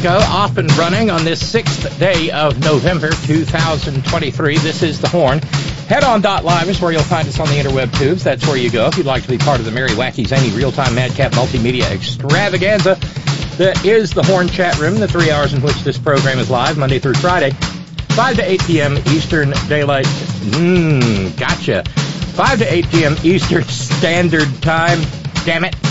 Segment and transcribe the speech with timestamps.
[0.00, 4.58] Go, off and running on this sixth day of November 2023.
[4.58, 5.38] This is The Horn.
[5.88, 8.22] Head on Live is where you'll find us on the interweb tubes.
[8.22, 10.50] That's where you go if you'd like to be part of the Merry Wacky Zany
[10.50, 12.94] Real-Time Madcap Multimedia Extravaganza
[13.58, 16.78] that is The Horn Chat Room, the three hours in which this program is live,
[16.78, 18.98] Monday through Friday, 5 to 8 p.m.
[19.08, 20.06] Eastern Daylight.
[20.06, 21.82] Mmm, gotcha.
[21.84, 23.16] 5 to 8 p.m.
[23.24, 25.00] Eastern Standard Time.
[25.44, 25.87] Damn it.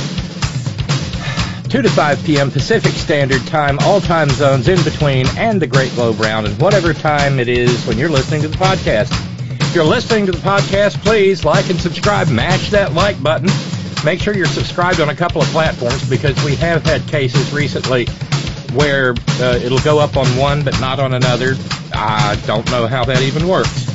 [1.70, 2.50] 2 to 5 p.m.
[2.50, 6.94] Pacific Standard Time, all time zones in between, and the Great Globe Round, and whatever
[6.94, 9.12] time it is when you're listening to the podcast.
[9.59, 12.30] If you're listening to the podcast, please like and subscribe.
[12.30, 13.50] Mash that like button.
[14.06, 18.06] Make sure you're subscribed on a couple of platforms because we have had cases recently
[18.74, 21.56] where uh, it'll go up on one but not on another.
[21.91, 23.86] I don't know how that even works.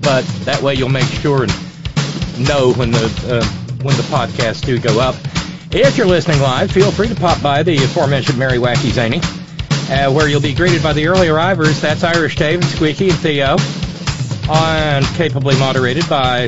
[0.00, 1.52] But that way you'll make sure and
[2.48, 3.44] know when the uh,
[3.82, 5.16] when the podcasts do go up.
[5.74, 9.20] If you're listening live, feel free to pop by the aforementioned Merry Wacky Zany,
[9.90, 11.80] uh, where you'll be greeted by the early arrivers.
[11.80, 13.56] That's Irish Dave Squeaky and Theo,
[14.52, 16.46] and capably moderated by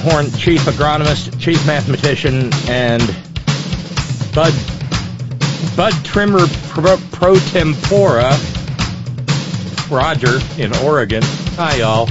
[0.00, 3.02] Horn Chief Agronomist, Chief Mathematician, and
[4.34, 4.52] Bud
[5.74, 8.38] Bud Trimmer Pro, pro Tempora,
[9.88, 11.22] Roger in Oregon.
[11.56, 12.10] Hi, y'all.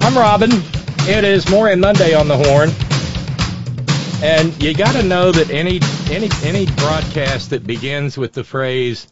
[0.00, 0.50] I'm Robyn.
[1.08, 2.70] It is Moran Monday on the Horn.
[4.24, 5.80] And you got to know that any
[6.10, 9.06] any any broadcast that begins with the phrase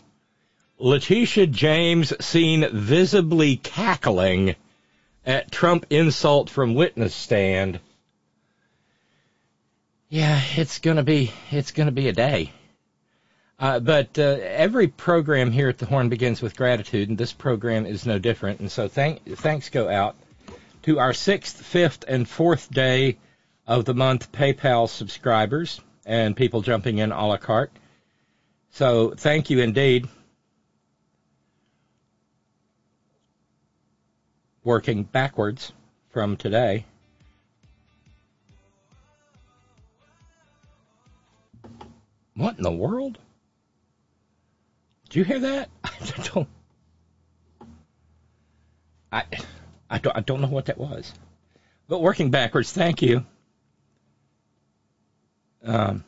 [0.78, 4.56] Letitia James seen visibly cackling
[5.26, 7.78] at Trump insult from witness stand.
[10.08, 12.50] Yeah, it's gonna be it's gonna be a day.
[13.58, 17.84] Uh, but uh, every program here at the Horn begins with gratitude, and this program
[17.84, 18.60] is no different.
[18.60, 20.16] And so thank, thanks go out
[20.84, 23.18] to our sixth, fifth, and fourth day
[23.66, 27.72] of the month PayPal subscribers and people jumping in a la carte.
[28.70, 30.08] So thank you indeed.
[34.64, 35.72] Working backwards
[36.10, 36.86] from today.
[42.34, 43.18] What in the world?
[45.08, 45.68] Did you hear that?
[45.84, 45.92] I
[46.32, 46.48] don't.
[49.12, 49.24] I,
[49.90, 50.16] I don't.
[50.16, 51.12] I don't know what that was.
[51.88, 53.26] But working backwards, thank you.
[55.64, 56.04] Um,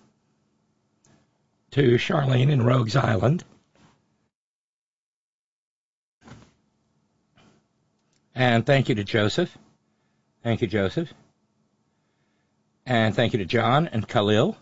[1.75, 3.43] to Charlene in Rogues Island.
[8.35, 9.57] And thank you to Joseph.
[10.45, 11.13] Thank you, Joseph.
[12.87, 14.57] And thank you to John and Khalil.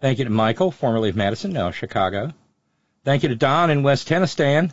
[0.00, 2.32] Thank you to Michael, formerly of Madison, now Chicago.
[3.04, 4.68] Thank you to Don in West Tennessee.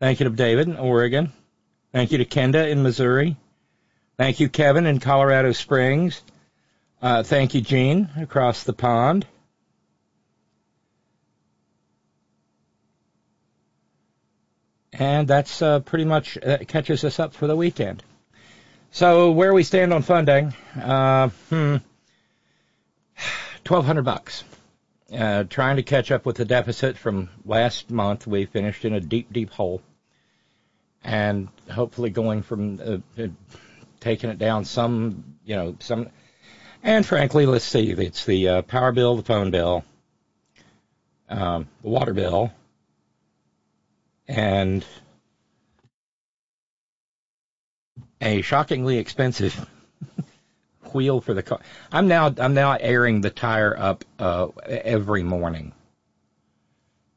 [0.00, 1.32] Thank you to David in Oregon.
[1.92, 3.36] Thank you to Kenda in Missouri.
[4.16, 6.22] Thank you, Kevin in Colorado Springs.
[7.02, 9.26] Uh, thank you, Gene, across the pond.
[14.92, 18.04] And that's uh, pretty much uh, catches us up for the weekend.
[18.92, 21.76] So where we stand on funding, uh, hmm,
[23.64, 24.44] twelve hundred bucks.
[25.12, 28.26] Uh, trying to catch up with the deficit from last month.
[28.26, 29.82] We finished in a deep, deep hole,
[31.02, 32.80] and hopefully going from
[33.18, 33.26] uh,
[34.04, 36.08] taking it down some, you know, some.
[36.82, 39.82] And frankly, let's see, it's the uh, power bill, the phone bill,
[41.30, 42.52] um, the water bill,
[44.28, 44.84] and
[48.20, 49.66] a shockingly expensive
[50.92, 51.60] wheel for the car.
[51.90, 55.72] I'm now I'm now airing the tire up uh, every morning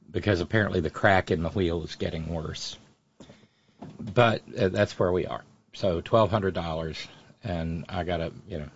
[0.10, 2.78] because apparently the crack in the wheel is getting worse.
[4.00, 5.44] But uh, that's where we are.
[5.78, 7.08] So twelve hundred dollars,
[7.44, 8.68] and I got a you know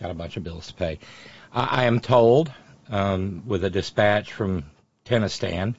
[0.00, 0.98] got a bunch of bills to pay.
[1.52, 2.52] I, I am told
[2.88, 4.64] um, with a dispatch from
[5.04, 5.76] Tennistan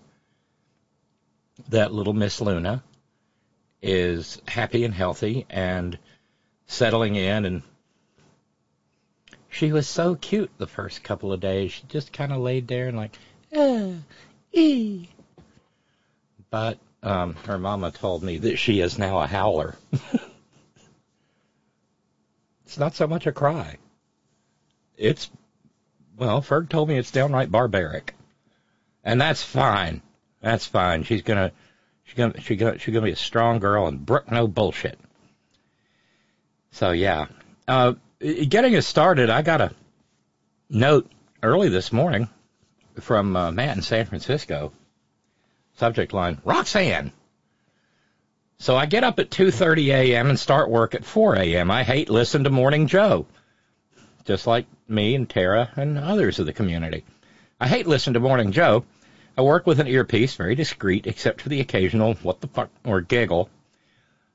[1.67, 2.81] that little Miss Luna
[3.81, 5.99] is happy and healthy and
[6.65, 7.61] settling in and
[9.49, 11.73] she was so cute the first couple of days.
[11.73, 13.17] She just kind of laid there and like,
[13.53, 13.95] uh,
[14.53, 15.09] ee.
[16.49, 19.75] But um, her mama told me that she is now a howler.
[22.65, 23.77] it's not so much a cry.
[24.97, 25.29] It's,
[26.15, 28.13] well, Ferg told me it's downright barbaric.
[29.03, 30.01] And that's fine.
[30.41, 31.03] That's fine.
[31.03, 31.51] She's gonna,
[32.03, 34.99] she's gonna, she's gonna, she's gonna be a strong girl and brook no bullshit.
[36.71, 37.27] So yeah.
[37.67, 39.71] Uh, getting us started, I got a
[40.69, 41.11] note
[41.41, 42.29] early this morning
[42.99, 44.71] from uh, Matt in San Francisco.
[45.81, 47.11] Subject line: Roxanne.
[48.59, 50.29] So I get up at 2:30 a.m.
[50.29, 51.71] and start work at 4 a.m.
[51.71, 53.25] I hate listen to Morning Joe,
[54.23, 57.03] just like me and Tara and others of the community.
[57.59, 58.85] I hate listen to Morning Joe.
[59.35, 63.01] I work with an earpiece, very discreet, except for the occasional what the fuck or
[63.01, 63.49] giggle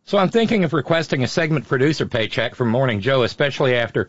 [0.06, 4.08] so I'm thinking of requesting a segment producer paycheck from Morning Joe, especially after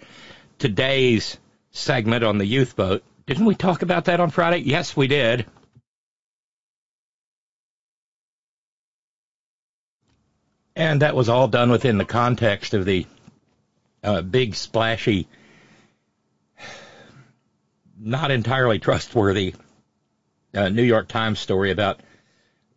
[0.57, 1.37] today's
[1.69, 3.03] segment on the youth boat.
[3.27, 4.59] Didn't we talk about that on Friday?
[4.59, 5.45] Yes, we did.
[10.77, 13.07] And that was all done within the context of the
[14.03, 15.27] uh, big, splashy,
[17.99, 19.55] not entirely trustworthy
[20.53, 22.01] uh, New York Times story about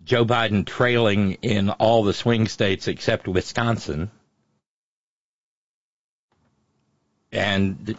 [0.02, 4.10] Joe Biden trailing in all the swing states except Wisconsin.
[7.30, 7.98] And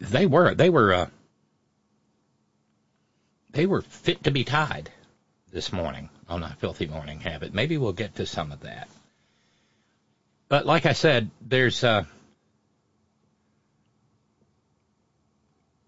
[0.00, 1.06] they were they were uh,
[3.50, 4.88] they were fit to be tied
[5.50, 7.54] this morning on a filthy morning habit.
[7.54, 8.88] Maybe we'll get to some of that.
[10.48, 12.04] But like I said, there's uh,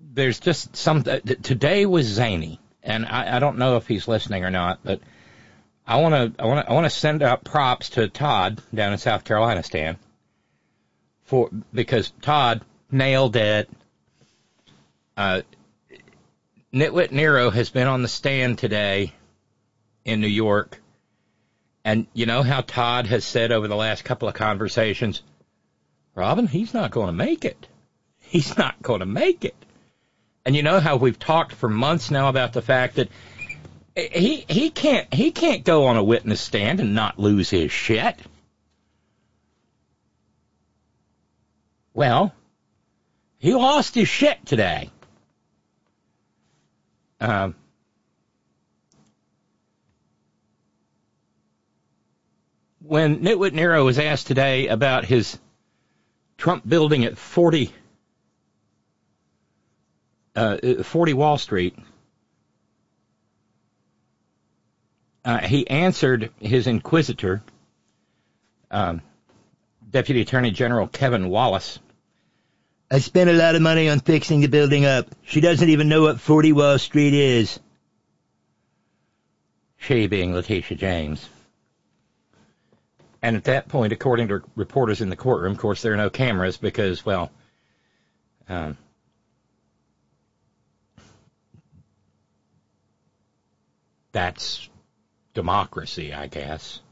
[0.01, 1.05] there's just some.
[1.07, 5.01] Uh, today was zany and I, I don't know if he's listening or not, but
[5.87, 8.93] I want to I want to I want to send out props to Todd down
[8.93, 9.97] in South Carolina, Stan,
[11.25, 13.69] for because Todd nailed it.
[15.17, 15.43] Uh,
[16.73, 19.13] Nitwit Nero has been on the stand today
[20.05, 20.81] in New York,
[21.85, 25.23] and you know how Todd has said over the last couple of conversations,
[26.15, 27.67] Robyn, he's not going to make it.
[28.19, 29.55] He's not going to make it.
[30.45, 33.09] And you know how we've talked for months now about the fact that
[33.97, 38.17] he he can't he can't go on a witness stand and not lose his shit.
[41.93, 42.35] Well,
[43.39, 44.91] he lost his shit today.
[47.21, 47.55] Um,
[52.87, 55.39] when Nitwit Nero was asked today about his
[56.37, 57.73] Trump building at 40
[60.37, 61.77] uh, 40 Wall Street,
[65.25, 67.43] uh, he answered his inquisitor,
[68.71, 69.01] um,
[69.89, 71.79] Deputy Attorney General Kevin Wallace.
[72.91, 75.07] I spent a lot of money on fixing the building up.
[75.23, 77.59] She doesn't even know what 40 Wall Street is.
[79.79, 81.29] She being Letitia James.
[83.25, 86.11] And at that point, according to reporters in the courtroom, of course, there are no
[86.11, 87.31] cameras because, well,
[88.51, 88.77] um,
[94.13, 94.69] that's
[95.33, 96.83] democracy, I guess.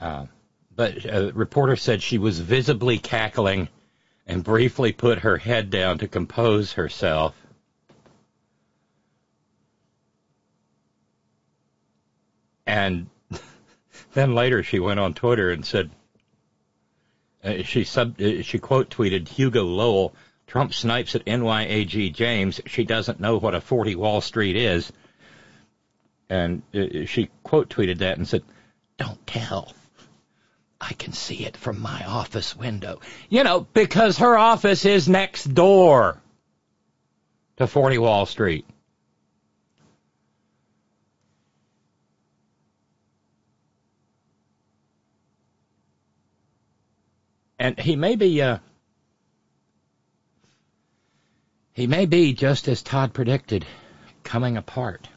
[0.00, 0.26] Uh,
[0.74, 3.68] but a reporter said she was visibly cackling
[4.26, 7.36] and briefly put her head down to compose herself.
[12.66, 13.08] And
[14.14, 15.90] then later she went on Twitter and said,
[17.44, 20.14] uh, she sub, uh, she quote tweeted Hugo Lowell,
[20.46, 22.60] Trump snipes at NYAG James.
[22.66, 24.92] She doesn't know what a 40 Wall Street is
[26.32, 28.42] and uh, she quote tweeted that and said,
[28.96, 29.74] "Don't tell."
[30.80, 33.00] I can see it from my office window.
[33.28, 36.20] You know, because her office is next door
[37.58, 38.66] to 40 Wall Street.
[47.62, 48.58] And he may be, uh,
[51.72, 53.64] he may be just as Todd predicted,
[54.24, 55.08] coming apart.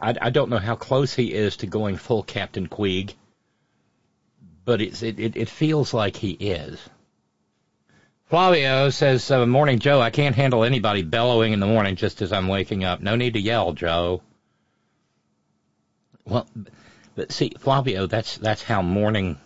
[0.00, 3.14] I, I don't know how close he is to going full Captain Queeg,
[4.64, 6.78] but it, it, it feels like he is.
[8.26, 10.00] Flavio says, uh, Morning, Joe.
[10.00, 13.00] I can't handle anybody bellowing in the morning just as I'm waking up.
[13.00, 14.22] No need to yell, Joe.
[16.24, 16.46] Well,
[17.20, 19.36] but see, Flavio, that's that's how morning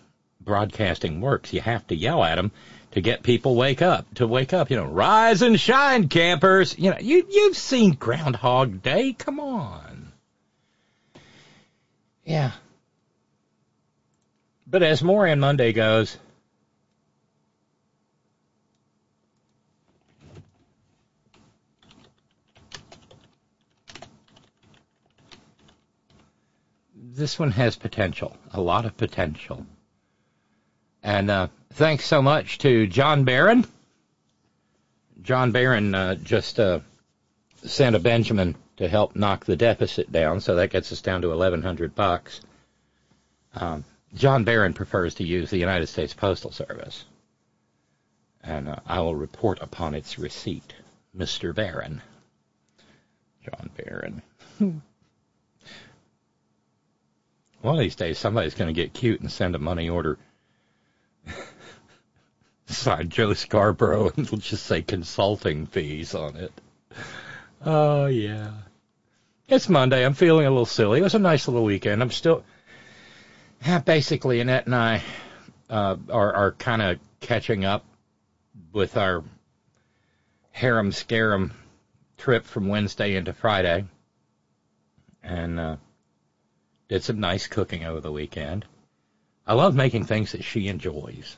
[0.40, 1.52] broadcasting works.
[1.52, 2.52] You have to yell at them
[2.92, 4.70] to get people wake up to wake up.
[4.70, 6.78] You know, rise and shine, campers.
[6.78, 9.12] You know, you you've seen Groundhog Day.
[9.12, 10.12] Come on.
[12.24, 12.52] Yeah.
[14.68, 16.16] But as more Moran Monday goes,
[27.14, 29.64] this one has potential, a lot of potential.
[31.02, 33.64] And uh, thanks so much to John Barron.
[35.22, 36.80] John Barron uh, just uh,
[37.64, 41.28] sent a Benjamin to help knock the deficit down, so that gets us down to
[41.28, 42.40] 1,100 bucks.
[43.54, 47.04] Um, John Barron prefers to use the United States Postal Service,
[48.42, 50.74] and uh, I will report upon its receipt,
[51.16, 51.54] Mr.
[51.54, 52.02] Barron.
[53.44, 54.22] John Barron.
[57.64, 60.18] One of these days, somebody's going to get cute and send a money order
[62.66, 66.52] signed Joe Scarborough, and it'll just say consulting fees on it.
[67.64, 68.50] Oh yeah,
[69.48, 70.04] it's Monday.
[70.04, 70.98] I'm feeling a little silly.
[70.98, 72.02] It was a nice little weekend.
[72.02, 72.44] I'm still,
[73.86, 75.02] basically, Annette and I
[75.70, 77.86] uh, are are kind of catching up
[78.74, 79.24] with our
[80.50, 81.54] harem scarum
[82.18, 83.86] trip from Wednesday into Friday,
[85.22, 85.58] and.
[85.58, 85.76] Uh,
[86.88, 88.64] did some nice cooking over the weekend.
[89.46, 91.36] I love making things that she enjoys.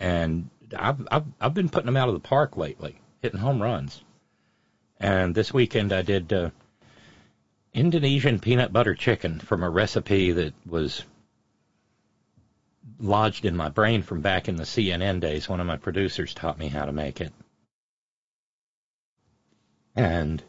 [0.00, 4.02] And I've, I've, I've been putting them out of the park lately, hitting home runs.
[5.00, 6.50] And this weekend I did uh,
[7.72, 11.04] Indonesian peanut butter chicken from a recipe that was
[12.98, 15.48] lodged in my brain from back in the CNN days.
[15.48, 17.32] One of my producers taught me how to make it.
[19.94, 20.42] And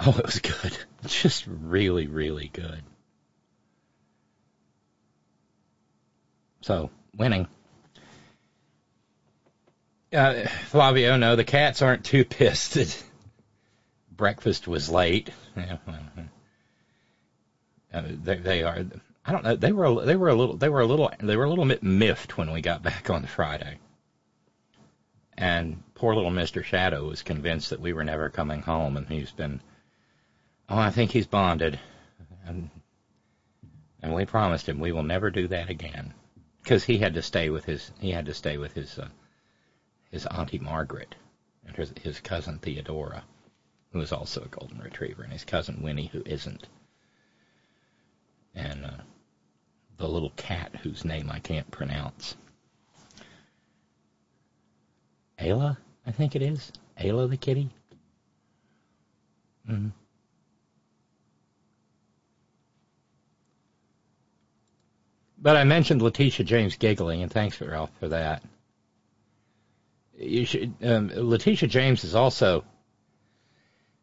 [0.00, 0.78] Oh, it was good.
[1.06, 2.82] Just really, really good.
[6.60, 7.48] So, winning.
[10.12, 13.04] Uh, Flavio, no, the cats aren't too pissed that
[14.10, 15.30] breakfast was late.
[15.56, 15.76] Uh,
[18.22, 18.84] they, they are.
[19.24, 19.56] I don't know.
[19.56, 20.04] They were.
[20.04, 20.56] They were a little.
[20.56, 21.10] They were a little.
[21.18, 23.78] They were a little bit miffed when we got back on Friday.
[25.38, 29.30] And poor little Mister Shadow was convinced that we were never coming home, and he's
[29.30, 29.62] been
[30.68, 31.78] Oh, I think he's bonded.
[32.46, 32.68] And,
[34.02, 36.12] and we promised him we will never do that again.
[36.62, 39.08] Because he had to stay with his he had to stay with his uh,
[40.10, 41.14] his auntie Margaret
[41.66, 43.24] and his, his cousin Theodora,
[43.92, 46.66] who is also a golden retriever, and his cousin Winnie, who isn't,
[48.54, 49.02] and uh,
[49.96, 52.36] the little cat whose name I can't pronounce.
[55.38, 56.70] Ayla, I think it is.
[56.98, 57.70] Ayla the kitty.
[59.70, 59.88] Mm-hmm.
[65.40, 68.42] But I mentioned Letitia James giggling, and thanks, Ralph, for that.
[70.18, 70.74] You should.
[70.82, 72.64] Um, Letitia James is also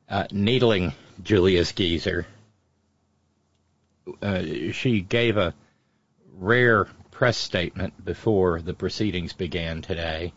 [0.07, 2.25] uh, needling Julius Geezer.
[4.21, 5.53] Uh, she gave a
[6.37, 10.31] rare press statement before the proceedings began today.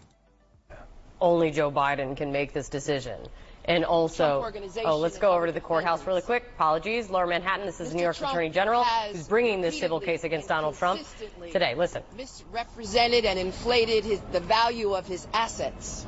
[1.21, 3.21] Only Joe Biden can make this decision.
[3.69, 4.51] And also,
[4.87, 6.43] oh, let's go over to the courthouse really quick.
[6.55, 7.11] Apologies.
[7.11, 7.97] Lower Manhattan, this is Mr.
[7.97, 11.03] New York's Trump Attorney General who's bringing this civil case against Donald Trump
[11.53, 11.75] today.
[11.75, 12.03] Listen.
[12.17, 16.07] Misrepresented and inflated his, the value of his assets.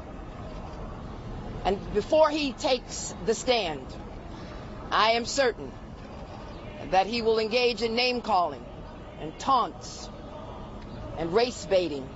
[1.66, 3.86] And before he takes the stand,
[4.90, 5.70] I am certain
[6.92, 8.64] that he will engage in name calling
[9.20, 10.08] and taunts
[11.18, 12.08] and race baiting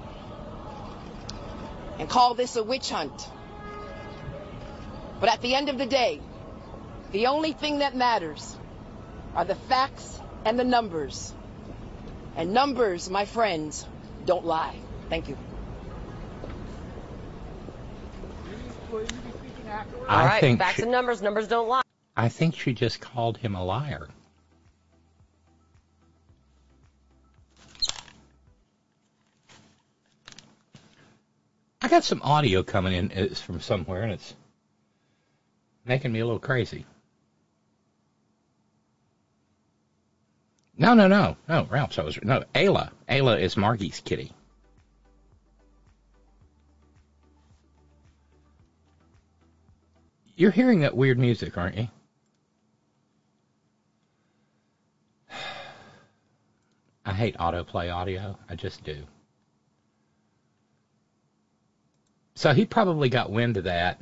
[1.99, 3.29] and call this a witch hunt
[5.25, 6.21] but at the end of the day,
[7.13, 8.59] the only thing that matters
[9.35, 11.33] are the facts and the numbers.
[12.37, 13.87] And numbers, my friends,
[14.27, 14.77] don't lie.
[15.09, 15.39] Thank you.
[20.07, 21.81] All right, think facts she, and numbers, numbers don't lie.
[22.15, 24.09] I think she just called him a liar.
[31.81, 34.35] I got some audio coming in it's from somewhere, and it's
[35.85, 36.87] making me a little crazy.
[40.77, 41.67] No, no, no, no.
[41.71, 42.43] Ralph's always no.
[42.55, 44.33] Ayla, Ayla is Margie's kitty.
[50.37, 51.89] You're hearing that weird music, aren't you?
[57.07, 58.37] I hate autoplay audio.
[58.49, 59.05] I just do.
[62.35, 64.01] So he probably got wind of that.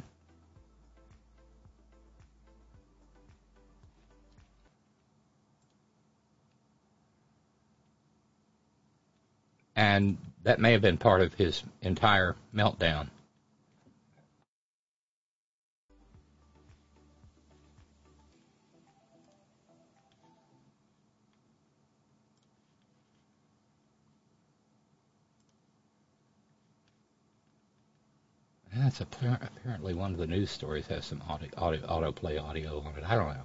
[9.74, 13.08] And that may have been part of his entire meltdown.
[28.74, 33.04] That's apparently one of the news stories has some audio, audio, autoplay audio on it.
[33.06, 33.44] I don't know.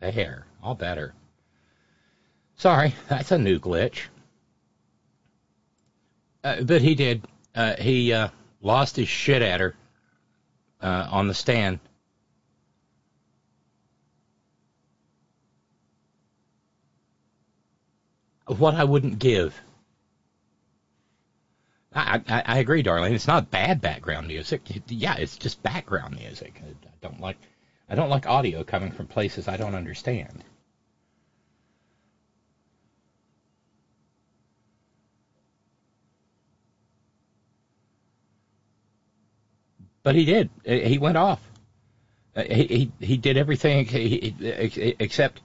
[0.00, 1.12] There, all better.
[2.56, 4.02] Sorry, that's a new glitch.
[6.42, 7.26] Uh, but he did.
[7.54, 8.28] Uh, he uh,
[8.60, 9.74] lost his shit at her
[10.82, 11.78] uh, on the stand.
[18.46, 19.58] What I wouldn't give
[21.94, 23.14] I, I, I agree, darling.
[23.14, 24.62] It's not bad background music.
[24.88, 26.60] Yeah, it's just background music.
[26.62, 27.36] I, I don't like
[27.88, 30.42] I don't like audio coming from places I don't understand.
[40.04, 40.50] But he did.
[40.64, 41.40] He went off.
[42.36, 43.88] He he, he did everything
[45.00, 45.40] except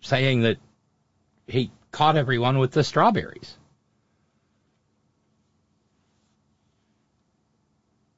[0.00, 0.56] saying that
[1.46, 3.56] he caught everyone with the strawberries.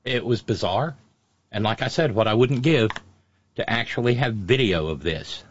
[0.04, 0.96] It was bizarre.
[1.50, 2.90] And like I said, what I wouldn't give
[3.56, 5.42] to actually have video of this.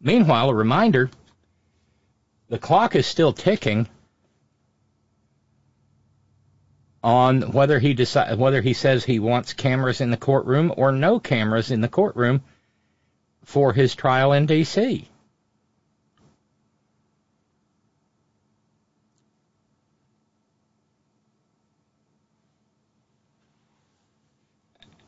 [0.00, 1.10] Meanwhile, a reminder
[2.48, 3.86] the clock is still ticking
[7.02, 11.20] on whether he decide, whether he says he wants cameras in the courtroom or no
[11.20, 12.42] cameras in the courtroom
[13.44, 15.08] for his trial in D.C.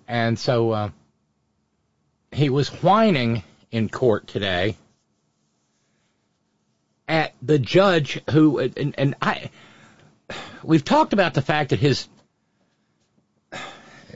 [0.06, 0.90] And so uh,
[2.32, 4.76] he was whining in court today
[7.06, 9.50] at the judge who and, and I
[10.62, 12.08] we've talked about the fact that his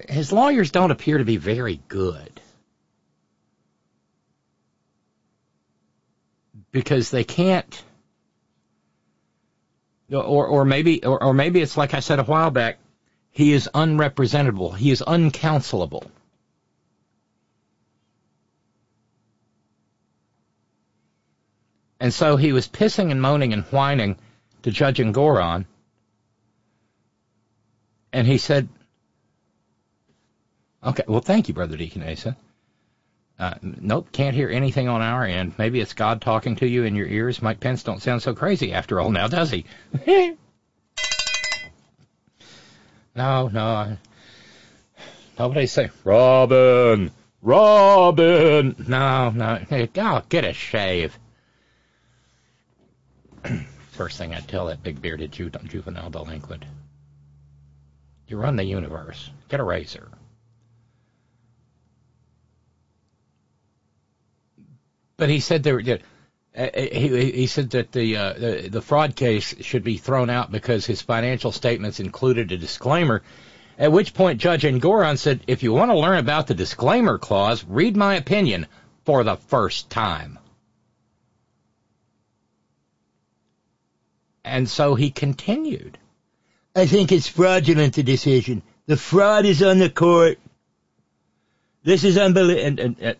[0.08, 2.40] his lawyers don't appear to be very good
[6.70, 7.82] because they can't
[10.12, 12.78] or or maybe or, or maybe it's like I said a while back
[13.34, 14.76] he is unrepresentable.
[14.76, 16.08] He is uncounselable.
[21.98, 24.18] And so he was pissing and moaning and whining
[24.62, 25.66] to Judge Engoron.
[28.14, 28.68] And he said,
[30.84, 32.36] Okay, well, thank you, Brother Deacon Asa.
[33.38, 35.54] Uh, nope, can't hear anything on our end.
[35.58, 37.42] Maybe it's God talking to you in your ears.
[37.42, 39.66] Mike Pence don't sound so crazy after all now, does he?
[43.16, 43.96] No, no.
[45.38, 48.74] Nobody say, Robyn, Robyn.
[48.88, 49.64] No, no.
[49.68, 51.16] Hey, oh, get a shave.
[53.92, 56.64] First thing I'd tell that big bearded ju- juvenile delinquent.
[58.26, 59.30] You run the universe.
[59.48, 60.08] Get a razor.
[65.16, 65.80] But he said there,
[66.56, 70.50] uh, he, he said that the, uh, the the fraud case should be thrown out
[70.50, 73.22] because his financial statements included a disclaimer.
[73.78, 77.64] At which point, Judge Engoron said, "If you want to learn about the disclaimer clause,
[77.64, 78.66] read my opinion
[79.04, 80.38] for the first time."
[84.44, 85.98] And so he continued.
[86.74, 88.62] I think it's fraudulent, the decision.
[88.86, 90.38] The fraud is on the court.
[91.84, 92.82] This is unbelievable.
[93.00, 93.16] And,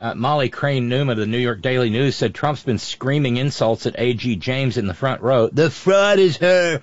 [0.00, 3.86] uh, Molly Crane Newman of the New York Daily News said Trump's been screaming insults
[3.86, 4.34] at A.G.
[4.36, 5.48] James in the front row.
[5.48, 6.80] The fraud is her.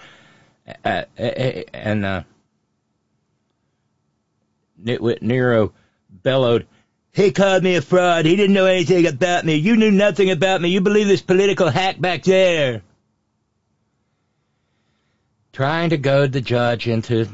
[0.86, 2.24] Uh, uh, uh and uh,
[4.82, 5.74] Nitwit Nero
[6.10, 6.66] bellowed,
[7.12, 8.26] He called me a fraud.
[8.26, 9.56] He didn't know anything about me.
[9.56, 10.70] You knew nothing about me.
[10.70, 12.84] You believe this political hack back there
[15.60, 17.28] trying to goad the judge into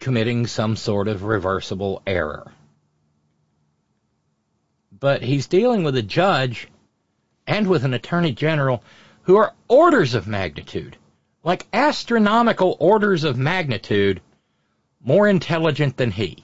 [0.00, 2.50] committing some sort of reversible error.
[4.90, 6.66] But he's dealing with a judge
[7.46, 8.82] and with an attorney general
[9.22, 10.96] who are orders of magnitude,
[11.44, 14.20] like astronomical orders of magnitude,
[15.00, 16.42] more intelligent than he.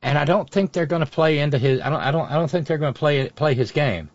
[0.00, 1.80] And I don't think they're going to play into his.
[1.80, 2.00] I don't.
[2.00, 2.30] I don't.
[2.30, 4.10] I don't think they're going to play play his game.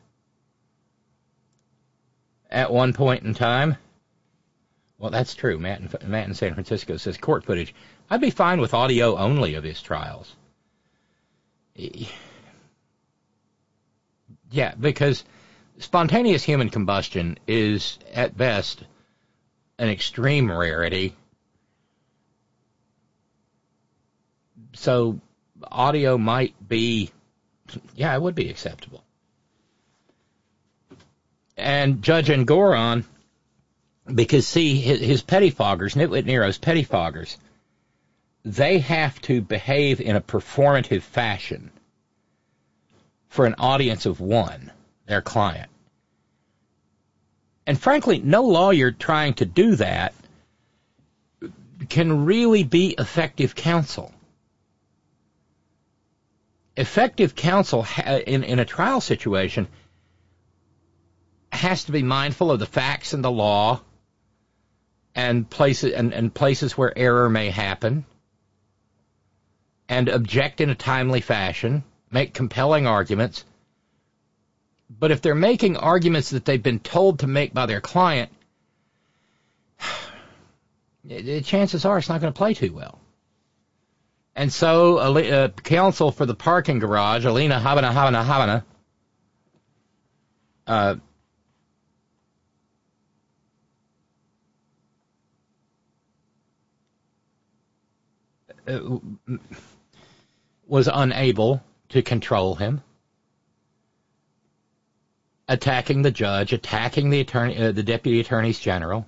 [2.56, 3.76] At one point in time,
[4.98, 5.60] well, that's true.
[5.60, 7.76] Matt in, Matt in San Francisco says court footage.
[8.10, 10.34] I'd be fine with audio only of his trials.
[14.52, 15.26] Yeah, because
[15.80, 18.86] spontaneous human combustion is at best
[19.78, 21.14] an extreme rarity.
[24.76, 25.20] So
[25.70, 27.12] audio might be,
[27.96, 29.05] yeah, it would be acceptable.
[31.58, 33.06] And Judge Engoron,
[34.14, 37.38] because see, his, his pettifoggers, Nitwit Nero's pettifoggers,
[38.44, 41.72] they have to behave in a performative fashion
[43.30, 44.72] for an audience of one,
[45.08, 45.70] their client.
[47.66, 50.14] And frankly, no lawyer trying to do that
[51.90, 54.14] can really be effective counsel
[56.78, 59.68] effective counsel in, in a trial situation
[61.56, 63.82] has to be mindful of the facts and the law
[65.14, 68.06] and places and, and places where error may happen
[69.88, 73.46] and object in a timely fashion, make compelling arguments.
[74.90, 78.32] But if they're making arguments that they've been told to make by their client,
[81.44, 83.00] chances are it's not going to play too well.
[84.36, 88.64] And so, uh, counsel for the parking garage, Alina Habba Habba Habba,
[90.68, 90.96] uh,
[100.68, 102.82] was unable to control him,
[105.48, 109.06] attacking the judge, attacking the attorney, uh, the deputy attorneys general,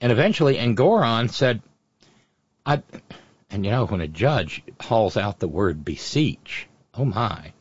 [0.00, 1.62] and eventually Engoron said,
[2.66, 2.82] I,
[3.50, 7.52] and you know, when a judge hauls out the word beseech, oh my,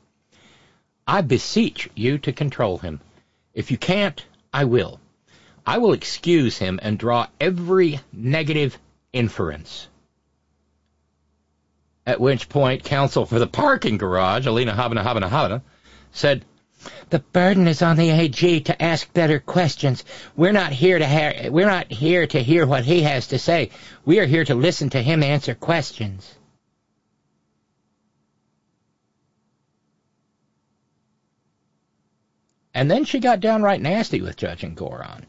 [1.05, 3.01] I beseech you to control him.
[3.53, 4.99] If you can't, I will.
[5.65, 8.79] I will excuse him and draw every negative
[9.13, 9.87] inference.
[12.05, 15.61] At which point, counsel for the parking garage, Alina Habba Habba Habba,
[16.11, 16.45] said,
[17.11, 20.03] the burden is on the AG to ask better questions.
[20.35, 23.69] We're not here to hear, we're not here to hear what he has to say.
[24.03, 26.33] We are here to listen to him answer questions.
[32.73, 35.25] And then she got downright nasty with Judge Engoron.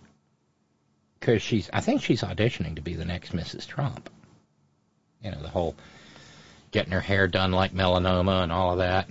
[1.22, 3.64] Because she's, I think she's auditioning to be the next Mrs.
[3.64, 4.10] Trump.
[5.22, 5.76] You know, the whole
[6.72, 9.08] getting her hair done like melanoma and all of that.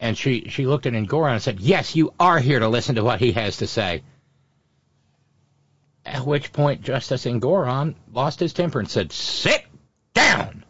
[0.00, 3.04] And she, she looked at Engoron and said, Yes, you are here to listen to
[3.04, 4.02] what he has to say.
[6.06, 9.66] At which point Justice Engoron lost his temper and said, Sit
[10.14, 10.64] down!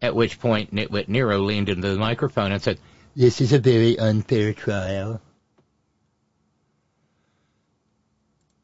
[0.00, 2.78] At which point Nitwit Nero leaned into the microphone and said,
[3.20, 5.20] This is a very unfair trial.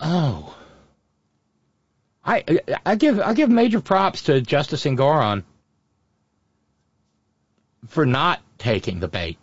[0.01, 0.57] Oh.
[2.25, 2.42] I
[2.87, 5.45] I give I give major props to Justice Engoron
[7.88, 9.37] for not taking the bait.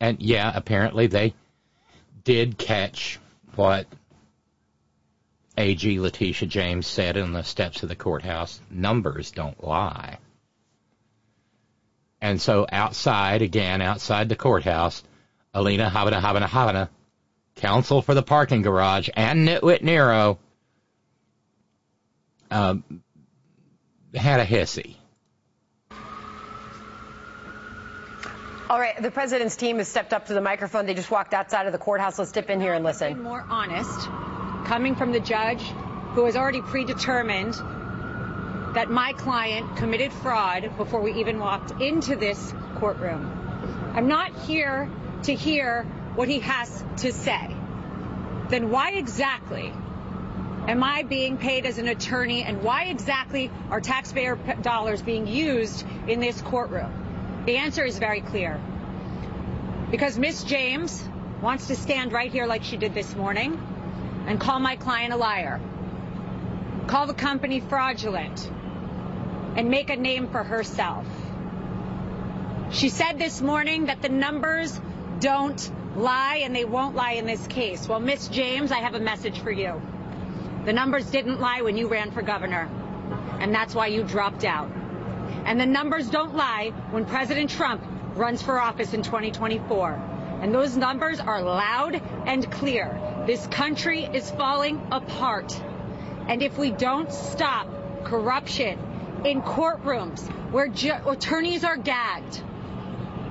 [0.00, 1.34] And yeah, apparently they
[2.24, 3.20] did catch
[3.56, 3.86] what
[5.56, 8.60] AG Letitia James said in the steps of the courthouse.
[8.70, 10.18] Numbers don't lie.
[12.20, 15.02] And so outside, again, outside the courthouse,
[15.54, 16.88] Alina Habba Habba Habba,
[17.56, 20.38] counsel for the parking garage, and Nitwit Nero
[22.50, 22.84] um,
[24.14, 24.96] had a hissy.
[28.68, 30.86] All right, the president's team has stepped up to the microphone.
[30.86, 32.18] They just walked outside of the courthouse.
[32.18, 33.22] Let's dip in here and listen.
[33.22, 34.08] More honest,
[34.66, 35.62] coming from the judge
[36.14, 37.54] who has already predetermined
[38.74, 43.30] that my client committed fraud before we even walked into this courtroom.
[43.94, 44.90] I'm not here
[45.22, 45.84] to hear
[46.16, 47.54] what he has to say.
[48.48, 49.72] Then why exactly
[50.68, 55.86] am I being paid as an attorney and why exactly are taxpayer dollars being used
[56.08, 57.44] in this courtroom?
[57.46, 58.60] The answer is very clear.
[59.92, 61.08] Because Miss James
[61.40, 63.60] wants to stand right here like she did this morning
[64.26, 65.60] and call my client a liar,
[66.86, 68.50] call the company fraudulent,
[69.56, 71.06] and make a name for herself.
[72.70, 74.80] She said this morning that the numbers
[75.20, 77.88] don't lie and they won't lie in this case.
[77.88, 79.80] Well, Miss James, I have a message for you.
[80.64, 82.68] The numbers didn't lie when you ran for governor,
[83.40, 84.70] and that's why you dropped out.
[85.44, 87.82] And the numbers don't lie when President Trump
[88.14, 89.92] runs for office in 2024.
[90.42, 93.00] And those numbers are loud and clear.
[93.26, 95.60] This country is falling apart.
[96.28, 97.66] And if we don't stop
[98.04, 98.78] corruption
[99.24, 100.72] in courtrooms where
[101.06, 102.36] attorneys are gagged,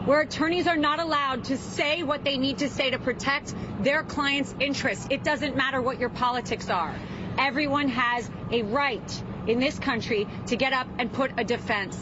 [0.06, 4.04] where attorneys are not allowed to say what they need to say to protect their
[4.04, 5.08] clients' interests.
[5.10, 6.94] It doesn't matter what your politics are.
[7.38, 11.98] Everyone has a right in this country to get up and put a defense.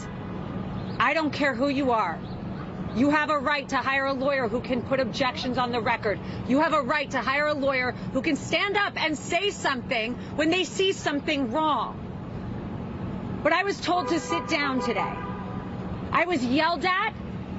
[0.98, 2.18] I don't care who you are.
[2.96, 6.20] You have a right to hire a lawyer who can put objections on the record.
[6.46, 10.14] You have a right to hire a lawyer who can stand up and say something
[10.36, 12.00] when they see something wrong.
[13.42, 15.12] But I was told to sit down today.
[16.12, 17.14] I was yelled at,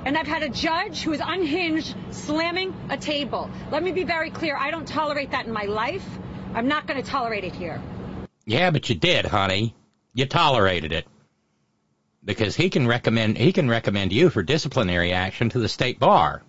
[0.06, 3.50] and I've had a judge who is unhinged slamming a table.
[3.72, 4.56] Let me be very clear.
[4.56, 6.06] I don't tolerate that in my life.
[6.54, 7.82] I'm not going to tolerate it here.
[8.46, 9.76] Yeah, but you did, honey.
[10.14, 11.06] You tolerated it
[12.26, 16.42] because he can recommend he can recommend you for disciplinary action to the state bar.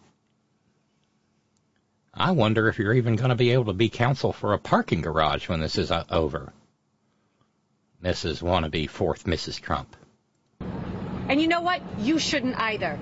[2.13, 5.03] I wonder if you're even going to be able to be counsel for a parking
[5.03, 6.53] garage when this is uh, over.
[8.03, 8.43] Mrs.
[8.43, 9.61] Wannabe Fourth Mrs.
[9.61, 9.95] Trump.
[11.29, 11.83] And you know what?
[11.99, 12.99] You shouldn't either.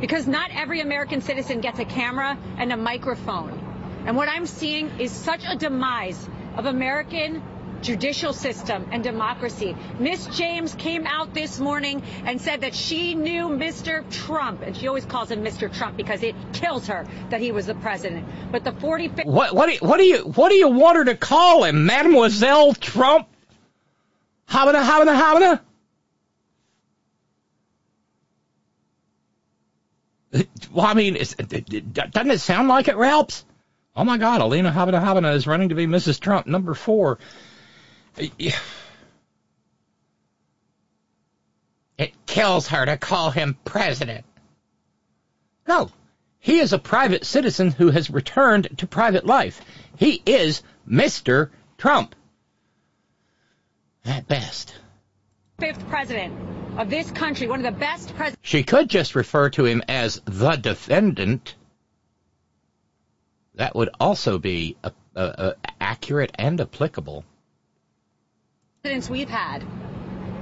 [0.00, 4.02] Because not every American citizen gets a camera and a microphone.
[4.06, 7.42] And what I'm seeing is such a demise of American
[7.82, 9.76] judicial system and democracy.
[9.98, 14.08] Miss James came out this morning and said that she knew Mr.
[14.10, 15.72] Trump, and she always calls him Mr.
[15.72, 18.26] Trump because it kills her that he was the president.
[18.52, 19.26] But the 45th.
[19.26, 21.86] What what do you, what do you what do you want her to call him,
[21.86, 23.28] Mademoiselle Trump?
[24.48, 25.60] Habba habba habba.
[30.72, 33.44] Well, I mean, doesn't it sound like it, Ralphs?
[33.96, 36.20] Oh my God, Alina Habba Habba is running to be Mrs.
[36.20, 37.18] Trump, number four.
[41.98, 44.24] It kills her to call him president.
[45.68, 45.90] No,
[46.38, 49.60] he is a private citizen who has returned to private life.
[49.96, 51.50] He is Mr.
[51.76, 52.14] Trump.
[54.04, 54.74] At best.
[55.58, 56.34] Fifth president
[56.78, 58.40] of this country, one of the best presidents.
[58.42, 61.54] She could just refer to him as the defendant.
[63.56, 67.26] That would also be a, a, a accurate and applicable
[68.82, 69.62] presidents we've had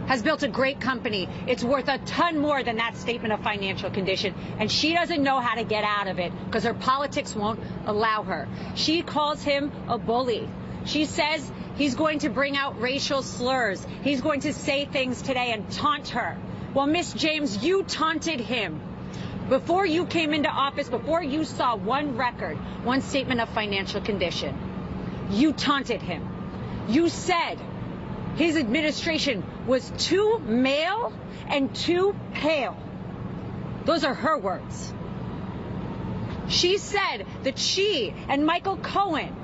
[0.07, 1.29] has built a great company.
[1.49, 4.33] It's worth a ton more than that statement of financial condition.
[4.61, 8.23] And she doesn't know how to get out of it because her politics won't allow
[8.23, 8.47] her.
[8.77, 10.49] She calls him a bully.
[10.85, 13.85] She says he's going to bring out racial slurs.
[14.05, 16.39] He's going to say things today and taunt her.
[16.75, 18.81] Well, Miss James, you taunted him.
[19.49, 24.57] Before you came into office, before you saw one record, one statement of financial condition,
[25.33, 26.23] you taunted him.
[26.89, 27.59] You said
[28.39, 31.13] his administration was too male
[31.49, 32.77] and too pale.
[33.85, 34.93] Those are her words.
[36.47, 39.35] She said that she and Michael Cohen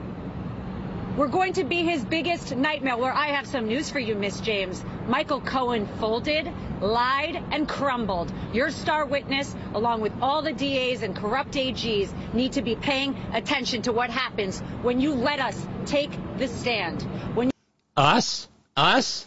[1.17, 2.97] were going to be his biggest nightmare.
[2.97, 4.83] Where I have some news for you, Miss James.
[5.09, 6.49] Michael Cohen folded,
[6.81, 8.33] lied, and crumbled.
[8.53, 13.17] Your star witness, along with all the DAs and corrupt AGs, need to be paying
[13.33, 17.03] attention to what happens when you let us take the stand.
[17.35, 17.51] When
[17.97, 18.49] us?
[18.77, 19.27] Us?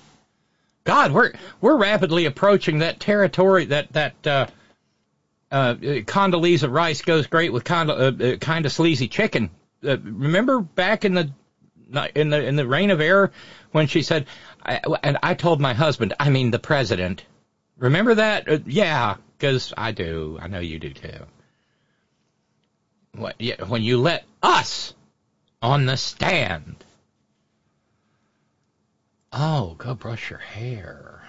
[0.84, 4.48] God, we're we're rapidly approaching that territory that that uh,
[5.52, 9.50] uh, Condoleezza Rice goes great with kind of uh, uh, kind of sleazy chicken.
[9.84, 11.32] Uh, remember back in the
[12.16, 13.32] in the in the reign of error
[13.72, 14.28] when she said,
[14.66, 17.24] I, and I told my husband, I mean the president.
[17.78, 18.50] Remember that?
[18.50, 20.38] Uh, yeah, because I do.
[20.42, 21.26] I know you do too.
[23.14, 24.94] What, yeah, when you let us
[25.62, 26.84] on the stand
[29.32, 31.22] Oh, go brush your hair.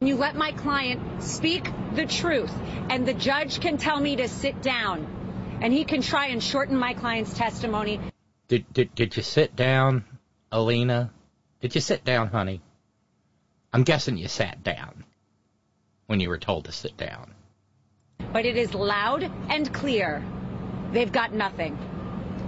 [0.00, 2.52] You let my client speak the truth,
[2.90, 6.76] and the judge can tell me to sit down, and he can try and shorten
[6.76, 8.00] my client's testimony.
[8.48, 10.04] Did did did you sit down,
[10.52, 11.10] Alina?
[11.60, 12.60] Did you sit down, honey?
[13.72, 15.04] I'm guessing you sat down
[16.06, 17.32] when you were told to sit down.
[18.32, 20.22] But it is loud and clear.
[20.92, 21.78] They've got nothing.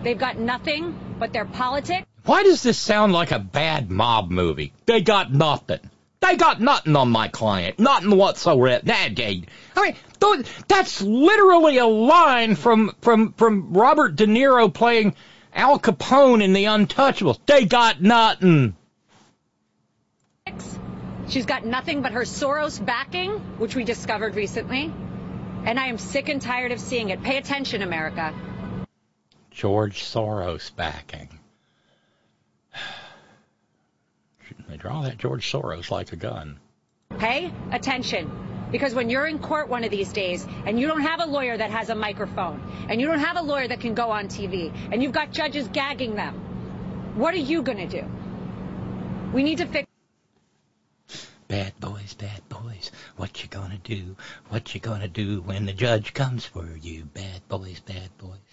[0.02, 2.06] They've got nothing but their politics.
[2.28, 4.74] Why does this sound like a bad mob movie?
[4.84, 5.80] They got nothing.
[6.20, 7.78] They got nothing on my client.
[7.78, 8.80] Nothing whatsoever.
[8.84, 9.44] That day.
[9.74, 15.14] I mean, that's literally a line from, from, from Robert De Niro playing
[15.54, 17.38] Al Capone in The Untouchables.
[17.46, 18.76] They got nothing.
[21.28, 24.92] She's got nothing but her Soros backing, which we discovered recently.
[25.64, 27.22] And I am sick and tired of seeing it.
[27.22, 28.34] Pay attention, America.
[29.50, 31.37] George Soros backing.
[34.68, 36.58] They draw that George Soros like a gun.
[37.18, 38.30] Pay attention.
[38.70, 41.56] Because when you're in court one of these days and you don't have a lawyer
[41.56, 44.72] that has a microphone and you don't have a lawyer that can go on TV
[44.92, 46.34] and you've got judges gagging them,
[47.16, 48.06] what are you going to do?
[49.32, 49.86] We need to fix.
[51.48, 54.16] Bad boys, bad boys, what you gonna do?
[54.50, 57.04] What you gonna do when the judge comes for you?
[57.06, 58.47] Bad boys, bad boys.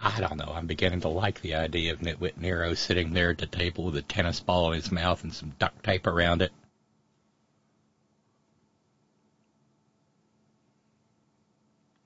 [0.00, 0.52] I don't know.
[0.54, 3.96] I'm beginning to like the idea of Nitwit Nero sitting there at the table with
[3.96, 6.52] a tennis ball in his mouth and some duct tape around it.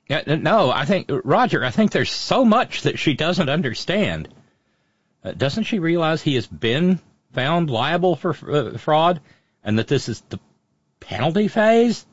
[0.09, 1.65] Yeah, no, I think Roger.
[1.65, 4.29] I think there's so much that she doesn't understand.
[5.25, 6.99] Uh, doesn't she realize he has been
[7.33, 9.21] found liable for uh, fraud,
[9.65, 10.39] and that this is the
[11.01, 12.05] penalty phase,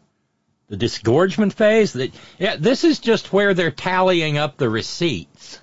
[0.67, 1.93] the disgorgement phase?
[1.93, 5.59] That yeah, this is just where they're tallying up the receipts.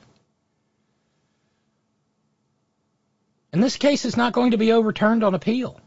[3.57, 5.81] And this case is not going to be overturned on appeal.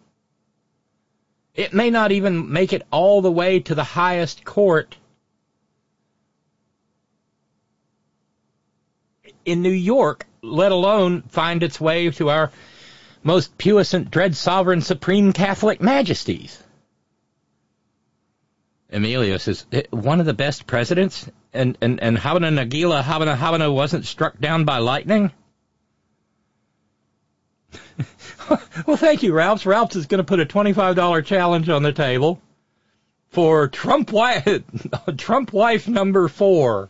[1.54, 4.98] It may not even make it all the way to the highest court
[9.46, 12.52] in New York, let alone find its way to our
[13.22, 16.58] most puissant, dread sovereign, supreme Catholic majesties.
[18.92, 23.72] Emilio says, eh, one of the best presidents, and, and, and Habana Nagila Habana Habana
[23.72, 25.32] wasn't struck down by lightning?
[28.88, 29.66] well, thank you, Ralphs.
[29.66, 32.42] Ralphs is going to put a $25 challenge on the table
[33.30, 34.64] for Trump wife,
[35.18, 36.90] Trump wife number four.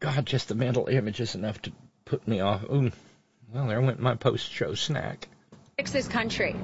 [0.00, 1.72] God, just the mental image is enough to
[2.06, 2.64] put me off.
[2.64, 2.90] Ooh,
[3.52, 5.28] well, there went my post-show snack.
[5.76, 6.56] Fix this country.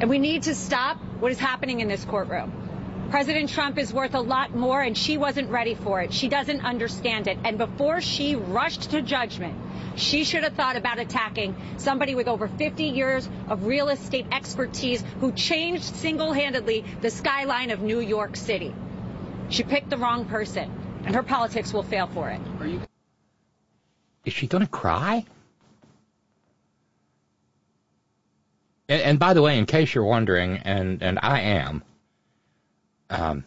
[0.00, 2.71] And we need to stop what is happening in this courtroom.
[3.12, 6.14] President Trump is worth a lot more, and she wasn't ready for it.
[6.14, 7.36] She doesn't understand it.
[7.44, 9.54] And before she rushed to judgment,
[9.96, 15.04] she should have thought about attacking somebody with over 50 years of real estate expertise
[15.20, 18.74] who changed single handedly the skyline of New York City.
[19.50, 20.72] She picked the wrong person
[21.04, 22.40] and her politics will fail for it.
[24.24, 25.26] Is she going to cry?
[28.88, 31.82] And, and, by the way, in case you're wondering, and, and I am,
[33.12, 33.44] um,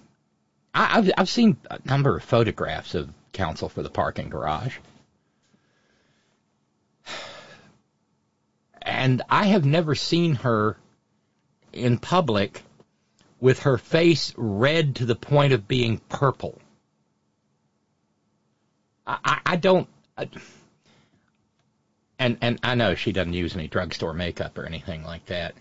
[0.74, 4.78] I, I've, I've seen a number of photographs of counsel for the parking garage.
[8.82, 10.78] And I have never seen her
[11.74, 12.62] in public
[13.40, 16.62] with her face red to the point of being purple.
[19.08, 19.88] I, I don't.
[20.18, 20.30] I,
[22.18, 25.56] and and I know she doesn't use any drugstore makeup or anything like that.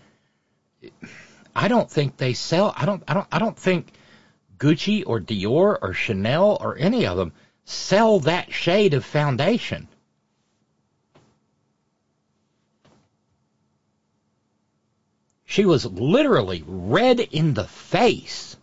[1.55, 2.73] I don't think they sell.
[2.75, 3.03] I don't.
[3.07, 3.27] I don't.
[3.31, 3.93] I don't think
[4.57, 7.31] Gucci or Dior or Chanel or any of them
[7.63, 9.87] sell that shade of foundation.
[15.45, 18.57] She was literally red in the face.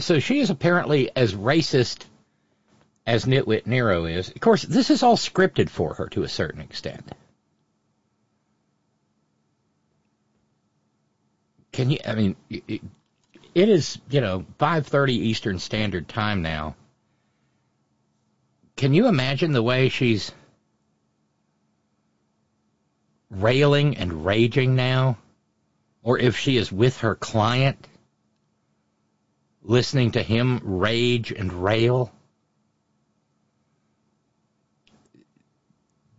[0.00, 2.04] so she is apparently as racist
[3.08, 4.28] as Nitwit Nero is.
[4.28, 7.10] Of course, this is all scripted for her to a certain extent.
[11.72, 11.98] Can you?
[12.06, 12.82] I mean, it
[13.54, 16.76] is you know 5:30 Eastern Standard Time now.
[18.76, 20.30] Can you imagine the way she's
[23.30, 25.16] railing and raging now,
[26.02, 27.88] or if she is with her client?
[29.68, 32.10] listening to him rage and rail.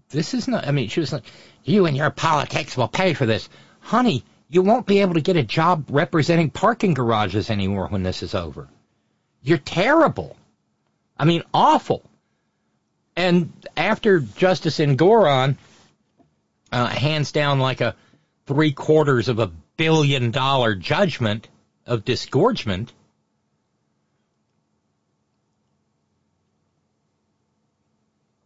[0.09, 1.25] This is not, I mean, she was like,
[1.63, 3.47] you and your politics will pay for this.
[3.79, 8.23] Honey, you won't be able to get a job representing parking garages anymore when this
[8.23, 8.67] is over.
[9.43, 10.35] You're terrible.
[11.17, 12.01] I mean, awful.
[13.15, 15.57] And after Justice Engoron
[16.71, 17.95] uh, hands down like a
[18.47, 21.47] three quarters of a billion dollar judgment
[21.85, 22.91] of disgorgement,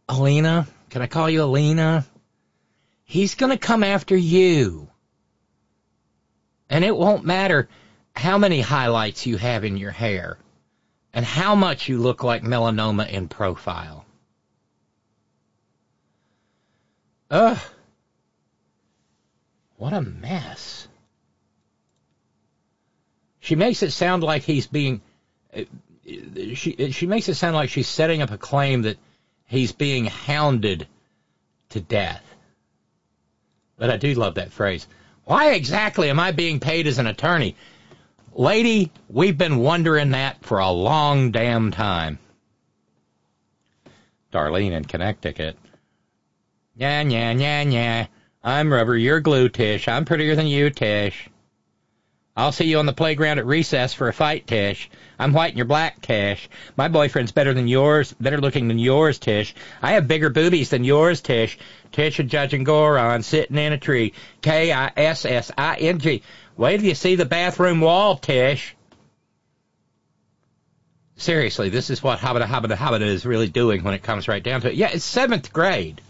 [0.08, 2.06] Alina, can I call you Alina?
[3.02, 4.88] He's going to come after you.
[6.70, 7.68] And it won't matter
[8.14, 10.38] how many highlights you have in your hair
[11.12, 14.04] and how much you look like melanoma in profile.
[17.28, 17.58] Ugh.
[19.76, 20.86] What a mess.
[23.40, 25.00] She makes it sound like he's being.
[25.52, 25.62] Uh,
[26.54, 28.96] she she makes it sound like she's setting up a claim that
[29.46, 30.86] he's being hounded
[31.70, 32.22] to death.
[33.76, 34.86] But I do love that phrase.
[35.24, 37.56] Why exactly am I being paid as an attorney?
[38.32, 42.18] Lady, we've been wondering that for a long damn time.
[44.32, 45.56] Darlene in Connecticut.
[46.76, 48.06] Yeah, yeah, yeah, yeah.
[48.42, 49.86] I'm rubber, you're glue, Tish.
[49.88, 51.28] I'm prettier than you, Tish.
[52.36, 54.90] I'll see you on the playground at recess for a fight, Tish.
[55.20, 56.48] I'm white and you're black, Tish.
[56.76, 59.54] My boyfriend's better than yours, better looking than yours, Tish.
[59.80, 61.58] I have bigger boobies than yours, Tish.
[61.92, 64.14] Tish and Judge Engoron sitting in a tree.
[64.42, 66.22] K-I-S-S-I-N-G.
[66.56, 68.74] Wait till you see the bathroom wall, Tish.
[71.16, 74.60] Seriously, this is what Habita Habita Habita is really doing when it comes right down
[74.62, 74.74] to it.
[74.74, 76.00] Yeah, it's seventh grade.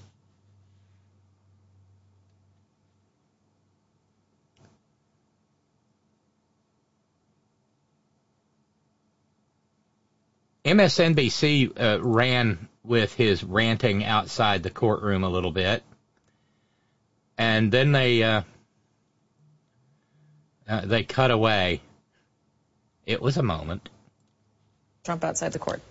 [10.65, 15.83] MSNBC uh, ran with his ranting outside the courtroom a little bit,
[17.37, 18.43] and then they uh,
[20.67, 21.83] uh, they cut away.
[23.05, 23.91] It was a moment.
[25.05, 25.83] Trump outside the court.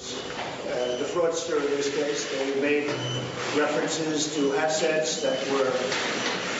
[0.00, 2.88] Uh, the fraudster in this case, they made
[3.56, 5.70] references to assets that were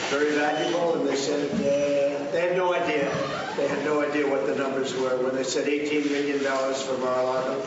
[0.09, 3.40] very valuable, and they said uh, they had no idea.
[3.57, 7.61] They had no idea what the numbers were when they said $18 million for Mar-a-Lago,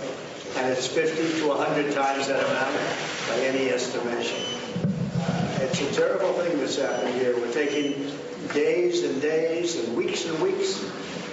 [0.56, 4.42] and it's 50 to 100 times that amount by any estimation.
[5.18, 7.36] Uh, it's a terrible thing that's happened here.
[7.36, 8.10] We're taking
[8.54, 10.82] days and days and weeks and weeks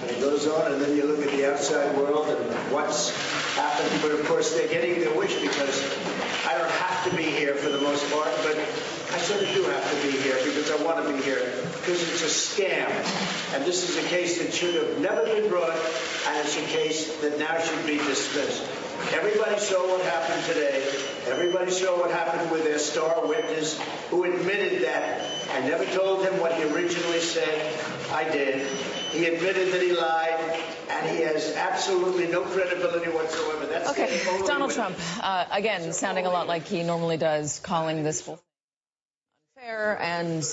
[0.02, 3.10] and it goes on, and then you look at the outside world and what's
[3.54, 4.02] happened.
[4.02, 5.80] But of course, they're getting their wish because
[6.44, 9.62] I don't have to be here for the most part, but I sort of do
[9.62, 12.88] have to be here because I want to be here because it's a scam.
[13.54, 17.20] And this is a case that should have never been brought, and it's a case
[17.20, 18.62] that now should be dismissed.
[19.12, 20.80] Everybody saw what happened today.
[21.26, 23.80] Everybody saw what happened with their star witness
[24.10, 25.28] who admitted that.
[25.54, 27.74] I never told him what he originally said.
[28.12, 28.64] I did.
[29.10, 33.66] He admitted that he lied, and he has absolutely no credibility whatsoever.
[33.66, 34.20] That's okay.
[34.46, 38.28] Donald Trump, uh, again, sounding a lot like he normally does, calling this
[39.56, 40.44] unfair and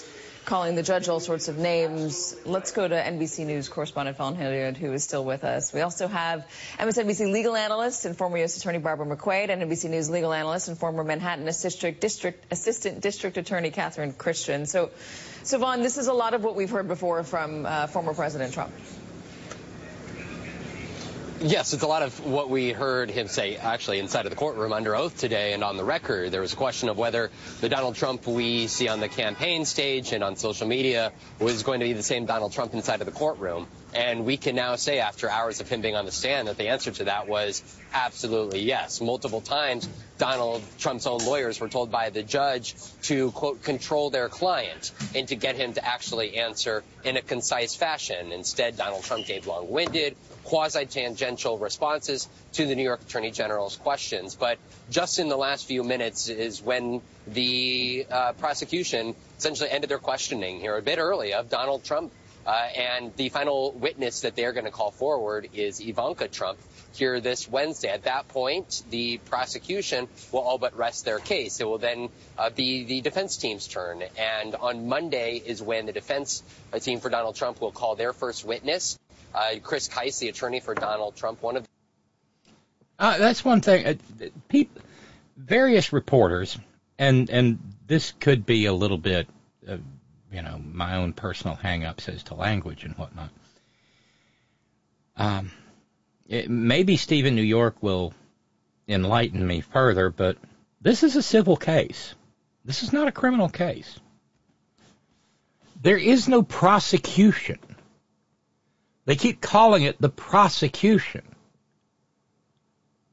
[0.50, 2.36] calling the judge all sorts of names.
[2.44, 5.72] Let's go to NBC News correspondent Vaughn Hillyard, who is still with us.
[5.72, 6.44] We also have
[6.80, 8.58] MSNBC legal analyst and former U.S.
[8.58, 13.38] Attorney Barbara McQuade, and NBC News legal analyst and former Manhattan District, District Assistant District
[13.38, 14.66] Attorney Catherine Christian.
[14.66, 14.90] So,
[15.44, 18.52] so Vaughn, this is a lot of what we've heard before from uh, former President
[18.52, 18.74] Trump.
[21.42, 24.74] Yes, it's a lot of what we heard him say actually inside of the courtroom
[24.74, 26.34] under oath today and on the record.
[26.34, 27.32] There was a question of whether
[27.62, 31.80] the Donald Trump we see on the campaign stage and on social media was going
[31.80, 33.68] to be the same Donald Trump inside of the courtroom.
[33.94, 36.68] And we can now say after hours of him being on the stand that the
[36.68, 37.64] answer to that was
[37.94, 39.00] absolutely yes.
[39.00, 39.88] Multiple times,
[40.18, 45.28] Donald Trump's own lawyers were told by the judge to, quote, control their client and
[45.30, 48.34] to get him to actually answer in a concise fashion.
[48.34, 50.18] Instead, Donald Trump gave long-winded,
[50.50, 54.34] quasi-tangential responses to the New York Attorney General's questions.
[54.34, 54.58] But
[54.90, 60.60] just in the last few minutes is when the uh, prosecution essentially ended their questioning
[60.60, 62.12] here a bit early of Donald Trump.
[62.48, 66.58] Uh, and the final witness that they're going to call forward is Ivanka Trump
[66.94, 67.90] here this Wednesday.
[67.90, 71.60] At that point, the prosecution will all but rest their case.
[71.60, 74.02] It will then uh, be the defense team's turn.
[74.18, 76.42] And on Monday is when the defense
[76.82, 78.98] team for Donald Trump will call their first witness.
[79.34, 81.68] Uh, Chris Kise, the attorney for Donald Trump, one of
[83.00, 84.00] uh, that's one thing.
[84.52, 84.64] Uh,
[85.38, 86.58] various reporters,
[86.98, 89.28] and and this could be a little bit,
[90.32, 93.30] you know, my own personal hang-ups as to language and whatnot.
[95.16, 95.52] Um,
[96.28, 98.14] it, maybe Stephen New York will
[98.88, 100.38] enlighten me further, but
[100.82, 102.14] this is a civil case.
[102.66, 104.00] This is not a criminal case.
[105.82, 107.60] There is no prosecution.
[109.10, 111.24] They keep calling it the prosecution.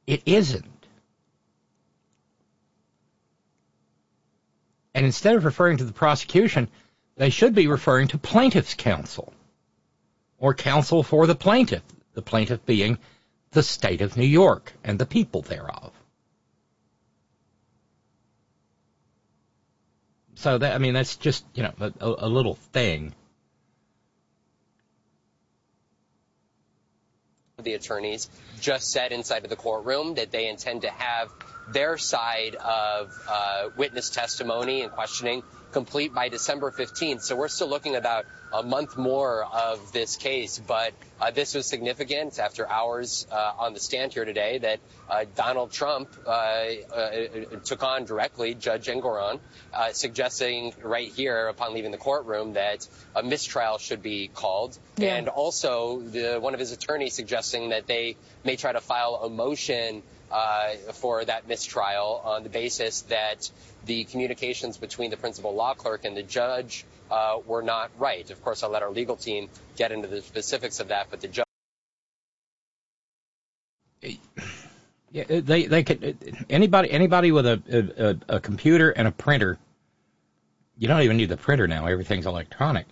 [0.07, 0.87] It isn't.
[4.95, 6.69] And instead of referring to the prosecution,
[7.17, 9.33] they should be referring to plaintiff's counsel
[10.37, 11.83] or counsel for the plaintiff,
[12.13, 12.99] the plaintiff being
[13.53, 15.95] the state of New York and the people thereof.
[20.35, 23.15] So that I mean that's just you know a, a little thing
[27.63, 28.29] the attorneys
[28.61, 31.33] just said inside of the courtroom that they intend to have
[31.73, 35.43] their side of uh, witness testimony and questioning
[35.73, 37.23] complete by December 15th.
[37.23, 40.59] So we're still looking about a month more of this case.
[40.59, 45.25] But uh, this was significant after hours uh, on the stand here today that uh,
[45.35, 47.11] Donald Trump uh, uh,
[47.65, 49.41] took on directly Judge Engoron,
[49.75, 54.79] uh, suggesting right here upon leaving the courtroom that a mistrial should be called.
[54.97, 55.17] Yeah.
[55.17, 59.29] And also the, one of his attorneys suggesting that they may try to file a
[59.29, 60.03] motion uh,
[60.95, 63.51] for that mistrial on the basis that
[63.87, 68.31] the communications between the principal law clerk and the judge uh, were not right.
[68.31, 71.29] Of course, I'll let our legal team get into the specifics of that, but the
[71.29, 71.47] judge.
[75.13, 76.19] Yeah, they they could
[76.51, 79.59] anybody anybody with a, computer and a printer.
[80.77, 82.87] You don't even need the printer now; everything's electronic.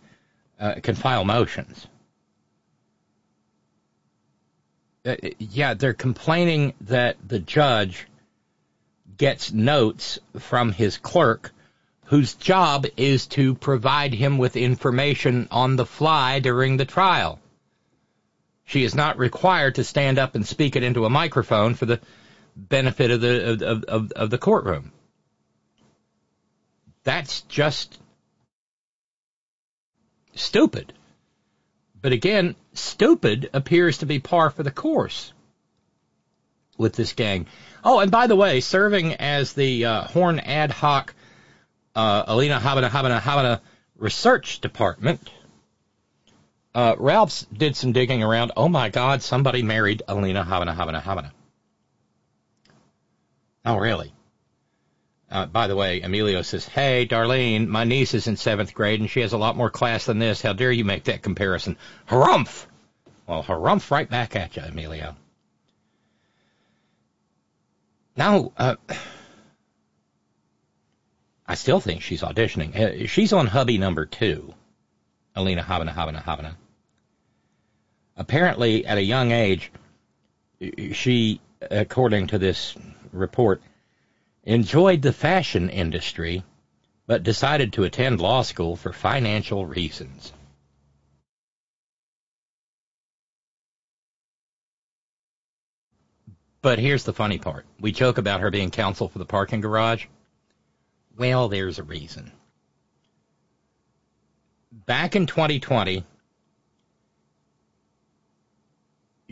[0.59, 1.87] Uh, can file motions.
[1.87, 1.89] Uh,
[5.05, 8.07] Uh, yeah, they're complaining that the judge
[9.17, 11.53] gets notes from his clerk
[12.07, 17.39] whose job is to provide him with information on the fly during the trial.
[18.65, 22.01] She is not required to stand up and speak it into a microphone for the
[22.57, 24.93] benefit of the of, of, of the courtroom.
[27.03, 27.99] That's just
[30.35, 30.93] stupid.
[32.01, 35.33] But again, stupid appears to be par for the course
[36.77, 37.47] with this gang.
[37.83, 41.15] Oh, and by the way, serving as the uh, Horn Ad Hoc
[41.95, 43.61] uh, Alina Habba Habba Habba
[43.97, 45.31] Research Department,
[46.75, 48.53] uh, Ralph's did some digging around.
[48.57, 51.31] Oh my God, somebody married Alina Habba Habba Habba.
[53.67, 54.14] Oh, really?
[55.35, 59.11] Uh, by the way, Emilio says, Hey, Darlene, my niece is in seventh grade and
[59.11, 60.41] she has a lot more class than this.
[60.41, 61.77] How dare you make that comparison?
[62.09, 62.67] Harumph!
[63.27, 65.17] Well, harumph right back at you, Emilio.
[68.17, 68.77] Now, uh,
[71.49, 72.77] I still think she's auditioning.
[72.77, 74.55] Uh, she's on hubby number two,
[75.35, 76.55] Alina Habba Habba Habba.
[78.17, 79.73] Apparently, at a young age,
[80.93, 82.77] she, according to this
[83.11, 83.61] report,
[84.45, 86.45] enjoyed the fashion industry,
[87.07, 90.33] but decided to attend law school for financial reasons.
[96.63, 97.67] But here's the funny part.
[97.79, 100.07] We joke about her being counsel for the parking garage.
[101.17, 102.33] Well, there's a reason.
[104.73, 106.05] Back in 2020,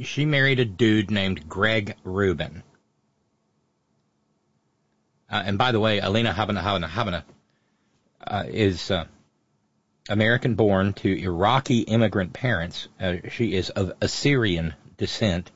[0.03, 2.63] she married a dude named Greg Rubin.
[5.33, 7.23] Uh, and by the way, Alina Habba Habba Habba
[8.27, 9.07] uh, is uh,
[10.11, 12.89] American born to Iraqi immigrant parents.
[13.01, 15.51] Uh, she is of Assyrian descent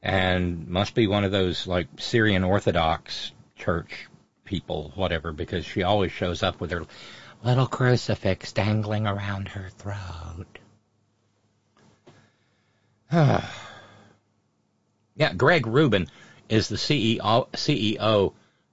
[0.00, 4.06] and must be one of those like Syrian Orthodox church
[4.44, 6.86] people, whatever, because she always shows up with her
[7.42, 10.46] little crucifix dangling around her throat.
[15.16, 16.08] yeah, Greg Rubin
[16.48, 18.32] is the CEO, CEO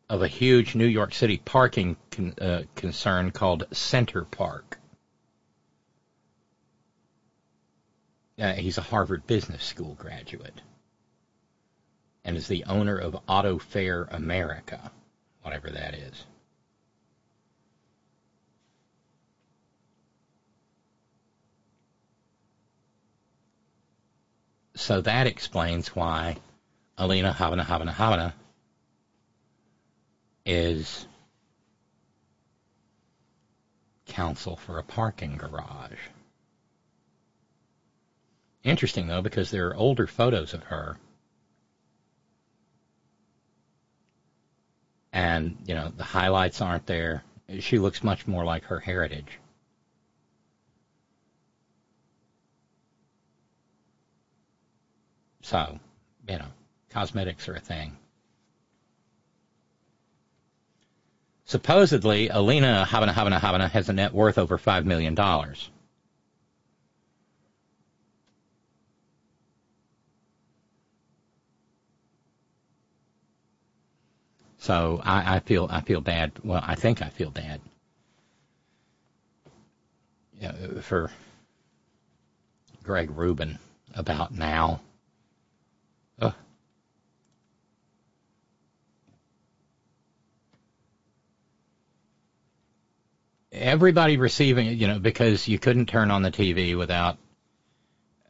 [0.09, 4.77] of a huge New York City parking con, uh, concern called Center Park.
[8.39, 10.61] Uh, he's a Harvard Business School graduate
[12.25, 14.91] and is the owner of Auto Fair America,
[15.43, 16.25] whatever that is.
[24.75, 26.37] So that explains why
[26.97, 28.33] Alina Habba Habba Habba
[30.45, 31.07] is
[34.05, 35.99] counsel for a parking garage.
[38.63, 40.97] Interesting though, because there are older photos of her.
[45.11, 47.23] And, you know, the highlights aren't there.
[47.59, 49.39] She looks much more like her heritage.
[55.41, 55.79] So,
[56.27, 56.47] you know,
[56.95, 57.91] cosmetics are a thing.
[61.43, 65.13] Supposedly, Alina Habba Habba Habba has a net worth over $5 million.
[74.57, 76.31] So I, I feel I feel bad.
[76.43, 77.59] Well, I think I feel bad
[80.81, 81.11] for
[82.83, 83.59] Greg Rubin
[83.93, 84.79] about now.
[86.19, 86.33] Ugh.
[93.55, 97.17] Everybody receiving it, you know, because you couldn't turn on the TV without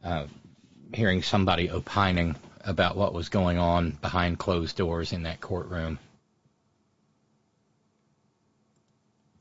[0.04, 0.26] uh,
[0.92, 5.98] hearing somebody opining about what was going on behind closed doors in that courtroom.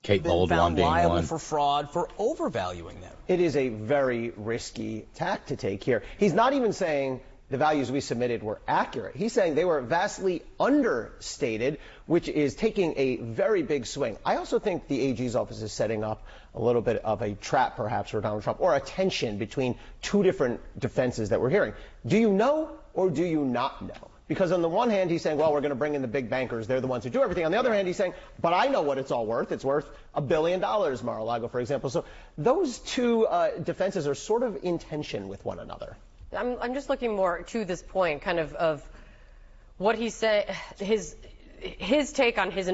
[0.03, 1.23] Kate been found being liable one.
[1.23, 3.13] for fraud for overvaluing them.
[3.27, 6.03] It is a very risky tack to take here.
[6.19, 9.15] He's not even saying the values we submitted were accurate.
[9.15, 14.17] He's saying they were vastly understated, which is taking a very big swing.
[14.25, 16.25] I also think the AG's office is setting up
[16.55, 20.23] a little bit of a trap, perhaps, for Donald Trump, or a tension between two
[20.23, 21.73] different defenses that we're hearing.
[22.05, 24.09] Do you know or do you not know?
[24.27, 26.31] Because on the one hand, he's saying, well, we're going to bring in the big
[26.31, 26.65] bankers.
[26.65, 27.45] They're the ones who do everything.
[27.45, 29.51] On the other hand, he's saying, but I know what it's all worth.
[29.51, 31.91] It's worth a billion dollars, Mar-a-Lago, for example.
[31.91, 35.95] So those two uh, defenses are sort of in tension with one another.
[36.35, 38.87] I'm, I'm just looking more to this point, kind of, of
[39.77, 41.15] what he said, his,
[41.59, 42.71] his take on his,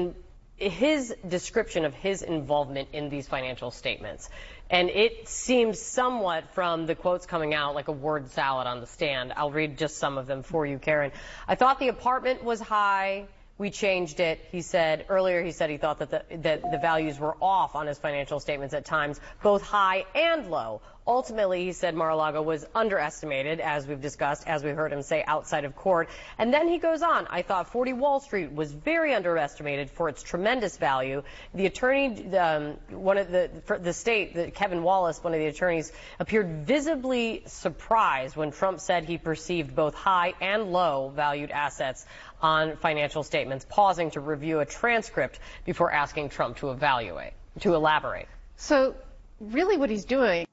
[0.56, 4.28] his description of his involvement in these financial statements.
[4.70, 8.86] And it seems somewhat from the quotes coming out like a word salad on the
[8.86, 9.32] stand.
[9.36, 11.12] I'll read just some of them for you, Karen.
[11.46, 13.26] I thought the apartment was high.
[13.58, 14.40] We changed it.
[14.50, 15.42] He said earlier.
[15.42, 18.74] He said he thought that the that the values were off on his financial statements
[18.74, 20.80] at times, both high and low.
[21.04, 25.64] Ultimately, he said Mar-a-Lago was underestimated, as we've discussed, as we heard him say outside
[25.64, 26.08] of court.
[26.38, 30.22] And then he goes on, I thought 40 Wall Street was very underestimated for its
[30.22, 31.24] tremendous value.
[31.54, 33.50] The attorney, um, one of the,
[33.80, 35.90] the state, the, Kevin Wallace, one of the attorneys,
[36.20, 42.06] appeared visibly surprised when Trump said he perceived both high and low valued assets
[42.40, 48.28] on financial statements, pausing to review a transcript before asking Trump to evaluate, to elaborate.
[48.56, 48.94] So
[49.40, 50.46] really what he's doing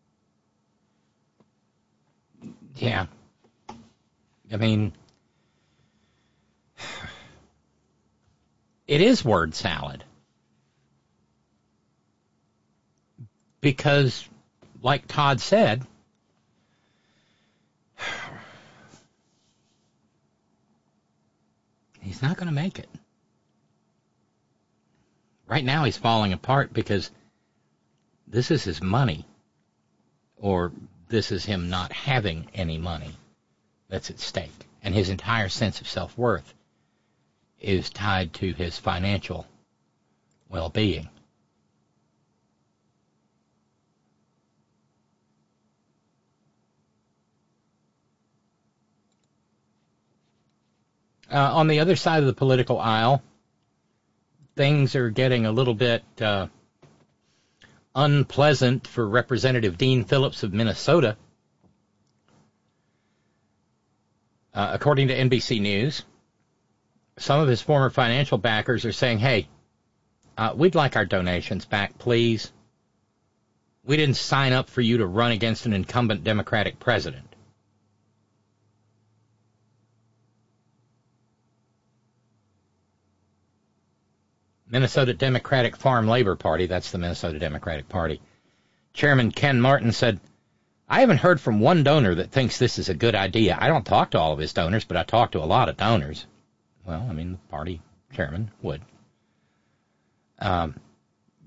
[2.75, 3.05] yeah.
[4.51, 4.93] I mean,
[8.87, 10.03] it is word salad.
[13.61, 14.27] Because,
[14.81, 15.85] like Todd said,
[22.01, 22.89] he's not going to make it.
[25.45, 27.11] Right now, he's falling apart because
[28.27, 29.25] this is his money,
[30.37, 30.71] or
[31.09, 33.15] this is him not having any money
[33.89, 34.67] that's at stake.
[34.81, 36.53] And his entire sense of self worth
[37.59, 39.45] is tied to his financial
[40.47, 41.09] well being.
[51.31, 53.21] Uh, on the other side of the political aisle,
[54.55, 56.47] things are getting a little bit uh,
[57.95, 61.17] unpleasant for Representative Dean Phillips of Minnesota.
[64.53, 66.03] Uh, according to NBC News,
[67.17, 69.47] some of his former financial backers are saying, hey,
[70.37, 72.51] uh, we'd like our donations back, please.
[73.83, 77.28] We didn't sign up for you to run against an incumbent Democratic president.
[84.69, 88.21] Minnesota Democratic Farm Labor Party, that's the Minnesota Democratic Party.
[88.93, 90.19] Chairman Ken Martin said,
[90.87, 93.57] I haven't heard from one donor that thinks this is a good idea.
[93.59, 95.77] I don't talk to all of his donors, but I talk to a lot of
[95.77, 96.25] donors.
[96.85, 97.81] Well, I mean, the party
[98.13, 98.81] chairman would.
[100.39, 100.75] Um,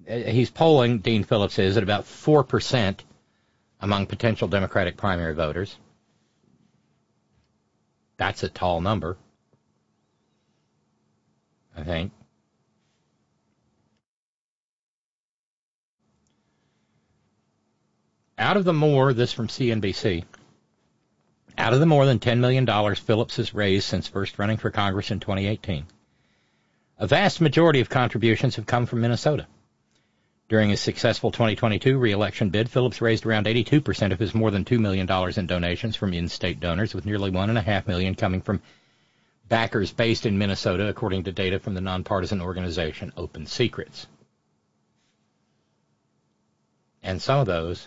[0.07, 2.99] he's polling, Dean Phillips is, at about 4%
[3.81, 5.77] among potential Democratic primary voters.
[8.16, 9.16] That's a tall number,
[11.77, 12.12] I think.
[18.43, 20.24] Out of the more, this from CNBC,
[21.57, 22.66] out of the more than $10 million
[22.97, 25.86] Phillips has raised since first running for Congress in 2018,
[26.99, 29.47] a vast majority of contributions have come from Minnesota.
[30.49, 34.80] During his successful 2022 reelection bid, Phillips raised around 82% of his more than $2
[34.80, 38.61] million in donations from in-state donors, with nearly 1.5 million coming from
[39.49, 44.09] backers based in Minnesota, according to data from the nonpartisan organization Open Secrets.
[47.05, 47.86] And some of those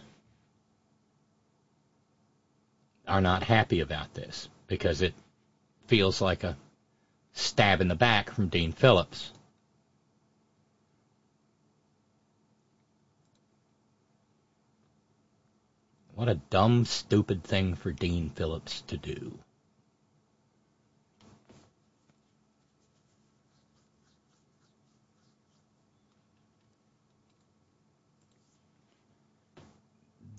[3.08, 5.14] are not happy about this because it
[5.88, 6.58] feels like a
[7.34, 9.32] stab in the back from Dean Phillips.
[16.14, 19.38] What a dumb, stupid thing for Dean Phillips to do.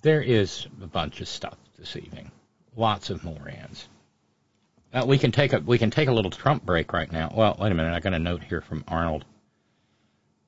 [0.01, 2.31] There is a bunch of stuff this evening
[2.77, 3.87] lots of morons.
[4.93, 7.33] Uh, we can take a we can take a little Trump break right now.
[7.35, 7.93] Well, wait a minute.
[7.93, 9.25] I got a note here from Arnold.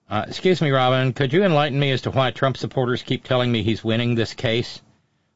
[0.09, 1.13] Uh, excuse me, Robin.
[1.13, 4.33] Could you enlighten me as to why Trump supporters keep telling me he's winning this
[4.33, 4.81] case?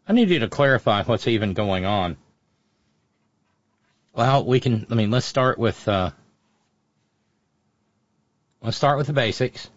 [0.08, 2.18] I need you to clarify what's even going on.
[4.16, 4.88] Well, we can.
[4.90, 6.12] I mean, let's start with uh,
[8.62, 9.70] let's start with the basics.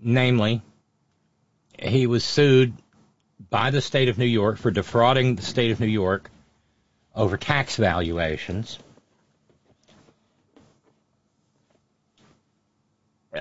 [0.00, 0.62] Namely,
[1.78, 2.74] he was sued
[3.50, 6.30] by the state of New York for defrauding the state of New York
[7.14, 8.78] over tax valuations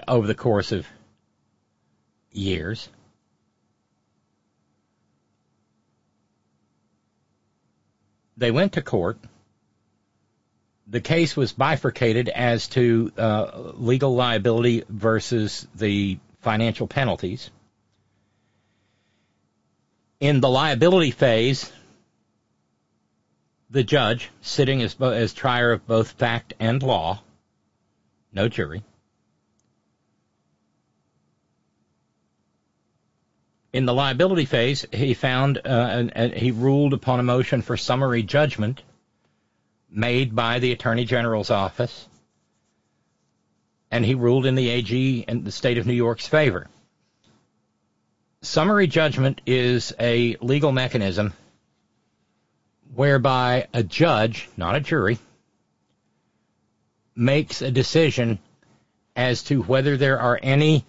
[0.08, 0.86] over the course of
[2.32, 2.90] years.
[8.38, 9.18] they went to court.
[10.88, 17.50] The case was bifurcated as to uh, legal liability versus the financial penalties.
[20.20, 21.72] In the liability phase,
[23.70, 27.22] the judge, sitting as, as trier of both fact and law,
[28.32, 28.84] no jury,
[33.76, 37.76] In the liability phase, he found uh, and, and he ruled upon a motion for
[37.76, 38.82] summary judgment
[39.90, 42.08] made by the Attorney General's office,
[43.92, 46.70] and he ruled in the AG and the state of New York's favor.
[48.46, 51.34] Summary judgment is a legal mechanism
[52.94, 55.18] whereby a judge, not a jury,
[57.16, 58.38] makes a decision
[59.16, 60.86] as to whether there are any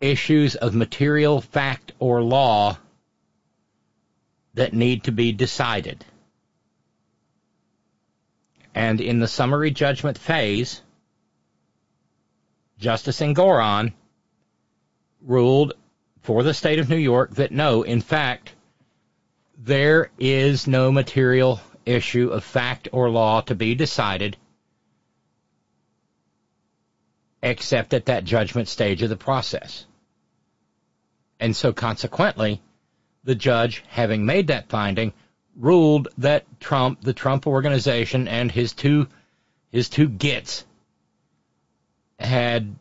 [0.00, 2.78] issues of material fact or law
[4.54, 6.06] that need to be decided.
[8.74, 10.80] And in the summary judgment phase,
[12.78, 13.92] Justice Engoron
[15.20, 15.74] ruled
[16.26, 18.52] for the state of New York that no, in fact,
[19.56, 24.36] there is no material issue of fact or law to be decided
[27.44, 29.86] except at that judgment stage of the process.
[31.38, 32.60] And so consequently,
[33.22, 35.12] the judge, having made that finding,
[35.54, 39.06] ruled that Trump, the Trump organization, and his two
[39.70, 40.64] his two gits
[42.18, 42.74] had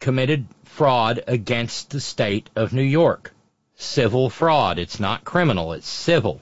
[0.00, 3.32] committed fraud against the state of New York.
[3.76, 4.78] Civil fraud.
[4.78, 6.40] It's not criminal, it's civil.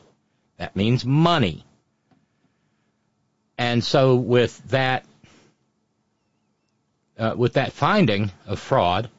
[0.57, 1.65] That means money.
[3.59, 5.05] And so with that
[7.19, 9.11] uh, with that finding of fraud,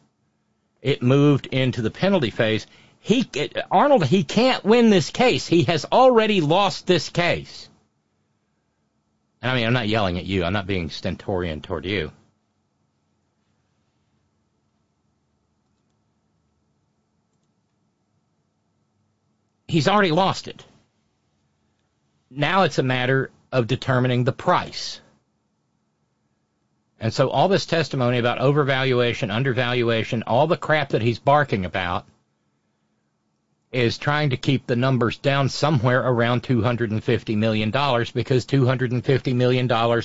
[0.82, 2.66] it moved into the penalty phase.
[3.00, 3.30] He
[3.70, 5.46] Arnold he can't win this case.
[5.46, 7.70] He has already lost this case.
[9.42, 10.44] And I mean, I'm not yelling at you.
[10.44, 12.12] I'm not being stentorian toward you.
[19.72, 20.66] He's already lost it.
[22.30, 25.00] Now it's a matter of determining the price.
[27.00, 32.06] And so all this testimony about overvaluation, undervaluation, all the crap that he's barking about
[33.72, 40.02] is trying to keep the numbers down somewhere around $250 million because $250 million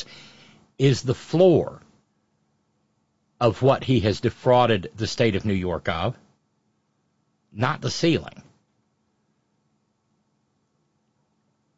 [0.79, 1.83] is the floor
[3.41, 6.17] of what he has defrauded the state of New York of,
[7.53, 8.45] not the ceiling.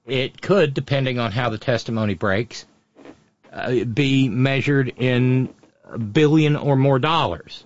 [0.09, 2.65] It could, depending on how the testimony breaks,
[3.53, 5.55] uh, be measured in
[5.85, 7.65] a billion or more dollars.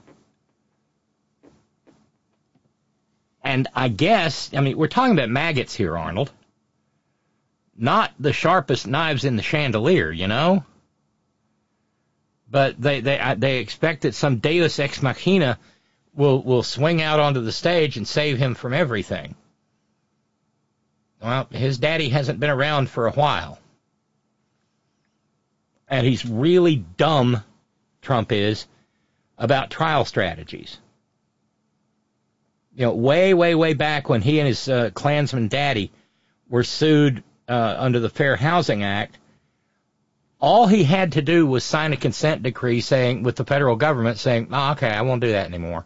[3.45, 6.33] And I guess, I mean, we're talking about maggots here, Arnold.
[7.77, 10.65] Not the sharpest knives in the chandelier, you know?
[12.51, 15.59] But they, they, they expect that some deus ex machina
[16.15, 19.37] will, will swing out onto the stage and save him from everything.
[21.23, 23.59] Well, his daddy hasn't been around for a while
[25.93, 27.45] and he's really dumb,
[28.01, 28.67] Trump is,
[29.37, 30.79] about trial strategies.
[32.75, 35.93] You know, way, way, way back when he and his uh, Klansman daddy
[36.49, 39.19] were sued uh, under the Fair Housing Act,
[40.41, 44.19] all he had to do was sign a consent decree saying, with the federal government
[44.19, 45.85] saying, oh, okay, I won't do that anymore.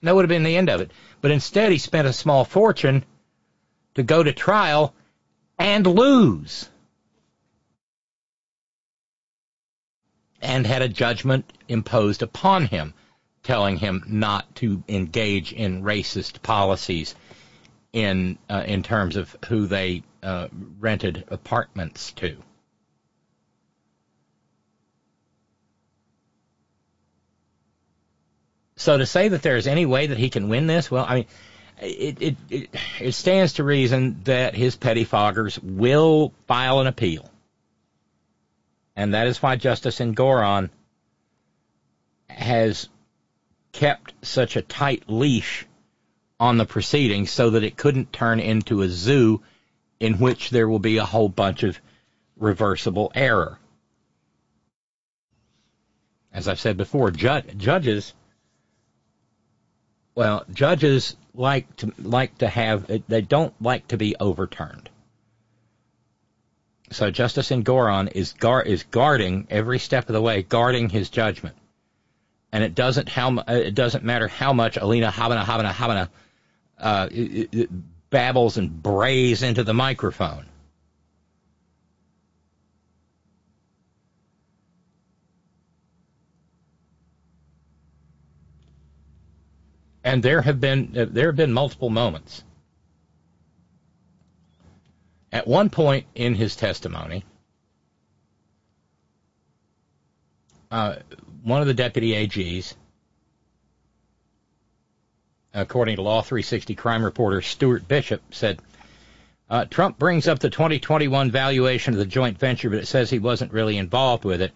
[0.00, 0.92] And that would have been the end of it.
[1.20, 3.04] But instead, he spent a small fortune
[3.96, 4.94] to go to trial
[5.58, 6.68] and lose.
[10.42, 12.94] and had a judgment imposed upon him,
[13.42, 17.14] telling him not to engage in racist policies
[17.92, 20.46] in uh, in terms of who they uh,
[20.78, 22.36] rented apartments to.
[28.76, 31.14] So to say that there is any way that he can win this, well, I
[31.14, 31.26] mean,
[31.80, 32.70] it, it,
[33.00, 37.30] it, stands to reason that his pettifoggers will file an appeal
[38.96, 40.70] and that is why Justice Engoron
[42.28, 42.88] has
[43.72, 45.66] kept such a tight leash
[46.40, 49.42] on the proceedings so that it couldn't turn into a zoo
[50.00, 51.78] in which there will be a whole bunch of
[52.36, 53.58] reversible error.
[56.32, 58.14] As I've said before, ju- judges,
[60.14, 64.88] well, judges like to like to have they don't like to be overturned.
[66.90, 71.56] So Justice Engoron is gar- is guarding every step of the way, guarding his judgment.
[72.52, 76.08] And it doesn't how it doesn't matter how much Alina Habba Habba Habba
[76.78, 77.08] uh,
[78.10, 80.46] babbles and brays into the microphone.
[90.06, 92.44] And there have been there have been multiple moments.
[95.32, 97.24] At one point in his testimony,
[100.70, 100.94] uh,
[101.42, 102.74] one of the deputy AGs,
[105.52, 108.60] according to Law 360 crime reporter Stewart Bishop, said
[109.50, 113.18] uh, Trump brings up the 2021 valuation of the joint venture, but it says he
[113.18, 114.52] wasn't really involved with it.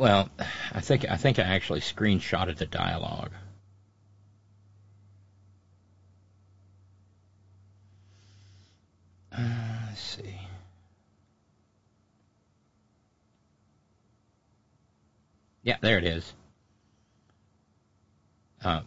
[0.00, 0.30] Well,
[0.72, 3.32] I think I think I actually screenshotted the dialogue.
[9.30, 9.42] Uh,
[9.88, 10.38] let's see.
[15.64, 16.32] Yeah, there it is.
[18.64, 18.80] Uh,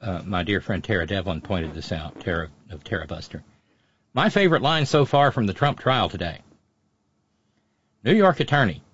[0.00, 3.42] uh, my dear friend Tara Devlin pointed this out, Tara of Tara Buster.
[4.12, 6.42] My favorite line so far from the Trump trial today.
[8.04, 8.84] New York attorney,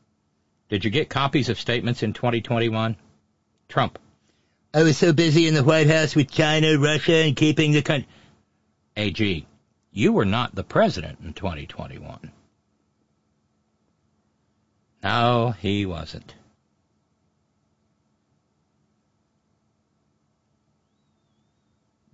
[0.71, 2.97] did you get copies of statements in 2021?
[3.69, 3.99] Trump.
[4.73, 8.09] I was so busy in the White House with China, Russia, and keeping the country.
[8.97, 9.47] AG,
[9.91, 12.31] you were not the president in 2021.
[15.03, 16.35] No, he wasn't.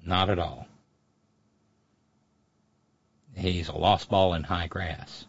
[0.02, 0.66] Not at all.
[3.34, 5.26] He's a lost ball in high grass.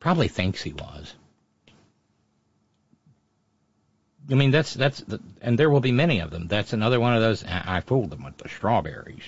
[0.00, 1.14] Probably thinks he was.
[4.30, 6.48] I mean, that's that's the, and there will be many of them.
[6.48, 7.44] That's another one of those.
[7.44, 9.22] I, fooled them with the strawberries.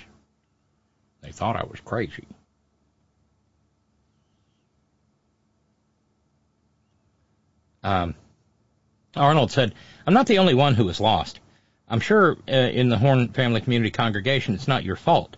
[1.21, 2.27] They thought I was crazy.
[7.83, 8.13] Um,
[9.15, 9.73] Arnold said,
[10.05, 11.39] I'm not the only one who was lost.
[11.89, 15.35] I'm sure uh, in the Horn Family Community congregation it's not your fault.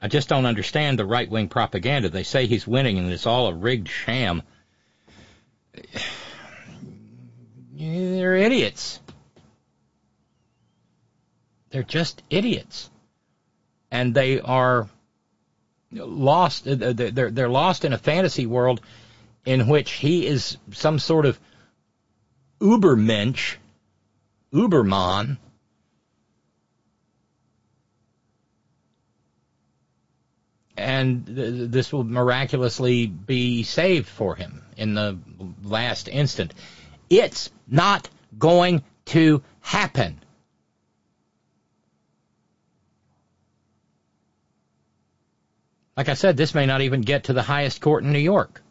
[0.00, 2.08] I just don't understand the right wing propaganda.
[2.08, 4.42] They say he's winning and it's all a rigged sham.
[7.72, 9.00] They're idiots.
[11.70, 12.90] They're just idiots.
[13.90, 14.88] And they are
[15.92, 18.80] lost, uh, they're, they're lost in a fantasy world
[19.44, 21.38] in which he is some sort of
[22.60, 23.56] Ubermensch,
[24.52, 25.38] Uberman,
[30.80, 35.18] and th- this will miraculously be saved for him in the
[35.62, 36.54] last instant.
[37.08, 38.08] It's not
[38.38, 40.20] going to happen.
[45.96, 48.62] Like I said, this may not even get to the highest court in New York.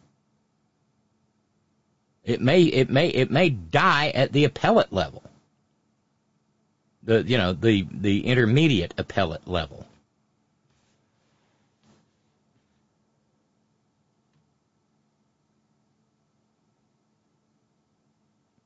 [2.24, 5.22] It may it may it may die at the appellate level.
[7.02, 9.86] The you know the the intermediate appellate level.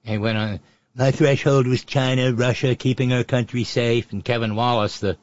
[0.04, 0.60] He went on.
[0.94, 4.12] My threshold was China, Russia, keeping our country safe.
[4.12, 5.16] And Kevin Wallace, the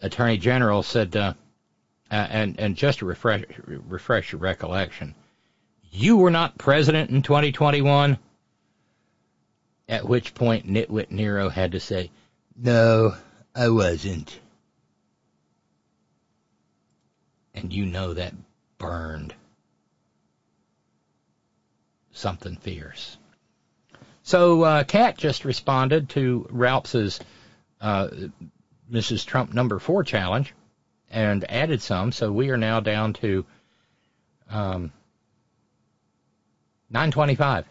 [0.00, 1.34] Attorney General, said, uh,
[2.10, 5.14] uh, and and just to refresh refresh your recollection,
[5.90, 8.18] you were not president in 2021?
[9.88, 12.10] At which point Nitwit Nero had to say,
[12.56, 13.14] No,
[13.54, 14.38] I wasn't.
[17.54, 18.34] And you know that
[18.78, 19.34] burned
[22.12, 23.16] something fierce.
[24.26, 27.20] So uh, Kat just responded to Ralph's
[27.80, 28.08] uh,
[28.90, 29.24] Mrs.
[29.24, 30.52] Trump number four challenge
[31.08, 32.10] and added some.
[32.10, 33.46] So we are now down to
[34.50, 34.92] um,
[36.90, 37.66] 925.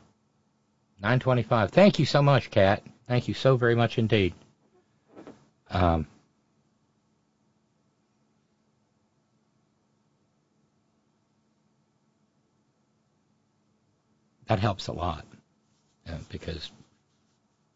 [1.02, 1.72] 925.
[1.72, 2.82] Thank you so much, Kat.
[3.06, 4.34] Thank you so very much indeed.
[5.70, 6.08] Um,
[14.48, 15.26] that helps a lot
[16.10, 16.72] uh, because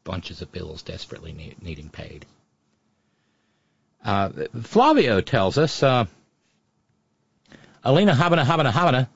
[0.03, 2.25] bunches of bills desperately need, needing paid.
[4.03, 4.29] Uh,
[4.63, 6.05] Flavio tells us, uh,
[7.83, 9.07] Alina Habba Habba Habba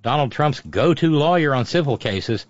[0.00, 2.44] Donald Trump's go-to lawyer on civil cases,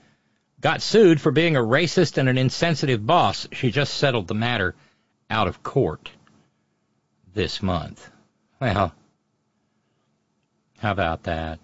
[0.60, 3.46] got sued for being a racist and an insensitive boss.
[3.52, 4.74] She just settled the matter
[5.28, 6.10] out of court
[7.34, 8.10] this month.
[8.60, 8.94] Well,
[10.78, 11.58] how about that?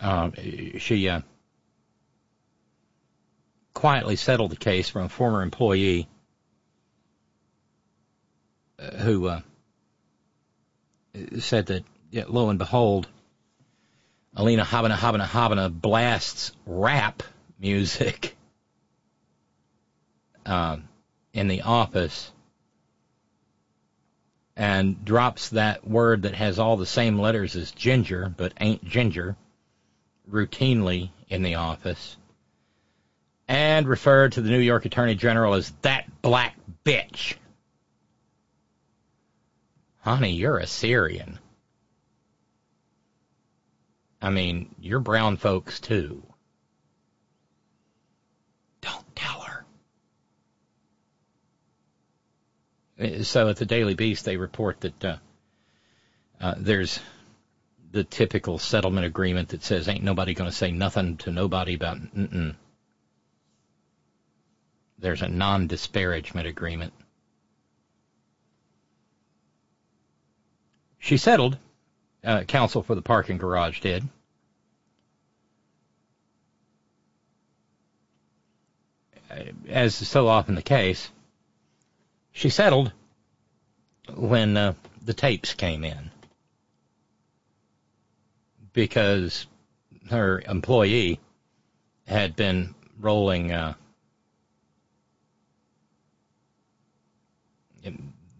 [0.00, 0.32] Um,
[0.78, 1.20] she uh,
[3.74, 6.08] quietly settled the case from a former employee
[8.78, 9.40] uh, who uh,
[11.38, 13.08] said that, yeah, lo and behold,
[14.36, 17.22] Alina Habba Habba Habba blasts rap
[17.58, 18.36] music
[20.46, 20.88] um,
[21.32, 22.30] in the office
[24.56, 29.36] and drops that word that has all the same letters as ginger but ain't ginger
[30.30, 32.16] routinely in the office
[33.48, 36.54] and referred to the New York Attorney General as that black
[36.84, 37.34] bitch.
[40.00, 41.38] Honey, you're a Syrian.
[44.20, 46.22] I mean, you're brown folks too.
[48.80, 49.64] Don't tell her.
[53.22, 55.16] So at the Daily Beast, they report that uh,
[56.40, 57.00] uh, there's
[57.90, 61.98] the typical settlement agreement that says ain't nobody going to say nothing to nobody about.
[61.98, 62.54] Mm-mm.
[64.98, 66.92] There's a non-disparagement agreement.
[70.98, 71.56] She settled.
[72.24, 74.06] Uh, counsel for the parking garage did.
[79.68, 81.10] As is so often the case,
[82.32, 82.92] she settled
[84.14, 84.74] when uh,
[85.04, 86.10] the tapes came in
[88.72, 89.46] because
[90.10, 91.20] her employee
[92.06, 93.74] had been rolling uh,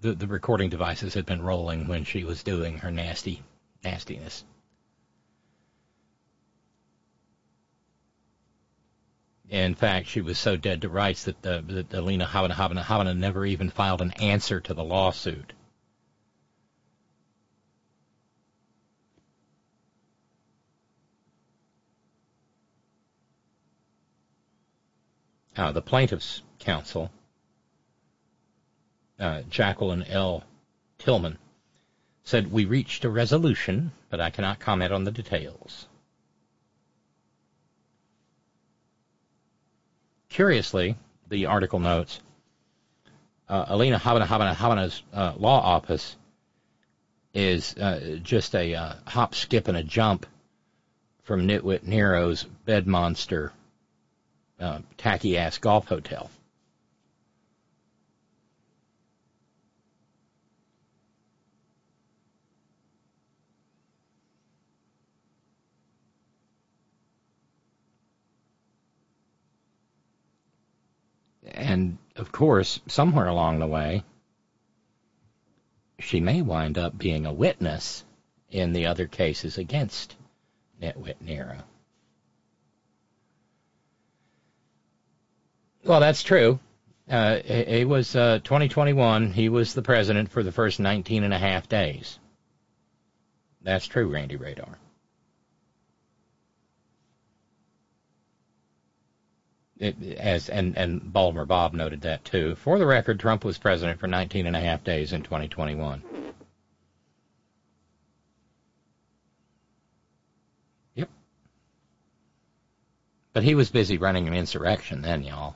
[0.01, 3.43] the, the recording devices had been rolling when she was doing her nasty
[3.83, 4.45] nastiness.
[9.49, 13.17] In fact, she was so dead to rights that, the, that Alina Habba Habba Habba
[13.17, 15.55] never even filed an answer to the lawsuit.
[25.59, 27.11] The plaintiff's counsel
[29.19, 30.45] uh, Jacqueline L.
[30.99, 31.39] Tillman,
[32.25, 35.87] said, We reached a resolution, but I cannot comment on the details.
[40.29, 40.97] Curiously,
[41.29, 42.21] the article notes,
[43.49, 46.17] uh, Alina Habba Habba Habba's uh, law office
[47.35, 50.27] is uh, just a uh, hop, skip, and a jump
[51.25, 53.53] from Nitwit Nero's bed monster
[54.61, 56.31] uh, tacky ass golf hotel.
[71.51, 74.05] And of course, somewhere along the way,
[75.99, 78.05] she may wind up being a witness
[78.51, 80.15] in the other cases against
[80.81, 81.65] Nitwit Nero.
[85.89, 86.61] Well, that's true.
[87.11, 89.33] Uh, it was uh, 2021.
[89.33, 92.19] He was the president for the first 19 and a half days.
[93.63, 94.79] That's true, Randy Radar.
[99.79, 102.55] it, as and and Balmer Bob noted that too.
[102.57, 106.03] For the record, Trump was president for 19 and a half days in 2021.
[110.97, 111.09] Yep.
[113.33, 115.55] But he was busy running an insurrection then, y'all.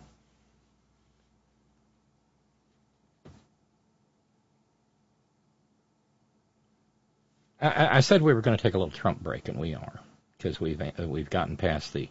[7.62, 10.00] I, I said we were going to take a little Trump break, and we are
[10.36, 12.08] because we've we've gotten past the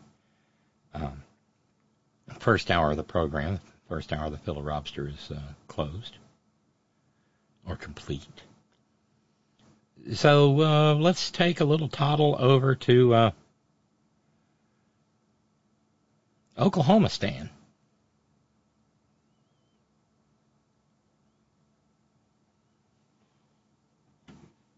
[0.94, 1.24] um,
[2.40, 6.18] first hour of the program, first hour of the Philo Robster is uh, closed
[7.68, 8.26] or complete.
[10.14, 13.32] So uh, let's take a little toddle over to uh,
[16.58, 17.50] Oklahoma, Stan.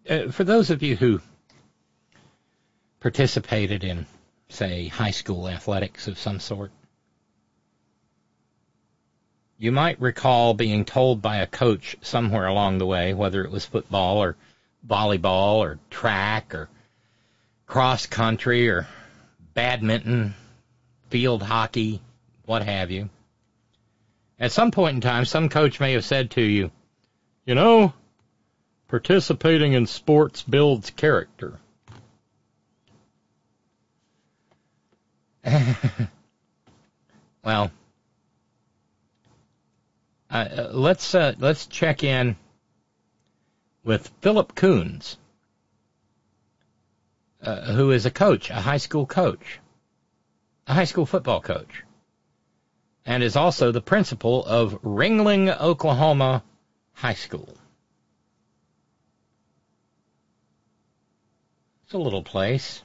[0.09, 1.21] Uh, for those of you who
[2.99, 4.05] participated in,
[4.49, 6.71] say, high school athletics of some sort,
[9.57, 13.65] you might recall being told by a coach somewhere along the way, whether it was
[13.65, 14.35] football or
[14.85, 16.67] volleyball or track or
[17.65, 18.85] cross country or
[19.53, 20.33] badminton,
[21.09, 22.01] field hockey,
[22.45, 23.09] what have you.
[24.37, 26.71] At some point in time, some coach may have said to you,
[27.45, 27.93] you know,
[28.87, 31.59] participating in sports builds character.
[37.43, 37.71] well,
[40.29, 42.35] uh, let's uh, let's check in
[43.83, 45.17] with Philip Coons,
[47.41, 49.59] uh, who is a coach, a high school coach,
[50.65, 51.83] a high school football coach,
[53.05, 56.43] and is also the principal of Ringling, Oklahoma
[56.93, 57.57] High School.
[61.93, 62.81] It's a little place.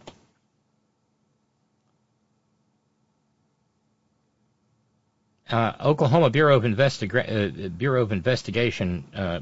[5.50, 9.40] uh, Oklahoma Bureau of, Investiga- uh, Bureau of Investigation uh,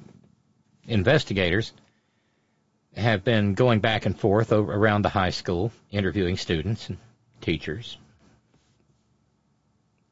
[0.87, 1.73] investigators
[2.97, 6.99] have been going back and forth over, around the high school, interviewing students and
[7.41, 7.99] teachers,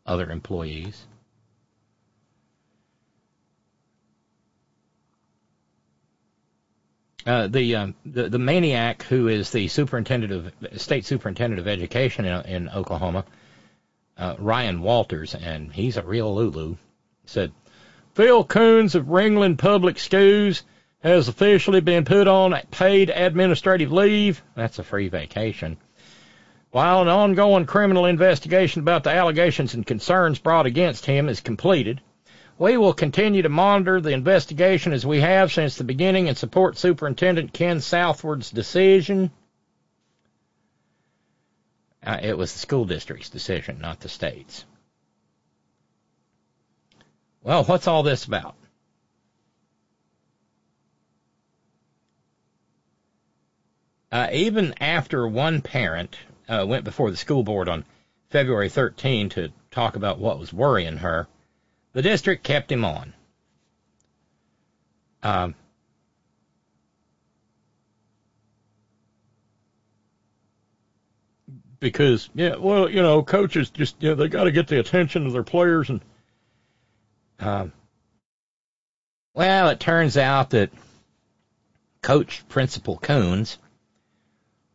[0.04, 1.06] other employees.
[7.26, 12.26] Uh, the, um, the the maniac who is the superintendent of state superintendent of education
[12.26, 13.24] in, in Oklahoma,
[14.18, 16.76] uh, Ryan Walters, and he's a real lulu,
[17.24, 17.52] said,
[18.14, 20.62] Phil Coons of Ringling Public Schools
[21.00, 24.42] has officially been put on paid administrative leave.
[24.54, 25.78] That's a free vacation.
[26.70, 32.00] While an ongoing criminal investigation about the allegations and concerns brought against him is completed,
[32.58, 36.76] we will continue to monitor the investigation as we have since the beginning and support
[36.78, 39.30] Superintendent Ken Southward's decision.
[42.02, 44.64] Uh, it was the school district's decision, not the state's.
[47.42, 48.54] Well, what's all this about?
[54.12, 56.16] Uh, even after one parent
[56.48, 57.84] uh, went before the school board on
[58.30, 61.26] February 13 to talk about what was worrying her,
[61.94, 63.14] the district kept him on.
[65.22, 65.54] Um,
[71.80, 75.26] because yeah, well, you know, coaches just you know, they got to get the attention
[75.26, 76.02] of their players and
[77.40, 77.72] um,
[79.32, 80.70] well, it turns out that
[82.02, 83.58] coach Principal Coons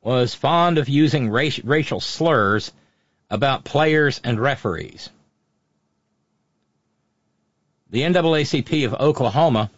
[0.02, 2.72] was fond of using raci- racial slurs
[3.30, 5.10] about players and referees.
[7.92, 9.72] The NAACP of Oklahoma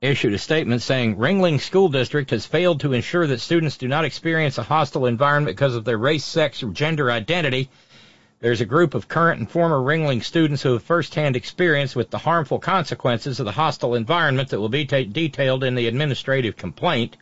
[0.00, 4.06] issued a statement saying Ringling School District has failed to ensure that students do not
[4.06, 7.68] experience a hostile environment because of their race, sex, or gender identity.
[8.40, 12.16] There's a group of current and former Ringling students who have firsthand experience with the
[12.16, 17.18] harmful consequences of the hostile environment that will be ta- detailed in the administrative complaint.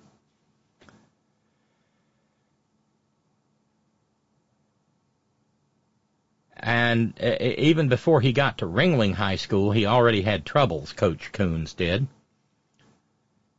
[6.69, 11.73] And even before he got to Ringling High School, he already had troubles, Coach Coons
[11.73, 12.07] did.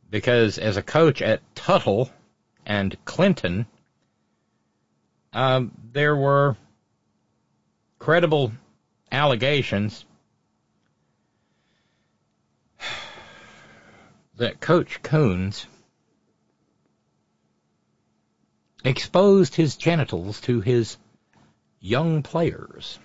[0.08, 2.08] Because as a coach at Tuttle
[2.64, 3.66] and Clinton,
[5.32, 6.56] um, there were
[7.98, 8.52] credible
[9.10, 10.04] allegations
[14.36, 15.66] that Coach Coons
[18.84, 20.96] exposed his genitals to his
[21.80, 22.98] young players.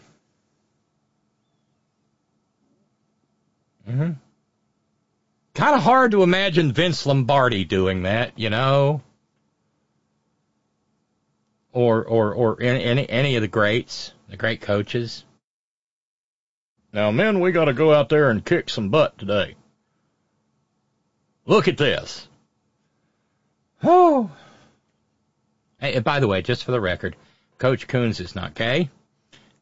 [3.90, 4.12] Mm-hmm.
[5.54, 9.02] Kind of hard to imagine Vince Lombardi doing that, you know,
[11.72, 15.24] or or or any any of the greats, the great coaches.
[16.92, 19.56] Now, men, we got to go out there and kick some butt today.
[21.46, 22.28] Look at this.
[23.84, 24.32] Oh.
[25.80, 27.16] Hey, by the way, just for the record,
[27.66, 28.92] Coach Coons is not gay.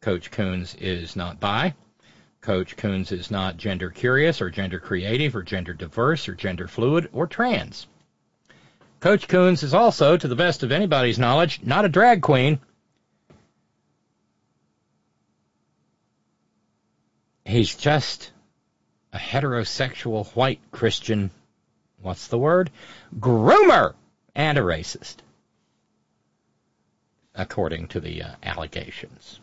[0.01, 1.73] Coach Coons is not bi.
[2.41, 7.07] Coach Coons is not gender curious or gender creative or gender diverse or gender fluid
[7.13, 7.87] or trans.
[8.99, 12.59] Coach Coons is also, to the best of anybody's knowledge, not a drag queen.
[17.45, 18.31] He's just
[19.13, 21.31] a heterosexual white Christian,
[22.01, 22.69] what's the word?
[23.17, 23.93] Groomer
[24.35, 25.22] and a racist
[27.35, 29.39] according to the uh, allegations.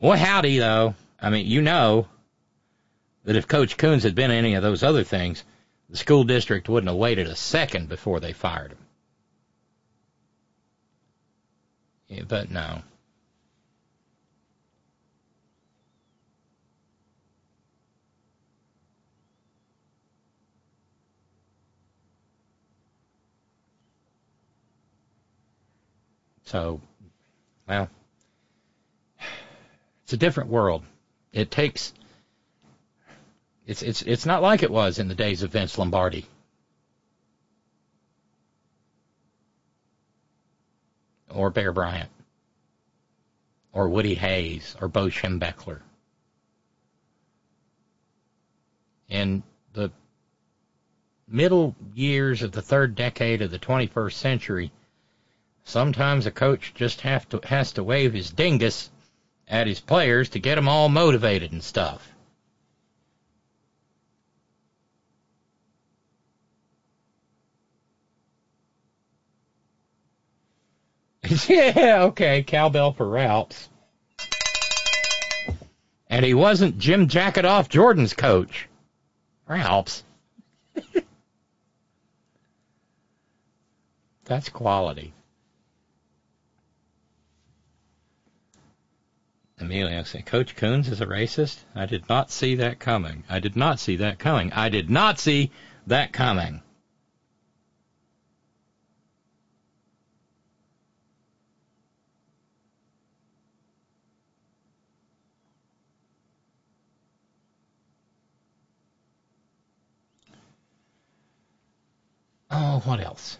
[0.00, 0.94] Well, howdy, though.
[1.20, 2.06] I mean, you know
[3.24, 5.42] that if Coach Coons had been any of those other things,
[5.90, 8.78] the school district wouldn't have waited a second before they fired him.
[12.08, 12.82] Yeah, but no.
[26.48, 26.80] So,
[27.68, 27.90] well,
[30.02, 30.82] it's a different world.
[31.30, 31.92] It takes
[33.66, 36.24] it's it's it's not like it was in the days of Vince Lombardi.
[41.28, 42.08] Or Bear Bryant.
[43.74, 45.80] Or Woody Hayes or Bo Schembechler.
[49.10, 49.42] In
[49.74, 49.90] the
[51.28, 54.72] middle years of the third decade of the 21st century,
[55.68, 58.88] Sometimes a coach just have to has to wave his dingus
[59.46, 62.10] at his players to get them all motivated and stuff.
[71.50, 73.68] yeah, okay, cowbell for Ralphs.
[76.08, 78.70] And he wasn't Jim Jacket off Jordan's coach.
[79.46, 80.02] Ralph's.
[84.24, 85.12] That's quality.
[89.60, 91.58] Emilio saying, Coach Coons is a racist?
[91.74, 93.24] I did not see that coming.
[93.28, 94.52] I did not see that coming.
[94.52, 95.50] I did not see
[95.86, 96.62] that coming.
[112.50, 113.38] Oh, what else?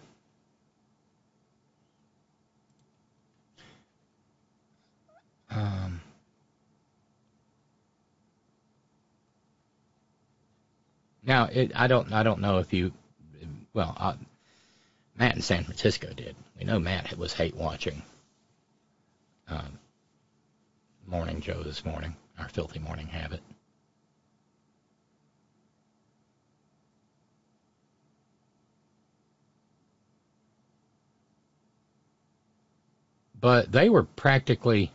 [5.49, 6.01] Um,
[11.29, 12.91] now, it, I don't, I don't know if you,
[13.73, 14.15] well, uh,
[15.15, 16.35] Matt in San Francisco did.
[16.57, 18.01] We know Matt was hate watching
[19.47, 19.77] um,
[21.05, 23.41] Morning Joe this morning, our filthy morning habit.
[33.41, 34.91] but they were practically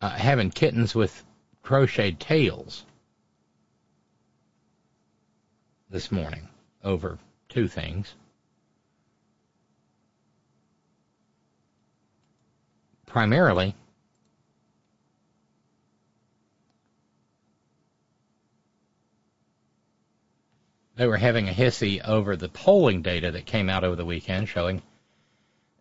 [0.00, 1.24] uh, having kittens with
[1.62, 2.84] crocheted tails
[5.90, 6.48] this morning
[6.84, 8.14] over two things.
[13.06, 13.74] Primarily,
[20.96, 24.48] they were having a hissy over the polling data that came out over the weekend
[24.48, 24.82] showing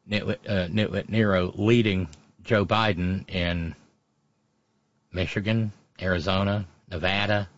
[0.09, 2.07] Nitwit, uh, Nitwit Nero leading
[2.43, 3.75] Joe Biden in
[5.11, 7.49] Michigan, Arizona, Nevada,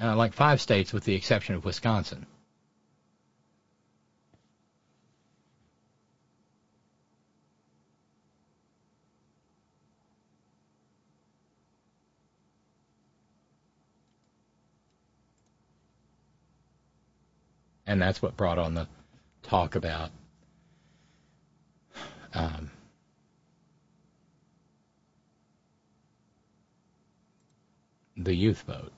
[0.00, 2.26] uh, like five states with the exception of Wisconsin.
[17.86, 18.88] and that's what brought on the
[19.42, 20.10] talk about
[22.32, 22.70] um,
[28.16, 28.92] the youth vote.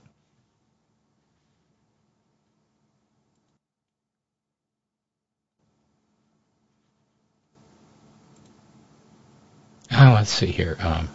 [9.98, 10.76] Oh, let's see here.
[10.78, 11.08] Um,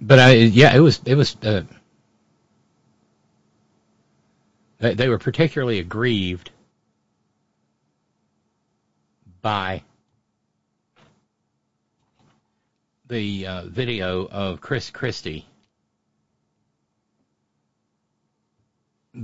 [0.00, 1.62] but I, yeah, it was it was uh,
[4.78, 6.50] they, they were particularly aggrieved
[9.42, 9.82] by
[13.08, 15.44] the uh, video of Chris Christie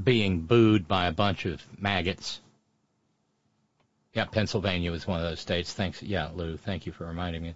[0.05, 2.41] being booed by a bunch of maggots.
[4.17, 5.75] Yeah, Pennsylvania was one of those states.
[5.75, 6.03] Thanks.
[6.03, 7.55] Yeah, Lou, thank you for reminding me.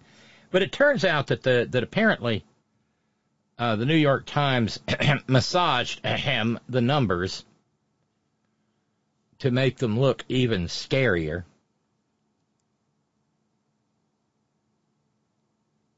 [0.51, 2.45] But it turns out that the that apparently
[3.59, 4.79] uh, the New York Times
[5.27, 7.47] massaged him the numbers
[9.39, 11.45] to make them look even scarier.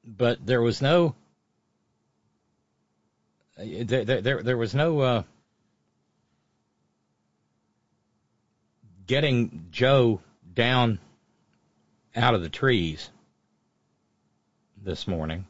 [0.05, 1.17] But there was no
[3.57, 5.23] there there, there was no uh,
[9.09, 10.21] getting Joe
[10.55, 10.99] down
[12.15, 13.11] out of the trees
[14.83, 15.47] this morning.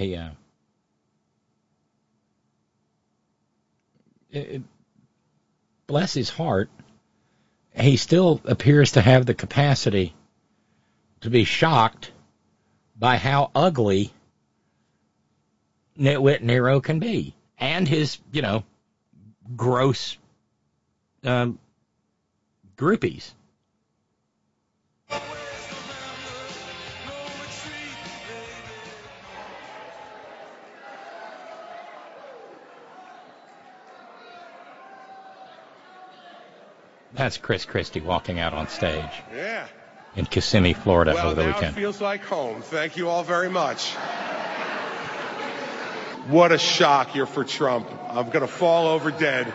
[0.00, 0.30] a uh,
[4.30, 4.62] it,
[5.86, 6.70] bless his heart,
[7.74, 10.14] he still appears to have the capacity
[11.20, 12.12] to be shocked
[12.96, 14.12] by how ugly
[15.98, 18.64] Nitwit Nero can be, and his, you know,
[19.56, 20.16] gross
[21.24, 21.58] um,
[22.76, 23.32] groupies.
[37.12, 39.22] That's Chris Christie walking out on stage.
[39.34, 39.66] Yeah.
[40.16, 41.76] In Kissimmee, Florida well, over the now weekend.
[41.76, 42.62] It feels like home.
[42.62, 43.92] Thank you all very much.
[46.26, 47.88] What a shock you're for Trump.
[48.08, 49.52] I'm going to fall over dead.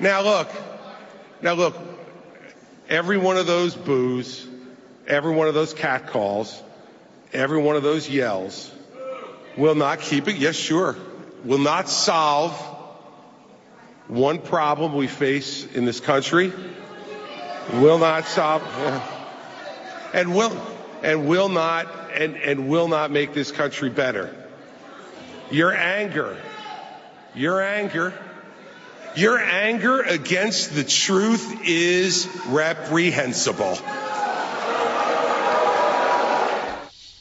[0.00, 0.50] Now look,
[1.42, 1.76] now look,
[2.88, 4.46] every one of those boos,
[5.06, 6.60] every one of those catcalls,
[7.32, 8.70] every one of those yells
[9.56, 10.36] will not keep it.
[10.36, 10.96] Yes, sure.
[11.44, 12.52] Will not solve
[14.08, 16.52] one problem we face in this country
[17.74, 18.62] will not solve
[20.14, 20.56] and will
[21.02, 24.34] and will not and, and will not make this country better.
[25.50, 26.36] your anger,
[27.34, 28.14] your anger,
[29.16, 33.78] your anger against the truth is reprehensible.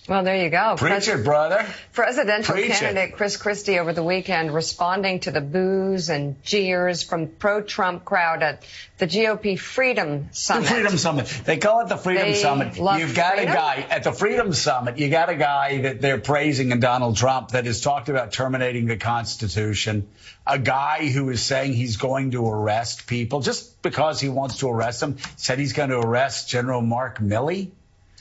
[0.10, 0.76] Well, there you go.
[0.78, 1.64] Preach it, brother.
[1.94, 7.28] Presidential Preach candidate Chris Christie over the weekend responding to the boos and jeers from
[7.28, 8.66] pro-Trump crowd at
[8.98, 10.64] the GOP Freedom Summit.
[10.64, 11.42] The Freedom Summit.
[11.46, 12.78] They call it the Freedom They Summit.
[12.78, 13.52] You've got freedom?
[13.52, 14.98] a guy at the Freedom Summit.
[14.98, 18.88] You got a guy that they're praising in Donald Trump that has talked about terminating
[18.88, 20.08] the Constitution.
[20.48, 24.68] A guy who is saying he's going to arrest people just because he wants to
[24.68, 25.18] arrest them.
[25.36, 27.70] Said he's going to arrest General Mark Milley.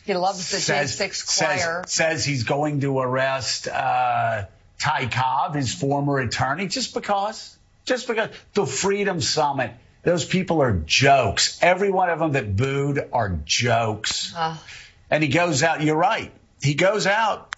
[0.04, 1.82] He loves the J6 choir.
[1.86, 4.44] Says, says he's going to arrest uh,
[4.80, 7.56] Ty Cobb, his former attorney, just because.
[7.84, 8.30] Just because.
[8.54, 9.72] The Freedom Summit.
[10.02, 11.58] Those people are jokes.
[11.60, 14.32] Every one of them that booed are jokes.
[14.34, 14.62] Ah.
[15.10, 15.82] And he goes out.
[15.82, 16.32] You're right.
[16.62, 17.54] He goes out,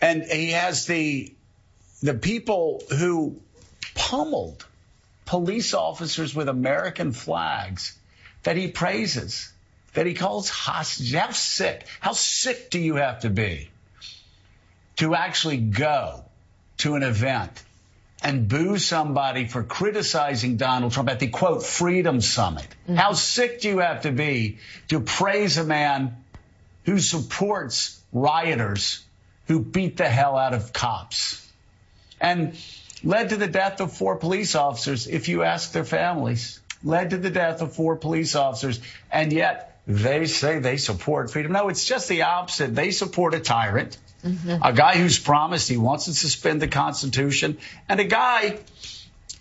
[0.00, 1.32] and he has the
[2.02, 3.40] the people who
[3.94, 4.64] pummeled
[5.24, 7.98] police officers with American flags
[8.44, 9.52] that he praises,
[9.96, 11.14] that he calls hostages.
[11.14, 11.86] How sick?
[12.00, 13.70] How sick do you have to be
[14.96, 16.22] to actually go
[16.78, 17.62] to an event
[18.22, 22.66] and boo somebody for criticizing Donald Trump at the quote Freedom Summit?
[22.84, 22.96] Mm-hmm.
[22.96, 24.58] How sick do you have to be
[24.88, 26.14] to praise a man
[26.84, 29.02] who supports rioters
[29.46, 31.50] who beat the hell out of cops
[32.20, 32.54] and
[33.02, 37.16] led to the death of four police officers, if you ask their families, led to
[37.16, 38.78] the death of four police officers,
[39.10, 41.52] and yet they say they support freedom.
[41.52, 42.74] No, it's just the opposite.
[42.74, 43.96] They support a tyrant,
[44.62, 47.58] a guy who's promised he wants to suspend the Constitution,
[47.88, 48.58] and a guy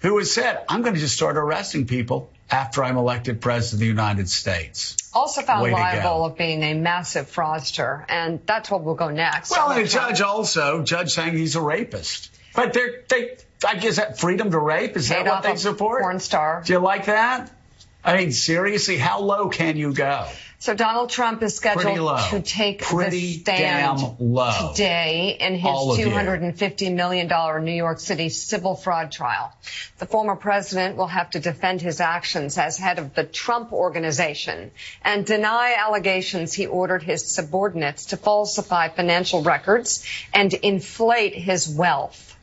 [0.01, 3.79] who has said, I'm going to just start arresting people after I'm elected president of
[3.79, 4.97] the United States.
[5.15, 9.49] Also found Way liable of being a massive fraudster, and that's what we'll go next.
[9.49, 12.29] Well, and a judge also, judge saying he's a rapist.
[12.55, 16.03] But they're, they, I guess that freedom to rape, is that what they support?
[16.03, 16.61] porn star.
[16.63, 17.51] Do you like that?
[18.05, 20.27] I mean, seriously, how low can you go?
[20.59, 23.99] So Donald Trump is scheduled to take Pretty the stand
[24.69, 27.27] today in his $250 million
[27.65, 29.51] New York City civil fraud trial.
[29.97, 34.69] The former president will have to defend his actions as head of the Trump organization
[35.03, 42.37] and deny allegations he ordered his subordinates to falsify financial records and inflate his wealth.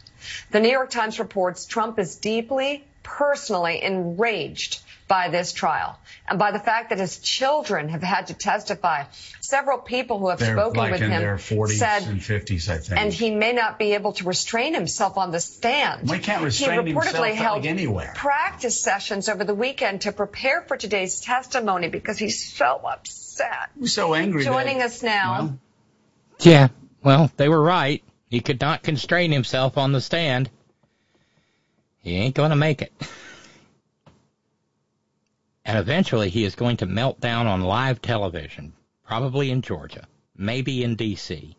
[0.51, 5.99] The New York Times reports Trump is deeply, personally enraged by this trial
[6.29, 9.05] and by the fact that his children have had to testify.
[9.41, 12.69] Several people who have They're spoken like with in him their 40s said and 50s,
[12.69, 13.01] I think.
[13.01, 16.09] and he may not be able to restrain himself on the stand.
[16.09, 18.13] Well, he can't restrain he reportedly like, held anywhere.
[18.17, 23.71] practice sessions over the weekend to prepare for today's testimony because he's so upset.
[23.79, 24.45] He's so angry.
[24.45, 25.59] Joining that, us now,
[26.41, 26.69] Yeah,
[27.03, 28.03] well, they were right.
[28.31, 30.49] He could not constrain himself on the stand.
[31.99, 32.93] He ain't going to make it.
[35.65, 38.73] And eventually he is going to melt down on live television,
[39.07, 40.07] probably in Georgia,
[40.37, 41.57] maybe in D.C.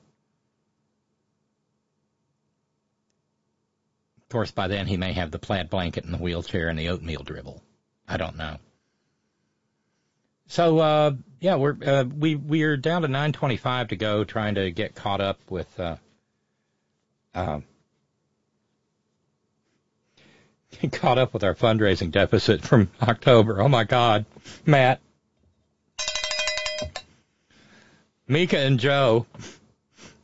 [4.17, 6.89] Of course, by then he may have the plaid blanket and the wheelchair and the
[6.89, 7.63] oatmeal dribble.
[8.07, 8.57] I don't know.
[10.47, 14.95] So uh, yeah, we're uh, we we're down to 9:25 to go, trying to get
[14.95, 15.79] caught up with.
[15.79, 15.95] Uh,
[17.33, 17.61] uh,
[20.17, 23.61] get caught up with our fundraising deficit from October.
[23.61, 24.25] Oh my God,
[24.65, 24.99] Matt,
[28.27, 29.25] Mika and Joe,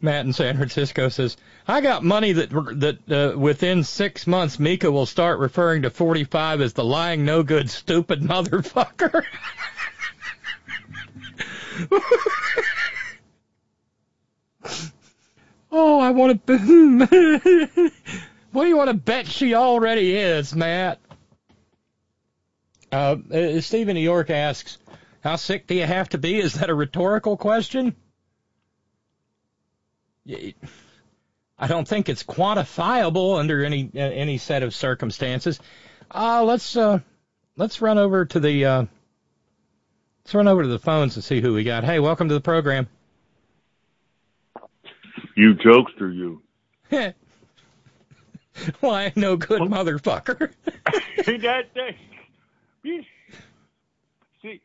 [0.01, 4.91] Matt in San Francisco says, I got money that that uh, within six months Mika
[4.91, 9.23] will start referring to 45 as the lying no good stupid motherfucker.
[15.71, 17.91] oh, I want to.
[18.51, 20.99] what do you want to bet she already is, Matt?
[22.91, 24.77] Uh, uh, Stephen New York asks,
[25.23, 27.95] "How sick do you have to be?" Is that a rhetorical question?
[31.57, 35.59] I don't think it's quantifiable under any uh, any set of circumstances.
[36.09, 36.99] Uh, let's uh,
[37.57, 38.85] let's run over to the uh,
[40.23, 41.83] let's run over to the phones and see who we got.
[41.83, 42.87] Hey, welcome to the program.
[45.35, 46.41] You jokester, you.
[48.79, 50.51] Why no good motherfucker?
[51.25, 51.95] See that thing?
[52.83, 53.03] You-
[54.41, 54.61] See,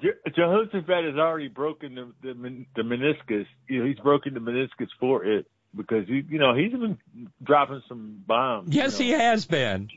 [0.00, 3.46] Je- Jehoshaphat has already broken the, the the meniscus.
[3.68, 6.98] You know, he's broken the meniscus for it because he, you know, he's been
[7.42, 8.74] dropping some bombs.
[8.74, 9.04] you Yes, know.
[9.04, 9.88] he has been.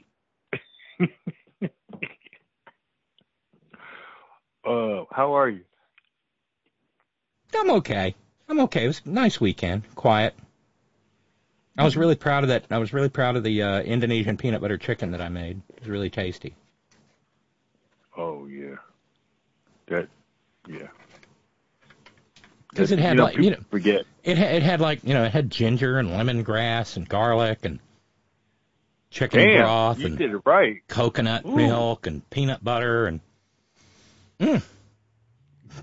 [4.63, 5.61] Uh, how are you?
[7.55, 8.13] I'm okay.
[8.47, 8.83] I'm okay.
[8.85, 9.83] It was a nice weekend.
[9.95, 10.35] Quiet.
[11.77, 12.65] I was really proud of that.
[12.69, 15.61] I was really proud of the uh, Indonesian peanut butter chicken that I made.
[15.69, 16.55] It was really tasty.
[18.17, 18.75] Oh yeah,
[19.87, 20.07] that
[20.67, 20.87] yeah.
[22.69, 24.05] Because it had you know, like you know forget.
[24.23, 27.79] it had, it had like you know it had ginger and lemongrass and garlic and
[29.09, 30.81] chicken Damn, broth you and did it right.
[30.87, 31.55] coconut Ooh.
[31.55, 33.19] milk and peanut butter and
[34.39, 34.61] mm,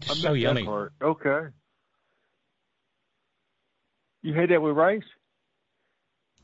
[0.00, 0.68] so yummy.
[1.00, 1.48] Okay.
[4.22, 5.02] You had that with rice?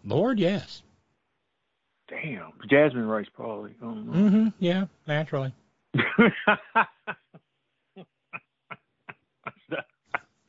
[0.04, 0.82] Lord, yes.
[2.08, 3.72] Damn, jasmine rice probably.
[3.82, 4.12] Oh, no.
[4.12, 5.52] hmm Yeah, naturally.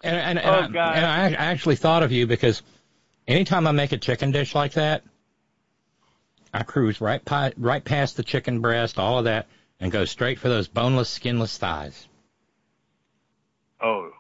[0.04, 0.96] And and, and, Oh, I, God.
[0.98, 2.62] and I, I actually thought of you because
[3.28, 5.02] anytime I make a chicken dish like that,
[6.54, 9.48] I cruise right pi- right past the chicken breast, all of that,
[9.80, 12.08] and go straight for those boneless, skinless thighs.
[13.82, 14.12] oh,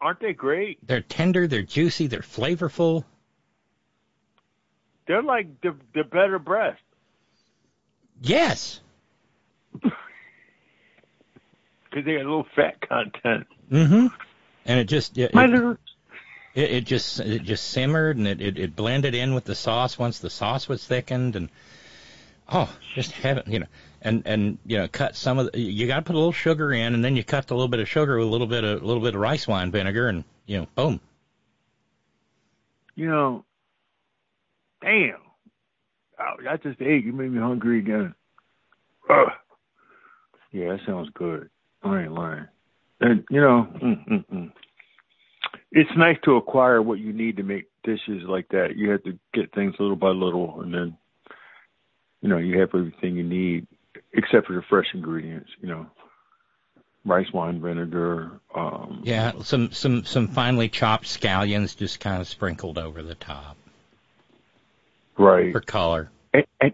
[0.00, 0.84] aren't they great?
[0.84, 3.04] They're tender, they're juicy, they're flavorful.
[5.06, 6.80] They're like the the better breast.
[8.20, 8.80] Yes.
[9.72, 9.92] because
[11.92, 13.46] they got a little fat content.
[13.70, 14.06] Mm-hmm.
[14.64, 15.76] And it just it, My it, little
[16.54, 19.98] it, it just it just simmered and it, it it blended in with the sauce
[19.98, 21.48] once the sauce was thickened and
[22.52, 23.66] oh just heaven you know
[24.02, 26.72] and and you know cut some of the, you got to put a little sugar
[26.72, 28.82] in and then you cut a little bit of sugar with a little bit of
[28.82, 31.00] a little bit of rice wine vinegar and you know boom
[32.96, 33.44] you know,
[34.82, 35.18] damn.
[36.18, 37.04] I, I just ate.
[37.04, 38.14] You made me hungry again.
[39.10, 39.28] Ugh.
[40.52, 41.50] Yeah, that sounds good.
[41.82, 42.46] I ain't lying.
[43.00, 44.52] And you know, mm, mm, mm.
[45.70, 48.76] it's nice to acquire what you need to make dishes like that.
[48.76, 50.96] You have to get things little by little, and then
[52.22, 53.66] you know you have everything you need,
[54.14, 55.50] except for the fresh ingredients.
[55.60, 55.86] You know,
[57.04, 58.40] rice wine vinegar.
[58.54, 63.58] Um, yeah some some some finely chopped scallions just kind of sprinkled over the top
[65.18, 65.52] right.
[65.52, 66.72] for color and, and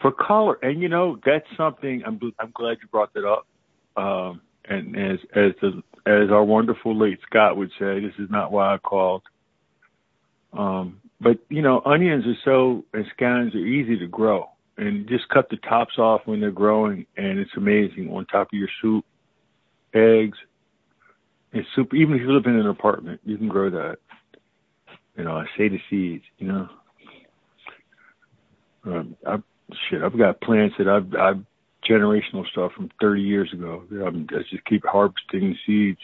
[0.00, 2.02] for color, and you know that's something.
[2.06, 3.46] I'm I'm glad you brought that up.
[3.96, 8.52] Um, and as as the as our wonderful late Scott would say, this is not
[8.52, 9.22] why I called.
[10.52, 15.28] Um, but you know, onions are so and scallions are easy to grow, and just
[15.28, 19.04] cut the tops off when they're growing, and it's amazing on top of your soup,
[19.94, 20.38] eggs,
[21.52, 21.92] and soup.
[21.92, 23.96] Even if you live in an apartment, you can grow that.
[25.16, 26.24] You know, I say the seeds.
[26.38, 26.68] You know.
[28.84, 29.36] Um, I,
[29.88, 31.44] shit, I've got plants that I've, I've
[31.88, 33.82] generational stuff from 30 years ago.
[33.90, 35.98] I'm, I just keep harvesting seeds.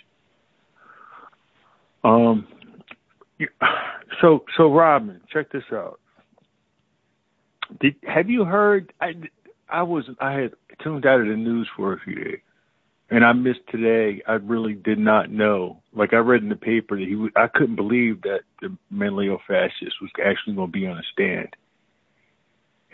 [2.02, 2.46] Um,
[4.20, 6.00] so so Robin, check this out.
[7.80, 8.92] Did have you heard?
[9.00, 9.12] I
[9.68, 10.52] I was I had
[10.82, 12.40] tuned out of the news for a few days,
[13.10, 14.22] and I missed today.
[14.28, 15.82] I really did not know.
[15.96, 17.28] Like I read in the paper that he.
[17.36, 21.56] I couldn't believe that the Manlio fascist was actually going to be on a stand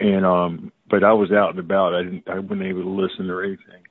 [0.01, 1.95] and um but I was out and about.
[1.95, 3.83] I didn't I wasn't able to listen or anything.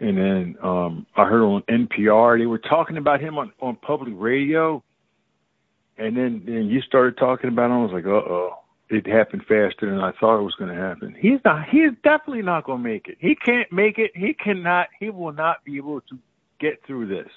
[0.00, 4.14] And then um I heard on NPR they were talking about him on on public
[4.16, 4.82] radio.
[5.98, 7.72] And then then you started talking about him.
[7.72, 8.58] I was like, uh oh,
[8.92, 11.16] it happened faster than I thought it was going to happen.
[11.18, 11.66] He's not.
[11.68, 13.16] He's definitely not going to make it.
[13.20, 14.10] He can't make it.
[14.14, 14.88] He cannot.
[15.00, 16.18] He will not be able to
[16.60, 17.28] get through this.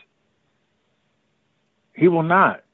[1.93, 2.64] He will not.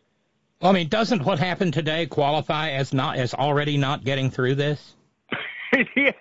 [0.61, 4.55] Well i mean doesn't what happened today qualify as not as already not getting through
[4.55, 4.95] this
[5.95, 6.11] yeah.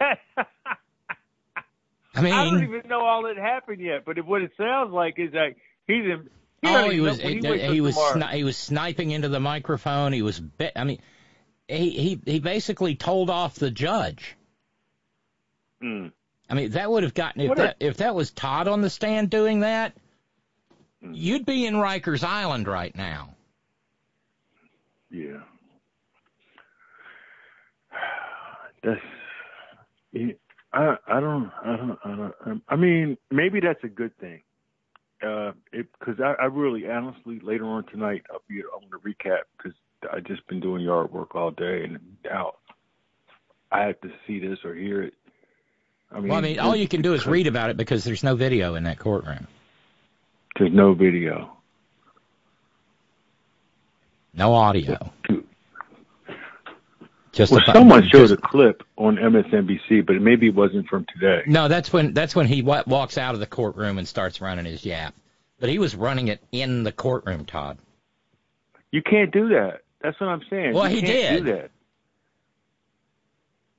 [2.15, 5.19] i mean I don't even know all that happened yet, but what it sounds like
[5.19, 5.55] is that
[5.87, 6.29] he's in.
[6.63, 10.13] He oh, he was he, wakes he was sni- he was sniping into the microphone.
[10.13, 11.01] He was be- I mean,
[11.69, 14.37] he he he basically told off the judge.
[15.83, 16.13] Mm.
[16.51, 18.91] I mean, that would have gotten if What a- if that was Todd on the
[18.91, 19.97] stand doing that,
[21.01, 23.35] you'd be in Rikers Island right now.
[25.11, 25.41] Yeah.
[28.83, 29.01] That's.
[30.13, 30.33] yeah,
[30.73, 32.63] I I don't I don't I don't.
[32.69, 34.43] I mean, maybe that's a good thing.
[35.23, 39.41] Uh, because I, I really honestly later on tonight I'll be I'm going to recap
[39.57, 39.77] because
[40.11, 42.53] I just been doing yard work all day and now
[43.71, 45.15] I have to see this or hear it.
[46.11, 48.25] I mean, well, I mean, all you can do is read about it because there's
[48.25, 49.47] no video in that courtroom.
[50.59, 51.57] There's no video.
[54.35, 55.13] No audio.
[57.33, 61.43] Just well, someone showed just- a clip on MSNBC, but maybe it wasn't from today.
[61.47, 64.65] No, that's when that's when he wa- walks out of the courtroom and starts running
[64.65, 65.15] his yap.
[65.61, 67.79] But he was running it in the courtroom, Todd.
[68.91, 69.83] You can't do that.
[70.01, 70.75] That's what I'm saying.
[70.75, 71.45] Well, you he can't did.
[71.45, 71.71] do that.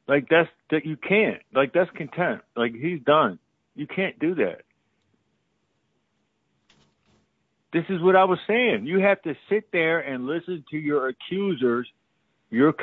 [0.07, 1.41] Like that's that you can't.
[1.53, 2.45] Like that's contempt.
[2.56, 3.38] Like he's done.
[3.76, 4.61] You can't do that.
[7.73, 8.85] This is what I was saying.
[8.85, 11.88] You have to sit there and listen to your accusers,
[12.49, 12.73] your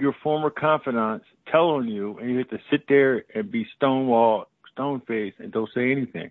[0.00, 5.02] your former confidants telling you, and you have to sit there and be stonewall, stone
[5.06, 6.30] faced, and don't say anything.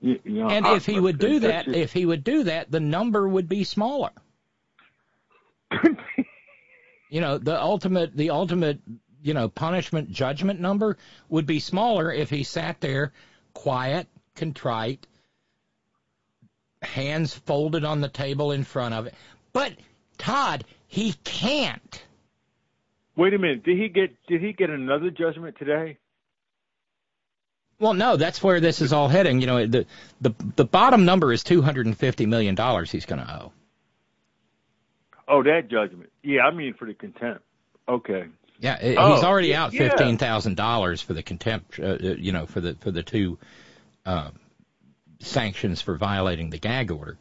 [0.00, 2.42] You, you know, and I- if he would do that, just- if he would do
[2.44, 4.10] that, the number would be smaller.
[7.10, 8.80] you know, the ultimate, the ultimate,
[9.22, 10.96] you know, punishment judgment number
[11.28, 13.12] would be smaller if he sat there,
[13.54, 15.06] quiet, contrite,
[16.86, 19.14] hands folded on the table in front of it.
[19.52, 19.72] But
[20.18, 22.02] Todd, he can't.
[23.16, 23.64] Wait a minute.
[23.64, 25.98] Did he get did he get another judgment today?
[27.78, 29.40] Well, no, that's where this is all heading.
[29.40, 29.86] You know, the
[30.20, 33.52] the the bottom number is two hundred and fifty million dollars he's going to owe.
[35.28, 36.10] Oh, that judgment.
[36.22, 37.42] Yeah, I mean for the contempt.
[37.88, 38.24] Okay.
[38.60, 39.88] Yeah, he's Oh, already yeah, out yeah.
[39.88, 41.78] fifteen thousand dollars for the contempt.
[41.78, 43.38] Uh, uh, you know, for the for the two
[44.06, 44.30] uh,
[45.20, 47.18] sanctions for violating the gag order.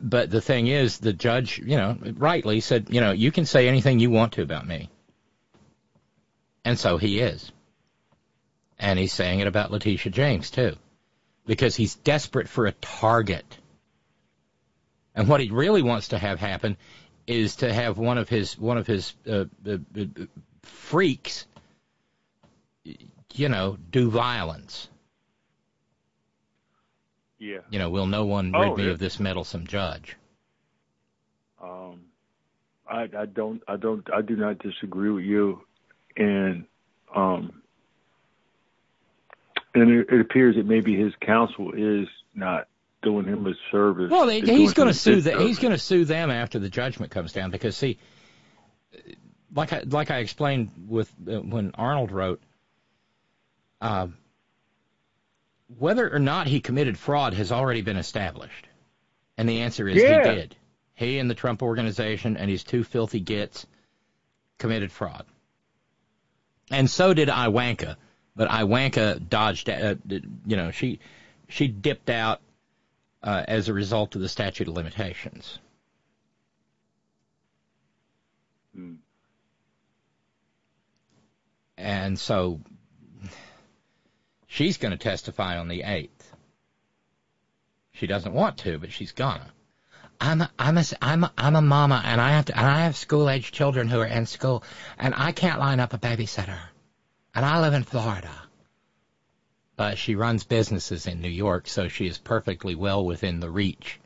[0.00, 3.68] But the thing is, the judge, you know, rightly said, you know, you can say
[3.68, 4.90] anything you want to about me,
[6.64, 7.52] and so he is,
[8.78, 10.76] and he's saying it about Letitia James too,
[11.46, 13.58] because he's desperate for a target.
[15.14, 16.76] And what he really wants to have happen
[17.26, 20.04] is to have one of his one of his uh, uh, uh,
[20.62, 21.46] freaks,
[23.32, 24.88] you know, do violence.
[27.44, 27.58] Yeah.
[27.68, 28.90] You know, will no one rid Oh, me yeah.
[28.92, 30.16] of this meddlesome judge?
[31.62, 32.00] Um,
[32.88, 35.60] I, I don't, I don't, I do not disagree with you,
[36.16, 36.64] and
[37.14, 37.62] um,
[39.74, 42.66] and it, it appears that maybe his counsel is not
[43.02, 44.10] doing him a service.
[44.10, 45.20] Well, they, he's going to sue.
[45.20, 47.98] The, he's going to sue them after the judgment comes down because see,
[49.54, 52.42] like I like I explained with uh, when Arnold wrote,
[53.82, 54.16] um,
[55.78, 58.66] whether or not he committed fraud has already been established,
[59.36, 60.28] and the answer is Yeah.
[60.28, 60.56] he did.
[60.94, 63.66] He and the Trump organization and his two filthy gits
[64.58, 65.26] committed fraud,
[66.70, 67.96] and so did Ivanka.
[68.36, 69.68] But Ivanka dodged.
[69.68, 71.00] Uh, you know, she
[71.48, 72.40] she dipped out
[73.22, 75.58] uh, as a result of the statute of limitations.
[78.74, 78.94] Hmm.
[81.76, 82.60] And so
[84.54, 86.08] she's going to testify on the 8th.
[87.92, 89.52] She doesn't want to, but she's gonna.
[90.20, 92.84] I'm a, I'm a, I'm a, I'm a mama and I have to, and I
[92.84, 94.62] have school age children who are in school
[94.98, 96.58] and I can't line up a babysitter.
[97.34, 98.30] And I live in Florida.
[99.76, 103.98] But she runs businesses in New York, so she is perfectly well within the reach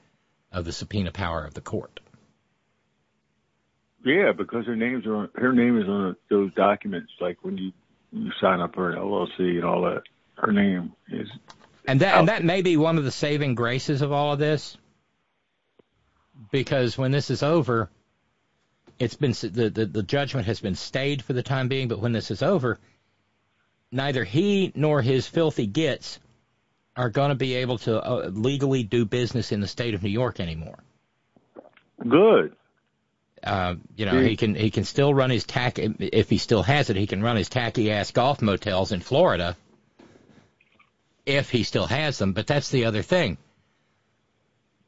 [0.51, 2.01] of the subpoena power of the court.
[4.03, 7.13] Yeah, because her name's her name is on those documents.
[7.21, 7.73] Like when you
[8.13, 10.03] you sign up for an LLC and all that,
[10.39, 11.29] her name is.
[11.87, 14.77] And that and that may be one of the saving graces of all of this,
[16.51, 17.89] because when this is over,
[18.99, 21.89] it's been the the, the judgment has been stayed for the time being.
[21.89, 22.79] But when this is over,
[23.91, 26.19] neither he nor his filthy gits
[26.95, 30.11] are going to be able to uh, legally do business in the state of New
[30.11, 30.79] York anymore.
[32.07, 32.55] Good.
[33.43, 36.91] Uh, you know, he can he can still run his tacky if he still has
[36.91, 36.97] it.
[36.97, 39.57] He can run his tacky ass golf motels in Florida
[41.29, 42.33] if he still has them.
[42.33, 43.39] But that's the other thing.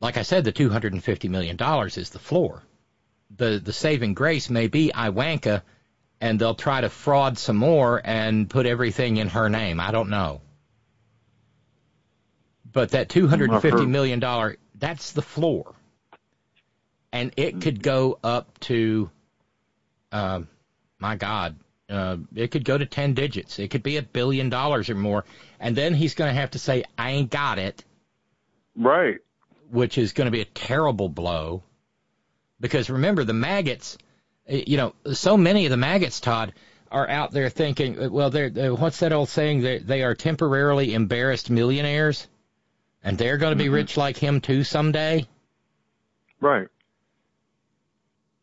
[0.01, 2.63] Like I said, the two hundred and fifty million dollars is the floor.
[3.37, 5.63] The the saving grace may be Ivanka,
[6.21, 9.79] and they'll try to fraud some more and put everything in her name.
[9.79, 10.41] I don't know.
[12.73, 15.75] But that two hundred and fifty million dollar that's the floor
[17.13, 19.11] and it could go up to,
[20.13, 20.43] uh,
[20.99, 21.57] my God,
[21.89, 23.59] uh, it could go to 10 digits.
[23.59, 25.25] It could be a billion dollars or more.
[25.61, 27.85] And then he's going to have to say, I ain't got it.
[28.75, 29.19] Right.
[29.71, 31.63] Which is going to be a terrible blow.
[32.59, 33.99] Because remember, the maggots,
[34.49, 36.55] eh, you know, so many of the maggots, Todd,
[36.91, 39.61] are out there thinking, eh, well, they're, they're what's that old saying?
[39.61, 42.27] They, they are temporarily embarrassed millionaires.
[43.05, 43.75] And they're going to be mm-hmm.
[43.75, 45.27] rich like him too someday.
[46.41, 46.69] Right.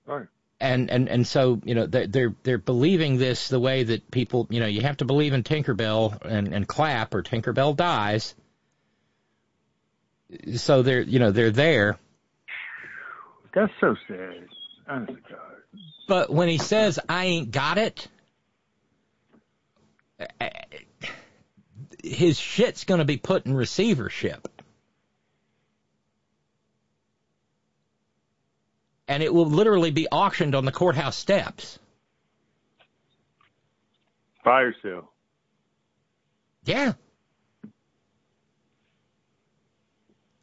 [0.05, 0.27] Right.
[0.59, 4.47] And and and so you know they're they're they're believing this the way that people
[4.49, 8.33] you know you have to believe in Tinkerbell and and clap or Tinkerbell dies.
[10.55, 11.97] So they're you know they're there,
[13.53, 14.47] That's so sad.
[14.89, 15.39] Honest to God.
[16.07, 18.07] but when he says I ain't got it,
[20.39, 20.49] eh,
[22.03, 24.47] his shit's going to be put in receivership.
[29.07, 31.79] And it will literally be auctioned on the courthouse steps.
[34.43, 35.11] Fire sale.
[36.65, 36.93] Yeah.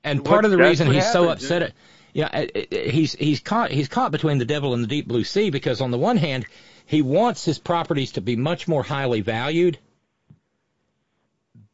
[0.05, 1.73] and part what- of the reason he's so upset, at,
[2.12, 5.24] yeah, uh, uh, he's he's caught he's caught between the devil and the deep blue
[5.24, 6.47] sea because on the one hand,
[6.86, 9.78] he wants his properties to be much more highly valued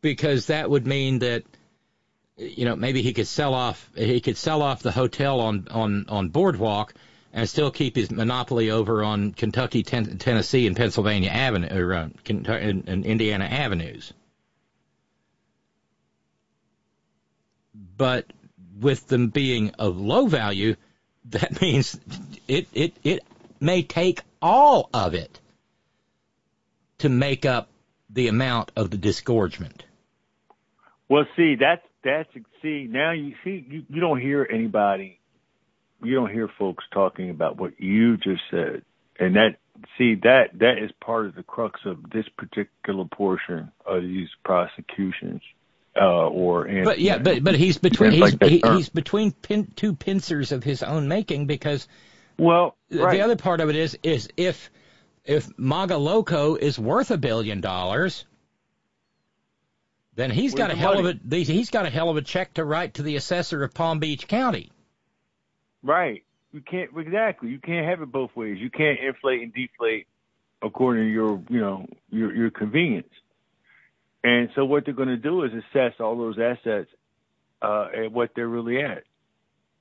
[0.01, 1.43] because that would mean that
[2.41, 6.07] you know maybe he could sell off he could sell off the hotel on on
[6.09, 6.95] on Boardwalk
[7.33, 12.09] and still keep his monopoly over on Kentucky, ten, Tennessee, and Pennsylvania Avenue or uh,
[12.25, 14.13] Kentucky, and, and Indiana avenues.
[17.97, 18.27] But
[18.81, 20.75] with them being of low value,
[21.27, 22.01] that means
[22.49, 23.25] it it it
[23.61, 25.39] may take all of it
[26.99, 27.69] to make up
[28.09, 29.85] the amount of the disgorgement.
[31.09, 32.29] Well, see, that's that's
[32.63, 35.19] see now you see you, you don't hear anybody,
[36.03, 38.83] you don't hear folks talking about what you just said,
[39.19, 39.57] and that
[39.99, 45.43] see that that is part of the crux of this particular portion of these prosecutions,
[45.97, 49.71] uh, or and, But yeah, but but he's between he's like he, he's between pin,
[49.77, 51.87] two pincers of his own making because
[52.39, 54.71] well the other part of it is is if
[55.25, 58.25] if Maga Loco is worth a billion dollars,
[60.15, 61.11] then he's got a hell money?
[61.11, 63.75] of a he's got a hell of a check to write to the assessor of
[63.75, 64.71] Palm Beach County.
[65.83, 66.25] Right.
[66.53, 67.51] You can't exactly.
[67.51, 68.59] You can't have it both ways.
[68.59, 70.07] You can't inflate and deflate
[70.63, 73.09] according to your, you know, your your convenience.
[74.23, 76.91] And so what they're going to do is assess all those assets
[77.63, 79.05] uh, at what they're really at.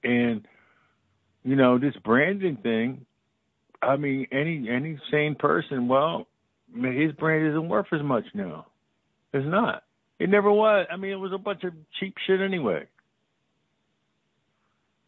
[0.03, 0.47] And
[1.43, 3.05] you know, this branding thing.
[3.81, 6.27] I mean, any any sane person, well,
[6.73, 8.67] his brand isn't worth as much now.
[9.33, 9.83] It's not.
[10.19, 10.85] It never was.
[10.91, 12.85] I mean, it was a bunch of cheap shit anyway.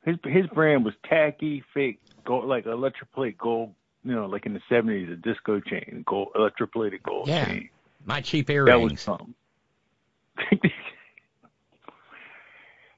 [0.06, 3.74] His his brand was tacky, fake, gold, like electroplate gold.
[4.04, 7.70] You know, like in the seventies, a disco chain, gold, electroplated gold Yeah, chain.
[8.04, 8.72] my cheap earrings.
[8.72, 9.36] That was something.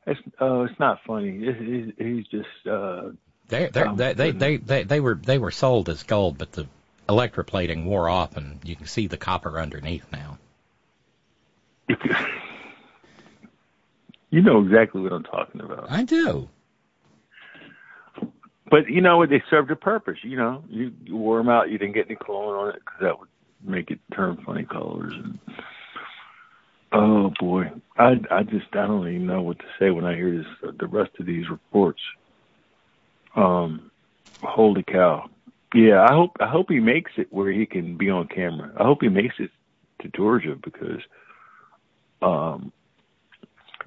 [0.06, 1.40] it's uh, it's not funny.
[1.44, 3.10] It, it, he's just uh,
[3.50, 6.54] They they Oh, they, they they they they were they were sold as gold, but
[6.54, 6.68] the
[7.10, 10.38] electroplating wore off, and you can see the copper underneath now.
[14.30, 15.92] You know exactly what I'm talking about.
[15.92, 16.50] I do.
[18.70, 19.30] But you know what?
[19.30, 20.18] They served a purpose.
[20.24, 21.70] You know, you, you wore them out.
[21.70, 23.30] You didn't get any cologne on it because that would
[23.64, 25.14] make it turn funny colors.
[25.14, 25.40] And
[26.92, 30.36] oh boy, I I just I don't even know what to say when I hear
[30.36, 30.74] this.
[30.80, 32.02] The rest of these reports.
[33.36, 33.92] Um,
[34.42, 35.30] holy cow!
[35.76, 38.72] Yeah, I hope I hope he makes it where he can be on camera.
[38.80, 39.52] I hope he makes it
[40.02, 41.02] to Georgia because.
[42.24, 42.72] Um,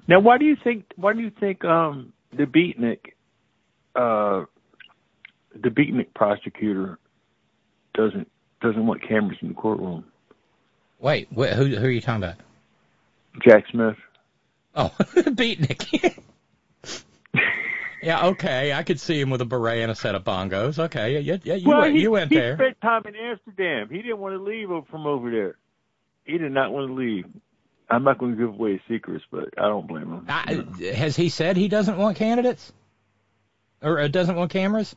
[0.07, 0.85] now, why do you think?
[0.95, 2.99] Why do you think um, the beatnik,
[3.95, 4.45] uh,
[5.53, 6.99] the beatnik prosecutor,
[7.93, 8.29] doesn't
[8.61, 10.05] doesn't want cameras in the courtroom?
[10.99, 12.37] Wait, wh- who who are you talking about?
[13.43, 13.97] Jack Smith.
[14.75, 16.21] Oh, beatnik.
[18.03, 20.79] yeah, okay, I could see him with a beret and a set of bongos.
[20.79, 22.55] Okay, yeah, yeah, yeah you well, went, he, you went he there.
[22.55, 23.89] spent time in Amsterdam.
[23.89, 25.57] He didn't want to leave from over there.
[26.23, 27.25] He did not want to leave.
[27.89, 30.25] I'm not going to give away secrets, but I don't blame him.
[30.27, 32.71] I, has he said he doesn't want candidates,
[33.81, 34.95] or uh, doesn't want cameras?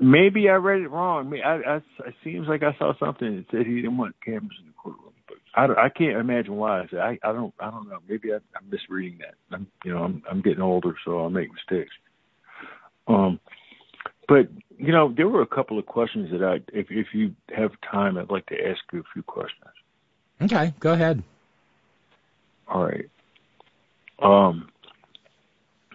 [0.00, 1.26] Maybe I read it wrong.
[1.26, 4.16] I mean, I, I, it seems like I saw something that said he didn't want
[4.24, 6.80] cameras in the courtroom, but I, I can't imagine why.
[6.80, 7.98] I, said, I, I don't, I don't know.
[8.08, 9.34] Maybe I, I'm misreading that.
[9.54, 11.92] I'm, you know, I'm, I'm getting older, so I make mistakes.
[13.06, 13.38] Um,
[14.26, 17.70] but you know, there were a couple of questions that I, if if you have
[17.88, 19.70] time, I'd like to ask you a few questions.
[20.40, 21.22] Okay, go ahead.
[22.72, 23.10] All right.
[24.18, 24.70] Um,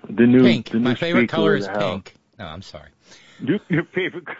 [0.09, 0.69] the new, Pink.
[0.69, 1.93] the new My favorite color is the House.
[1.93, 2.15] pink.
[2.37, 2.89] No, I'm sorry.
[3.39, 4.25] Your, your favorite?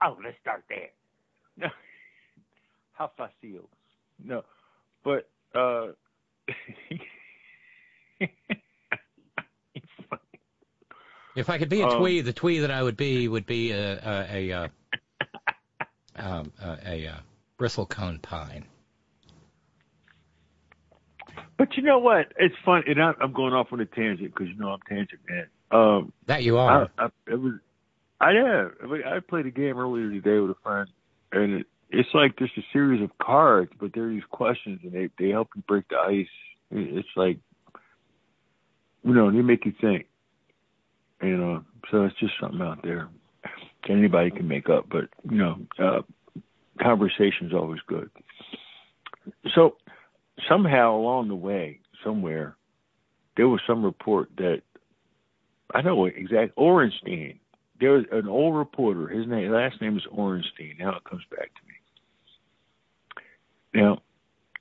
[0.00, 0.90] Oh, let's start there.
[1.56, 1.66] No,
[2.92, 3.68] how facile?
[4.24, 4.44] No,
[5.02, 5.88] but uh,
[11.34, 13.98] If I could be a Um, the twee that I would be would be a
[13.98, 14.68] a, a, uh
[16.14, 17.20] um, a, a, uh
[17.58, 18.64] bristlecone pine.
[21.56, 22.32] But you know what?
[22.38, 25.20] It's fun, and I, I'm going off on a tangent because you know I'm tangent
[25.28, 25.46] man.
[25.70, 26.88] Um, That you are.
[26.98, 27.54] I, I, it was,
[28.20, 28.72] I have.
[28.82, 30.88] I, mean, I played a game earlier today with a friend,
[31.32, 34.92] and it, it's like just a series of cards, but there are these questions, and
[34.92, 36.26] they they help you break the ice.
[36.70, 37.38] It's like,
[39.04, 40.06] you know, they make you think.
[41.22, 43.08] You know, so it's just something out there
[43.42, 46.02] that anybody can make up, but you know, uh,
[46.80, 48.10] conversation's always good.
[49.54, 49.76] So
[50.48, 52.56] somehow along the way, somewhere,
[53.36, 54.62] there was some report that
[55.74, 57.38] I know exact Orenstein.
[57.80, 59.08] There was an old reporter.
[59.08, 60.78] His name, last name is Orenstein.
[60.78, 61.74] Now it comes back to me.
[63.74, 64.02] Now,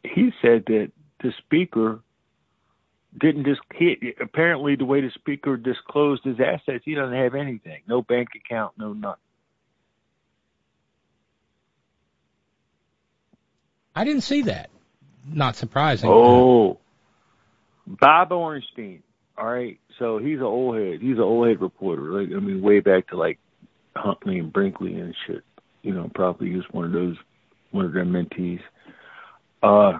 [0.04, 0.91] he said that
[1.22, 2.02] the speaker
[3.20, 3.62] didn't just
[4.22, 8.74] apparently the way the speaker disclosed his assets, he doesn't have anything, no bank account,
[8.78, 9.22] no nothing.
[13.95, 14.70] I didn't see that.
[15.30, 16.10] Not surprising.
[16.12, 16.80] Oh,
[17.86, 19.04] Bob Ornstein.
[19.38, 20.99] All right, so he's an old head.
[21.02, 22.04] He's an old head reporter.
[22.04, 23.40] Like I mean, way back to like
[23.95, 25.44] Huntley and Brinkley and shit.
[25.84, 27.16] You know, probably was one of those,
[27.72, 28.62] one of their mentees.
[29.62, 29.99] Uh,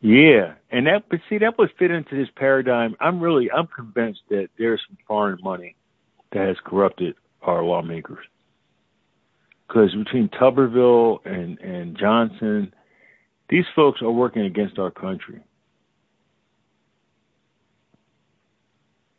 [0.00, 2.96] yeah, and that but see that would fit into this paradigm.
[3.00, 5.76] I'm really I'm convinced that there's some foreign money
[6.32, 8.24] that has corrupted our lawmakers.
[9.66, 12.74] Because between Tuberville and and Johnson,
[13.54, 15.40] these folks are working against our country.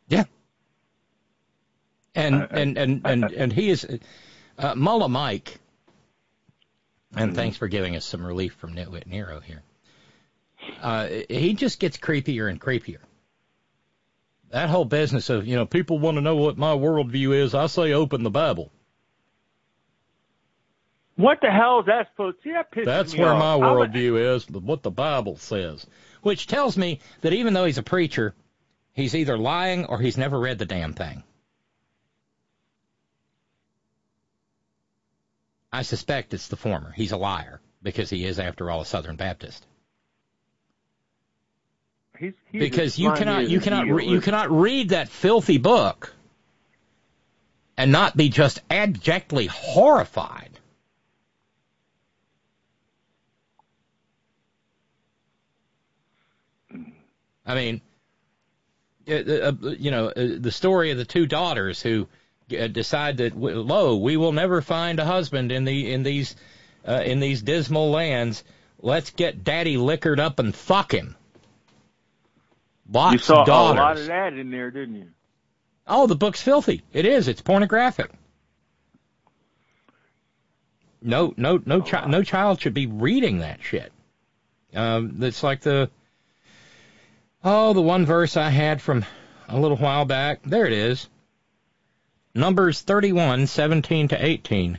[0.08, 0.24] Yeah.
[2.14, 3.86] And I, and, and, and, and he is
[4.58, 5.58] uh, Mullah Mike.
[7.14, 7.34] And mm-hmm.
[7.34, 9.62] thanks for giving us some relief from Nitwit Nero here.
[10.82, 12.98] Uh, he just gets creepier and creepier.
[14.50, 17.54] That whole business of, you know, people want to know what my worldview is.
[17.54, 18.70] I say open the Bible.
[21.16, 22.52] What the hell is that supposed to?
[22.52, 23.60] That That's where off.
[23.60, 25.86] my worldview is, what the Bible says.
[26.22, 28.34] Which tells me that even though he's a preacher,
[28.92, 31.22] he's either lying or he's never read the damn thing.
[35.72, 36.92] I suspect it's the former.
[36.92, 39.66] He's a liar because he is, after all, a Southern Baptist.
[42.18, 46.14] He's, he's because you cannot you cannot re- you cannot read that filthy book
[47.76, 50.55] and not be just abjectly horrified.
[57.46, 57.80] I mean,
[59.08, 62.08] uh, uh, you know, uh, the story of the two daughters who
[62.48, 66.34] decide that, lo, we will never find a husband in the in these
[66.86, 68.42] uh, in these dismal lands.
[68.80, 71.16] Let's get daddy liquored up and fuck him.
[72.90, 73.78] Lots you saw of daughters.
[73.78, 75.08] a lot of that in there, didn't you?
[75.86, 76.82] Oh, the book's filthy.
[76.92, 77.28] It is.
[77.28, 78.10] It's pornographic.
[81.00, 83.92] No, no, no, chi- no child should be reading that shit.
[84.74, 85.90] Um, it's like the
[87.46, 89.04] oh, the one verse I had from
[89.48, 90.40] a little while back.
[90.42, 91.08] There it is.
[92.34, 94.78] Numbers 31, 17 to 18.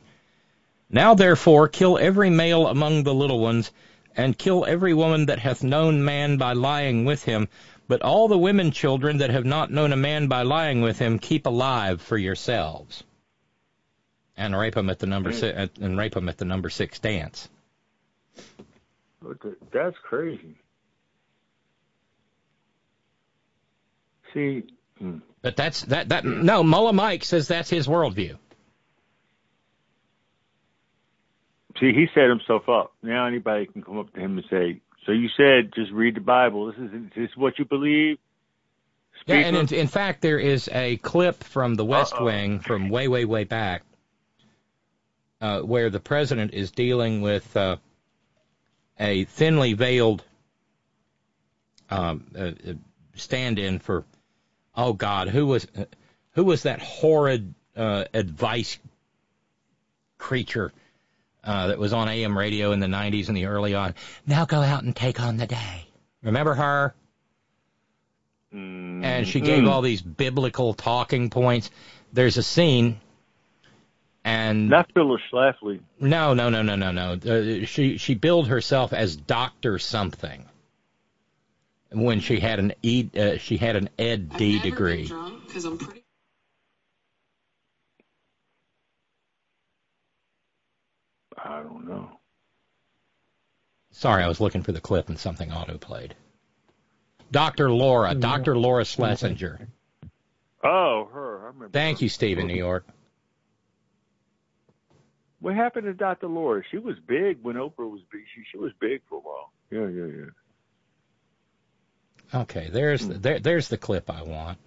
[0.90, 3.72] Now therefore kill every male among the little ones,
[4.16, 7.48] and kill every woman that hath known man by lying with him,
[7.88, 11.20] but all the women children that have not known a man by lying with him,
[11.20, 13.04] keep alive for yourselves.
[14.36, 17.50] And rape them at the number and rape them at the number six dance.
[19.72, 20.58] That's crazy.
[24.38, 24.64] See.
[25.00, 25.18] Hmm.
[25.42, 26.62] But that's that that no.
[26.62, 28.38] Mullah Mike says that's his worldview.
[31.80, 32.94] See, he set himself up.
[33.02, 36.22] Now anybody can come up to him and say, so you said just read the
[36.22, 36.68] Bible.
[36.68, 38.18] This is this is what you believe.
[39.26, 42.26] Yeah, and in, in, fact, there is a clip from The West Uh-oh.
[42.26, 43.82] Wing from way, way, way back,
[45.42, 47.78] uh, where the president is dealing with uh,
[49.00, 50.24] a thinly veiled
[51.90, 52.74] um, uh, uh
[53.16, 54.06] stand-in for,
[54.78, 55.68] oh God, who was
[56.32, 58.78] who was that horrid uh, advice
[60.18, 60.72] creature?
[61.48, 63.96] uh, that was on AM radio in the 90s and the early on.
[64.28, 65.88] Now go out and take on the day.
[66.22, 66.94] Remember her?
[68.54, 69.04] Mm.
[69.04, 69.70] And she gave mm.
[69.70, 71.72] all these biblical talking points.
[72.12, 73.00] There's a scene,
[74.24, 75.80] and not Phyllis Schlafly.
[76.00, 77.14] No, no, no, no, no, no.
[77.14, 80.46] Uh, she she billed herself as Doctor something
[81.92, 85.08] when she had an E uh, she had an Ed D degree.
[85.08, 86.04] Drunk, I'm pretty
[91.38, 92.10] I don't know.
[93.92, 96.16] Sorry, I was looking for the clip and something auto played.
[97.32, 97.72] Dr.
[97.72, 98.20] Laura, mm-hmm.
[98.20, 98.58] Dr.
[98.58, 99.68] Laura Schlesinger.
[100.64, 101.44] Oh, her.
[101.44, 101.70] I remember.
[101.70, 102.06] Thank her.
[102.06, 102.86] you, Steve in New York.
[105.40, 106.28] What happened to Dr.
[106.28, 106.64] Laura?
[106.72, 108.22] She was big when Oprah was big.
[108.36, 109.52] She she was big for a while.
[109.70, 110.32] Yeah, yeah, yeah.
[112.34, 114.58] Okay, there's the, there, there's the clip I want.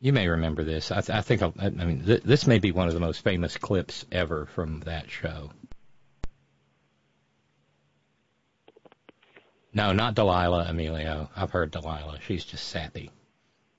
[0.00, 0.90] You may remember this.
[0.90, 3.22] I, th- I think I'll, I mean th- this may be one of the most
[3.22, 5.50] famous clips ever from that show.
[9.72, 11.30] No, not Delilah Emilio.
[11.34, 12.18] I've heard Delilah.
[12.26, 13.10] She's just sappy.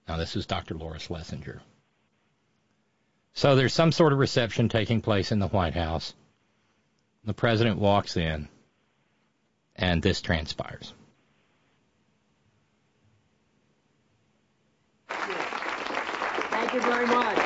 [0.07, 0.75] Now this is Dr.
[0.75, 1.61] Laura Schlesinger.
[3.33, 6.13] So there's some sort of reception taking place in the White House.
[7.25, 8.47] The president walks in,
[9.75, 10.93] and this transpires.
[16.73, 17.37] Thank you very much.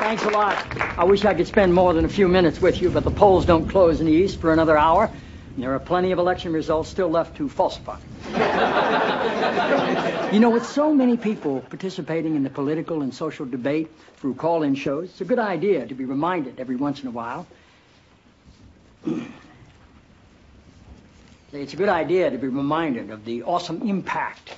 [0.00, 0.66] Thanks a lot.
[0.98, 3.46] I wish I could spend more than a few minutes with you, but the polls
[3.46, 5.10] don't close in the East for another hour.
[5.54, 7.98] And there are plenty of election results still left to falsify.
[10.30, 14.74] you know, with so many people participating in the political and social debate through call-in
[14.74, 17.46] shows, it's a good idea to be reminded every once in a while.
[21.54, 24.52] it's a good idea to be reminded of the awesome impact,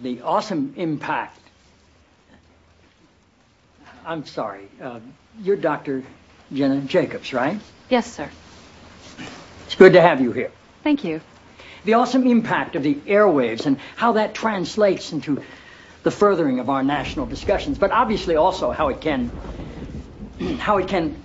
[0.00, 1.38] the awesome impact.
[4.08, 5.00] I'm sorry, uh,
[5.42, 6.02] you're Dr.
[6.50, 7.60] Jenna Jacobs, right?
[7.90, 8.30] Yes, sir.
[9.66, 10.50] It's good to have you here.
[10.82, 11.20] Thank you.
[11.84, 15.42] The awesome impact of the airwaves and how that translates into
[16.04, 19.30] the furthering of our national discussions, but obviously also how it can
[20.58, 21.22] how it can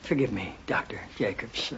[0.00, 1.00] Forgive me, Dr.
[1.18, 1.74] Jacobs.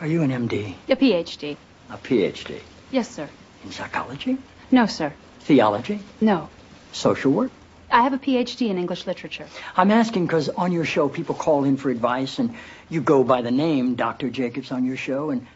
[0.00, 0.74] Are you an MD?
[0.88, 1.56] A PhD.
[1.90, 2.60] A PhD.
[2.90, 3.28] Yes, sir.
[3.64, 4.38] In psychology?
[4.74, 5.12] No, sir.
[5.42, 6.00] Theology?
[6.20, 6.48] No.
[6.90, 7.52] Social work?
[7.92, 9.46] I have a PhD in English literature.
[9.76, 12.56] I'm asking because on your show people call in for advice and
[12.90, 14.30] you go by the name Dr.
[14.30, 15.46] Jacobs on your show and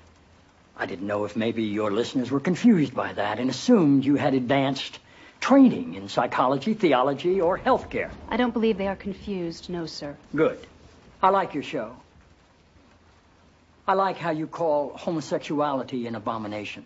[0.77, 4.35] I didn't know if maybe your listeners were confused by that and assumed you had
[4.35, 5.01] advanced
[5.41, 8.11] training in psychology, theology, or healthcare.
[8.29, 10.17] I don't believe they are confused, no, sir.
[10.33, 10.65] Good.
[11.21, 11.97] I like your show.
[13.89, 16.85] I like how you call homosexuality an abomination.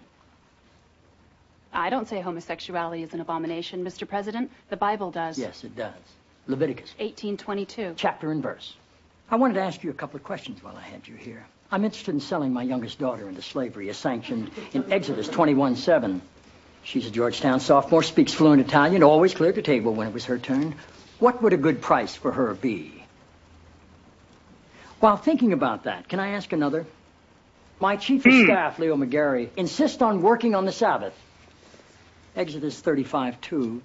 [1.73, 4.07] I don't say homosexuality is an abomination, Mr.
[4.07, 4.51] President.
[4.69, 5.39] The Bible does.
[5.39, 5.95] Yes, it does.
[6.47, 6.91] Leviticus.
[6.99, 7.95] 1822.
[7.97, 8.75] Chapter and verse.
[9.31, 11.47] I wanted to ask you a couple of questions while I had you here.
[11.71, 16.21] I'm interested in selling my youngest daughter into slavery, as sanctioned in Exodus 21:7.
[16.85, 20.39] She's a Georgetown sophomore, speaks fluent Italian, always cleared the table when it was her
[20.39, 20.75] turn.
[21.19, 23.03] What would a good price for her be?
[25.01, 26.85] While thinking about that, can I ask another?
[27.81, 28.45] My chief of hmm.
[28.45, 31.15] staff, Leo McGarry, insists on working on the Sabbath.
[32.35, 33.81] Exodus 35:2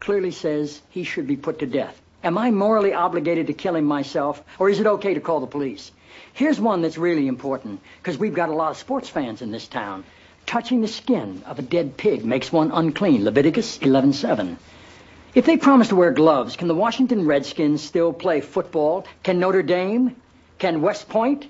[0.00, 2.00] clearly says he should be put to death.
[2.24, 5.46] Am I morally obligated to kill him myself, or is it okay to call the
[5.46, 5.92] police?
[6.32, 9.68] Here's one that's really important, because we've got a lot of sports fans in this
[9.68, 10.04] town.
[10.46, 13.24] Touching the skin of a dead pig makes one unclean.
[13.24, 14.56] Leviticus 11:7.
[15.34, 19.06] If they promise to wear gloves, can the Washington Redskins still play football?
[19.22, 20.16] Can Notre Dame?
[20.58, 21.46] Can West Point?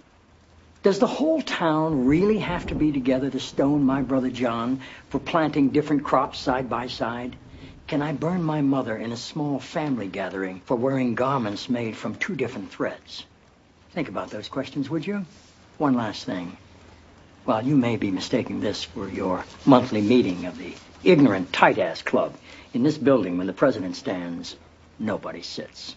[0.83, 4.81] Does the whole town really have to be together to stone my brother John
[5.11, 7.37] for planting different crops side by side?
[7.87, 12.17] Can I burn my mother in a small family gathering for wearing garments made from
[12.17, 13.25] two different threads?
[13.93, 15.25] Think about those questions, would you?
[15.79, 16.57] One last thing.
[17.45, 22.35] While you may be mistaking this for your monthly meeting of the ignorant tight-ass club,
[22.75, 24.57] in this building when the president stands,
[24.99, 25.95] nobody sits.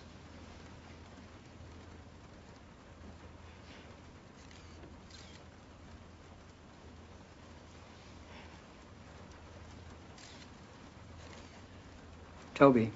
[12.55, 12.91] Toby.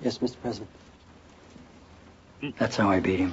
[0.00, 0.36] Yes, Mr.
[0.40, 0.70] President.
[2.58, 3.32] That's how I beat him.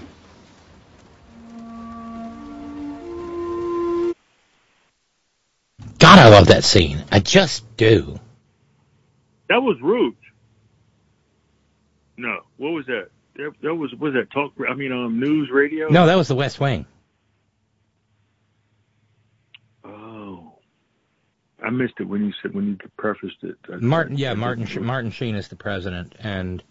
[5.98, 7.04] God, I love that scene.
[7.12, 8.20] I just do.
[9.50, 10.14] That was Rouge.
[12.18, 13.10] No, what was that?
[13.36, 14.54] That, that was was that talk?
[14.70, 15.90] I mean, um, news radio.
[15.90, 16.86] No, that was the West Wing.
[19.84, 20.60] Oh,
[21.64, 23.58] I missed it when you said when you prefaced it.
[23.82, 26.64] Martin, yeah, Martin, Sh- Martin Sheen is the president, and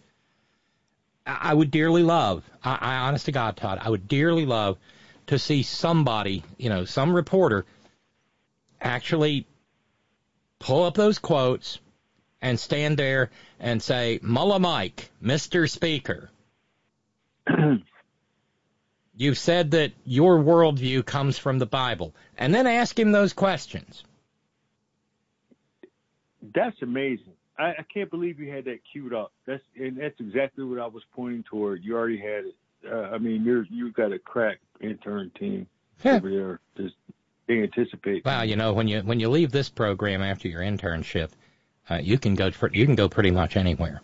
[1.27, 4.79] I I would dearly love, I, I honest to God, Todd, I would dearly love
[5.27, 7.67] to see somebody, you know, some reporter,
[8.81, 9.47] actually
[10.59, 11.79] pull up those quotes
[12.41, 15.69] and stand there and say, Mullah Mike, Mr.
[15.69, 16.31] Speaker,
[19.17, 24.05] you've said that your worldview comes from the Bible, and then ask him those questions.
[26.55, 27.33] That's amazing.
[27.59, 29.33] I, I can't believe you had that queued up.
[29.47, 31.83] That's and that's exactly what I was pointing toward.
[31.85, 32.55] You already had it.
[32.91, 35.67] Uh, I mean, you're you got a crack intern team
[36.05, 36.61] over there.
[36.77, 36.95] Just
[37.49, 38.25] they anticipate.
[38.25, 41.31] Well, you know, when you when you leave this program after your internship,
[41.91, 44.01] uh, you can go for, you can go pretty much anywhere.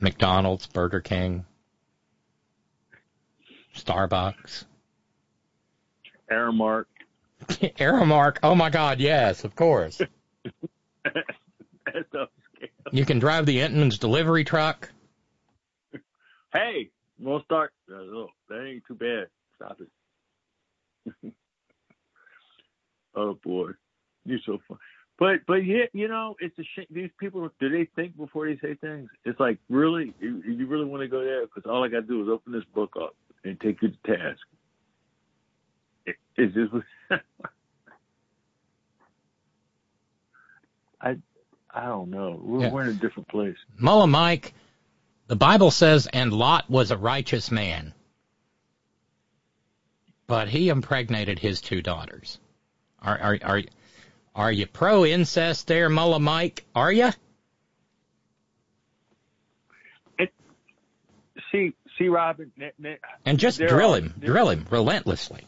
[0.00, 1.44] McDonald's, Burger King,
[3.74, 4.64] Starbucks,
[6.30, 6.84] Aramark.
[7.48, 8.38] Aramark.
[8.42, 10.00] Oh my God, yes, of course.
[12.92, 14.90] You can drive the Entenmann's delivery truck.
[16.52, 17.72] Hey, we'll start.
[17.90, 19.26] Uh, oh, that ain't too bad.
[19.56, 21.32] Stop it.
[23.16, 23.70] oh boy,
[24.24, 24.78] you're so fun.
[25.18, 26.86] But but yeah, you know, it's a shame.
[26.90, 29.08] These people do they think before they say things?
[29.24, 31.46] It's like really, you, you really want to go there?
[31.46, 34.16] Because all I got to do is open this book up and take you to
[34.16, 34.40] task.
[36.06, 36.72] It, it's just.
[41.04, 41.16] I
[41.72, 42.40] I don't know.
[42.42, 42.70] We're, Yeah.
[42.70, 43.56] we're in a different place.
[43.78, 44.54] Mullah Mike,
[45.26, 47.94] The Bible says, and Lot was a righteous man,
[50.26, 52.38] but he impregnated his two daughters.
[53.00, 53.62] Are are are
[54.34, 56.64] are you pro incest there, Mullah Mike?
[56.74, 57.10] Are you?
[61.52, 62.50] See, see, Robyn,
[63.24, 65.44] and just drill him, drill him relentlessly.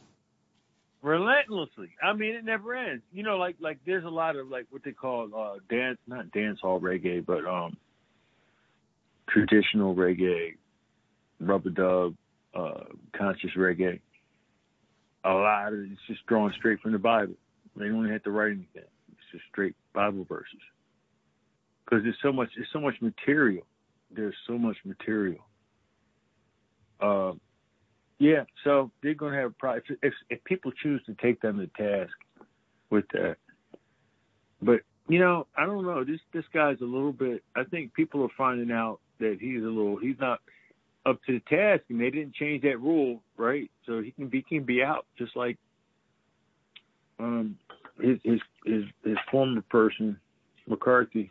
[1.06, 1.90] Relentlessly.
[2.02, 3.04] I mean, it never ends.
[3.12, 6.32] You know, like like there's a lot of like what they call uh dance, not
[6.32, 7.76] dance hall reggae, but um
[9.28, 10.56] traditional reggae,
[11.38, 12.16] rub-a-dub,
[12.54, 12.84] uh,
[13.16, 14.00] conscious reggae.
[15.24, 17.34] A lot of it's just drawn straight from the Bible.
[17.76, 18.90] They don't even have to write anything.
[19.12, 20.58] It's just straight Bible verses.
[21.84, 23.64] Because there's so much, there's so much material.
[24.10, 25.44] There's so much material.
[27.00, 27.34] Uh,
[28.18, 29.82] yeah, so they're going to have a problem.
[30.02, 32.14] If, if, people choose to take them to task
[32.90, 33.36] with that.
[34.62, 36.02] But, you know, I don't know.
[36.02, 39.66] This this guy's a little bit, I think people are finding out that he's a
[39.66, 40.40] little, he's not
[41.04, 43.70] up to the task, and they didn't change that rule, right?
[43.86, 45.58] So he can be he can be out just like
[47.18, 47.56] um,
[48.00, 50.18] his his his his former person
[50.66, 51.30] McCarthy.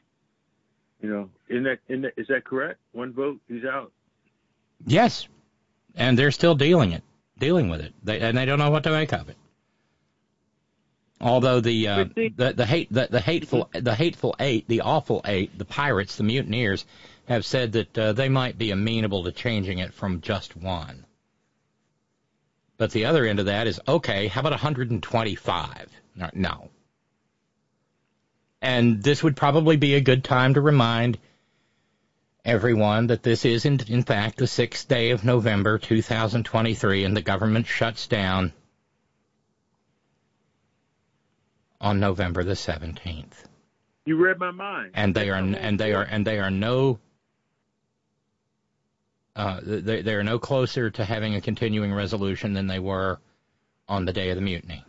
[1.02, 2.80] You know, in that in that is that correct?
[2.94, 3.92] One vote, he's out.
[4.86, 5.28] Yes,
[5.96, 7.04] and they're still dealing it,
[7.38, 9.38] dealing with it, they, and they don't know what to make of it.
[11.22, 15.58] Although the uh, the the hate the, the hateful the hateful eight, the awful eight,
[15.58, 16.86] the pirates, the mutineers,
[17.28, 21.06] have said that uh, they might be amenable to changing it from just one.
[22.78, 24.28] But the other end of that is okay.
[24.28, 25.88] How about 125?
[26.34, 26.70] No.
[28.62, 31.18] And this would probably be a good time to remind
[32.46, 37.22] everyone that this is, in, in fact, the sixth day of November 2023, and the
[37.22, 38.54] government shuts down
[41.82, 43.46] on November the 17th.
[44.06, 44.92] You read my mind.
[44.94, 47.00] And they are and they are and they are no
[49.36, 53.20] uh, they, they are no closer to having a continuing resolution than they were
[53.90, 54.86] on the day of the mutiny.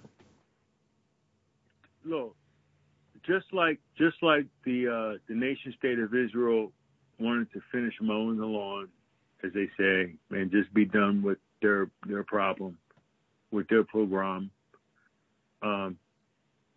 [2.05, 2.37] Look,
[3.27, 6.73] just like just like the uh, the nation state of Israel
[7.19, 8.89] wanted to finish mowing the lawn,
[9.45, 12.79] as they say, and just be done with their their problem,
[13.51, 14.51] with their program.
[15.63, 15.99] Um,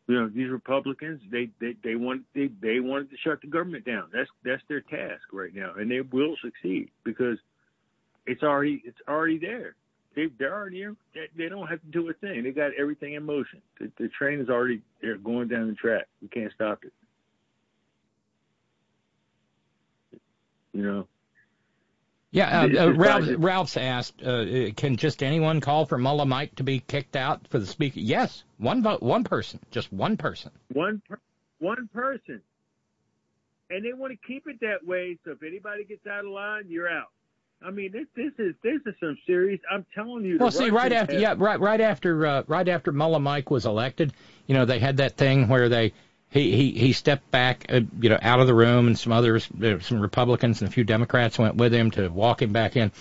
[0.07, 3.86] you know, these Republicans, they they they want they they wanted to shut the government
[3.86, 4.10] down.
[4.14, 7.38] That's that's their task right now, and they will succeed because
[8.26, 9.76] it's already it's already there.
[10.16, 10.86] They they're already
[11.38, 12.44] they don't have to do a thing.
[12.44, 13.61] They got everything in motion.
[13.80, 16.07] The, the train is already they're going down the track.
[16.22, 16.94] We can't stop it.
[20.74, 21.08] You know.
[22.32, 26.64] Yeah, uh, uh, Ralph, Ralph's asked, uh, can just anyone call for Mullah Mike to
[26.64, 28.00] be kicked out for the speaker?
[28.00, 30.52] Yes, one vote, one person, just one person.
[30.72, 31.20] One, per-
[31.58, 32.41] one person,
[33.72, 35.18] and they want to keep it that way.
[35.26, 37.08] So if anybody gets out of line, you're out.
[37.66, 39.60] I mean, this this is this is some serious.
[39.70, 40.38] I'm telling you.
[40.38, 43.66] Well, see, right after have, yeah, right right after uh, right after Mullah Mike was
[43.66, 44.14] elected,
[44.48, 45.94] you know, they had that thing where they
[46.30, 49.47] he he he stepped back, uh, you know, out of the room, and some others,
[49.81, 52.91] some Republicans and a few Democrats went with him to walk him back in.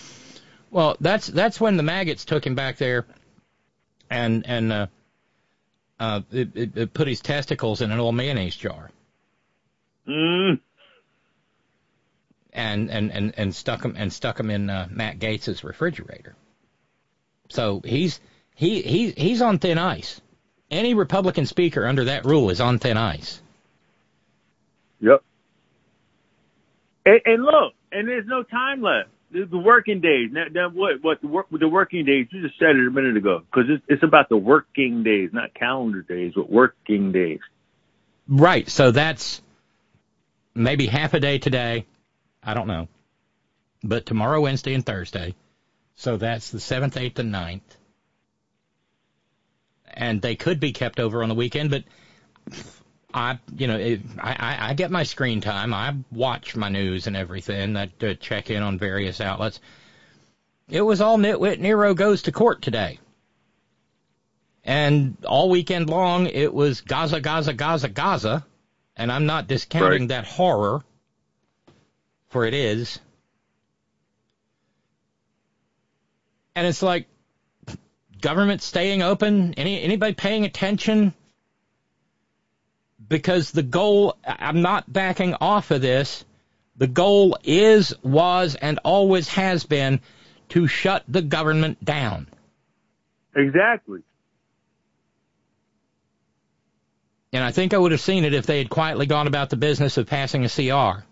[0.71, 3.07] Well, that's that's when the maggots took him back there,
[4.11, 4.87] and and uh,
[6.01, 8.91] uh, it, it, it put his testicles in an old mayonnaise jar.
[10.07, 10.61] Mm
[12.59, 16.35] and and and, and stuck him and stuck him in uh, Matt Gaetz's refrigerator.
[17.49, 18.21] So he's
[18.55, 20.21] he he he's on thin ice.
[20.71, 23.41] Any Republican speaker under that rule is on thin ice.
[25.01, 25.23] Yep.
[27.07, 29.09] And, and look, and there's no time left.
[29.31, 30.31] The, the working days.
[30.33, 31.03] Now, now what?
[31.03, 31.47] What the work?
[31.51, 32.29] The working days.
[32.31, 35.53] You just said it a minute ago because it's, it's about the working days, not
[35.55, 37.41] calendar days, but working days.
[38.27, 38.69] Right.
[38.69, 39.43] So that's
[40.59, 41.87] maybe half a day today,
[42.43, 42.89] I don't know.
[43.83, 45.35] But tomorrow, Wednesday, and Thursday.
[45.97, 47.61] So that's the 7th, 8th, and 9th.
[49.99, 51.83] And they could be kept over on the weekend, but
[53.13, 55.75] I, you know, it, I, I get my screen time.
[55.75, 57.77] I watch my news and everything.
[57.77, 59.59] I uh, check in on various outlets.
[60.69, 63.01] It was all nitwit Nero goes to court today.
[64.63, 68.47] And all weekend long, it was Gaza, Gaza, Gaza, Gaza.
[68.97, 70.09] And I'm not discounting right.
[70.11, 70.85] that horror
[72.29, 73.01] for it is.
[76.55, 77.07] And it's like
[78.21, 81.15] government staying open, any anybody paying attention
[83.09, 86.25] because the goal I'm not backing off of this.
[86.77, 90.01] The goal is was and always has been
[90.51, 92.29] to shut the government down.
[93.35, 94.01] Exactly.
[97.33, 99.57] And I think I would have seen it if they had quietly gone about the
[99.57, 101.05] business of passing a CR.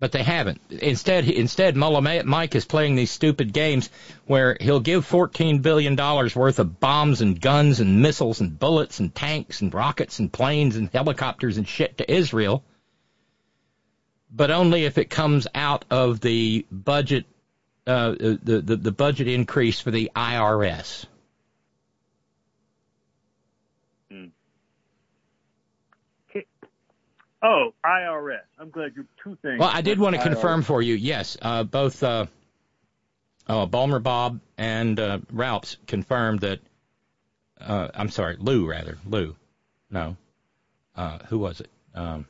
[0.00, 0.60] But they haven't.
[0.70, 3.90] Instead, instead, Mullah Mike is playing these stupid games
[4.26, 9.14] where he'll give $14 billion worth of bombs and guns and missiles and bullets and
[9.14, 12.62] tanks and rockets and planes and helicopters and shit to Israel,
[14.30, 17.24] but only if it comes out of the budget,
[17.86, 21.06] uh, the, the, the budget increase for the IRS.
[27.42, 28.40] Oh, IRS.
[28.58, 29.60] I'm glad you two things.
[29.60, 30.24] Well, I did want to IRS.
[30.24, 30.94] confirm for you.
[30.94, 32.26] Yes, uh, both uh,
[33.46, 36.60] uh, Balmer Bob and uh, Ralphs confirmed that.
[37.60, 38.98] Uh, I'm sorry, Lou rather.
[39.06, 39.34] Lou,
[39.90, 40.16] no.
[40.94, 41.70] Uh, who was it?
[41.94, 42.26] Um,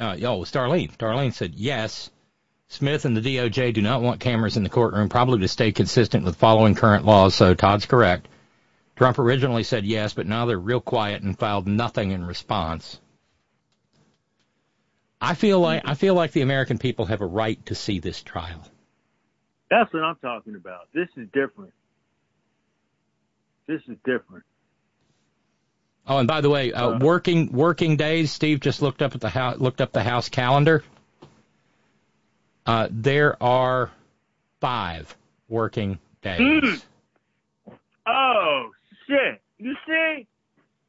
[0.00, 0.96] uh, oh, Starlene.
[0.96, 2.10] Starlene said yes.
[2.68, 6.24] Smith and the DOJ do not want cameras in the courtroom, probably to stay consistent
[6.24, 7.34] with following current laws.
[7.34, 8.28] So Todd's correct.
[8.98, 13.00] Trump originally said yes, but now they're real quiet and filed nothing in response.
[15.20, 18.20] I feel like I feel like the American people have a right to see this
[18.24, 18.60] trial.
[19.70, 20.88] That's what I'm talking about.
[20.92, 21.72] This is different.
[23.68, 24.44] This is different.
[26.04, 28.32] Oh, and by the way, uh, working working days.
[28.32, 30.82] Steve just looked up at the house looked up the house calendar.
[32.66, 33.92] Uh, there are
[34.60, 35.16] five
[35.48, 36.40] working days.
[36.40, 36.82] Mm.
[38.04, 38.70] Oh
[39.08, 39.40] shit!
[39.58, 40.26] You see?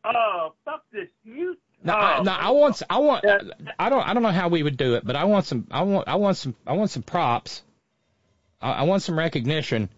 [0.06, 1.08] Oh fuck this!
[1.24, 1.56] You.
[1.84, 1.98] No, oh.
[1.98, 3.26] I, no, I want, I want,
[3.80, 5.84] I don't, I don't know how we would do it, but I want some, I
[5.84, 7.64] want, I want some, I want some props.
[8.62, 9.90] I, I want some recognition.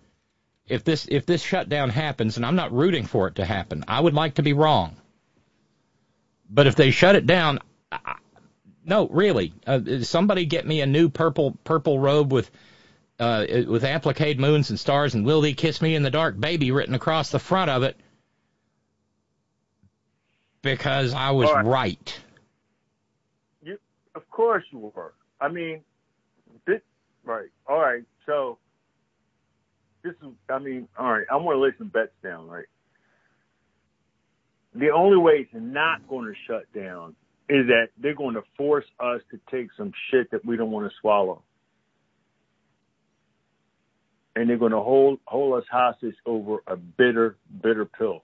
[0.68, 4.00] If this, if this shutdown happens, and I'm not rooting for it to happen, I
[4.00, 4.96] would like to be wrong.
[6.50, 7.60] But if they shut it down,
[7.92, 8.18] I,
[8.86, 12.50] no, really, uh, somebody get me a new purple, purple robe with,
[13.20, 16.72] uh, with applique moons and stars and will thee kiss me in the dark, baby,
[16.72, 18.00] written across the front of it
[20.62, 21.66] because I was right.
[21.66, 22.20] right.
[23.64, 23.78] You,
[24.16, 25.14] of course you were.
[25.40, 25.82] I mean,
[26.66, 26.82] this,
[27.24, 27.50] right.
[27.68, 28.04] All right.
[28.26, 28.58] So
[30.04, 30.34] this is.
[30.50, 31.26] I mean, all right.
[31.32, 32.48] I'm going to lay some bets down.
[32.48, 32.66] Right.
[34.74, 37.16] The only way it's not going to shut down
[37.50, 40.90] is that they're going to force us to take some shit that we don't want
[40.90, 41.44] to swallow.
[44.34, 48.24] And they're going to hold hold us hostage over a bitter, bitter pill.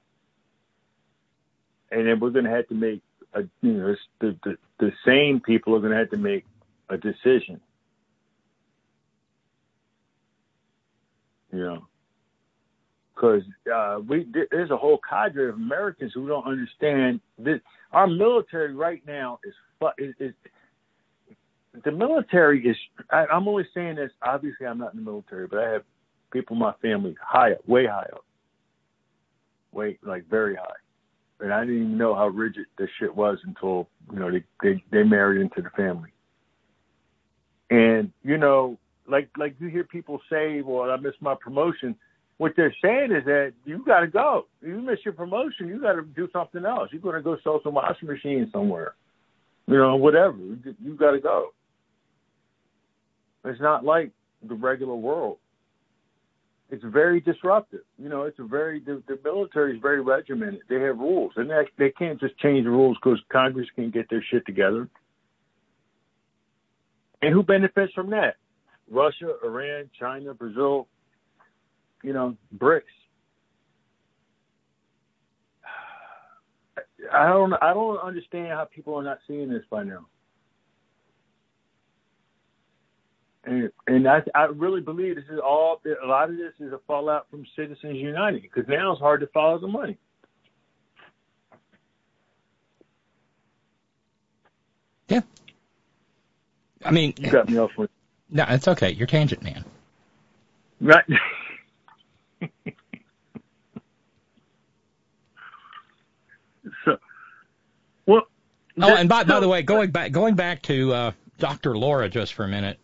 [1.91, 3.01] And then we're going to have to make
[3.33, 6.45] a, you know, the, the, the sane people are going to have to make
[6.89, 7.59] a decision.
[11.51, 11.87] You know,
[13.15, 13.43] because
[13.73, 17.61] uh, we there's a whole cadre of Americans who don't understand this.
[17.93, 19.53] Our military right now is
[19.97, 20.33] is, is
[21.85, 22.75] the military is.
[23.09, 24.11] I, I'm only saying this.
[24.21, 25.83] Obviously, I'm not in the military, but I have
[26.31, 28.25] people in my family high up, way high up,
[29.71, 30.86] way like very high
[31.39, 34.83] and I didn't even know how rigid this shit was until you know they they,
[34.91, 36.09] they married into the family.
[37.69, 38.77] And you know,
[39.07, 41.95] like like you hear people say, "Well, I missed my promotion."
[42.37, 44.45] What they're saying is that you got to go.
[44.61, 46.89] You miss your promotion, you got to do something else.
[46.91, 48.93] You're going to go sell some washing machines somewhere,
[49.65, 50.37] you know, whatever.
[50.37, 51.47] You, got to go.
[53.43, 54.11] It's not like
[54.47, 55.37] the regular world
[56.69, 57.81] it's very disruptive.
[57.97, 60.61] You know, it's a very the, the military is very regimented.
[60.69, 64.09] They have rules, and they, they can't just change the rules because Congress can't get
[64.09, 64.89] their shit together.
[67.21, 68.35] And who benefits from that?
[68.89, 70.87] Russia, Iran, China, Brazil.
[72.03, 72.83] You know, BRICS.
[77.11, 77.53] I don't.
[77.53, 80.05] I don't understand how people are not seeing this by now.
[83.47, 86.79] And, and I, I really believe this is all, a lot of this is a
[86.85, 89.97] fallout from Citizens United because now it's hard to follow the money.
[95.07, 95.21] Yeah.
[96.83, 97.89] I mean, you got me off with.
[98.29, 98.91] No, it's okay.
[98.91, 99.63] You're tangent man.
[100.81, 101.05] Right.
[106.83, 106.97] so,
[108.05, 108.27] well.
[108.81, 111.77] Oh, and by, by the way, going back going back to uh, Dr.
[111.77, 112.77] Laura just for a minute,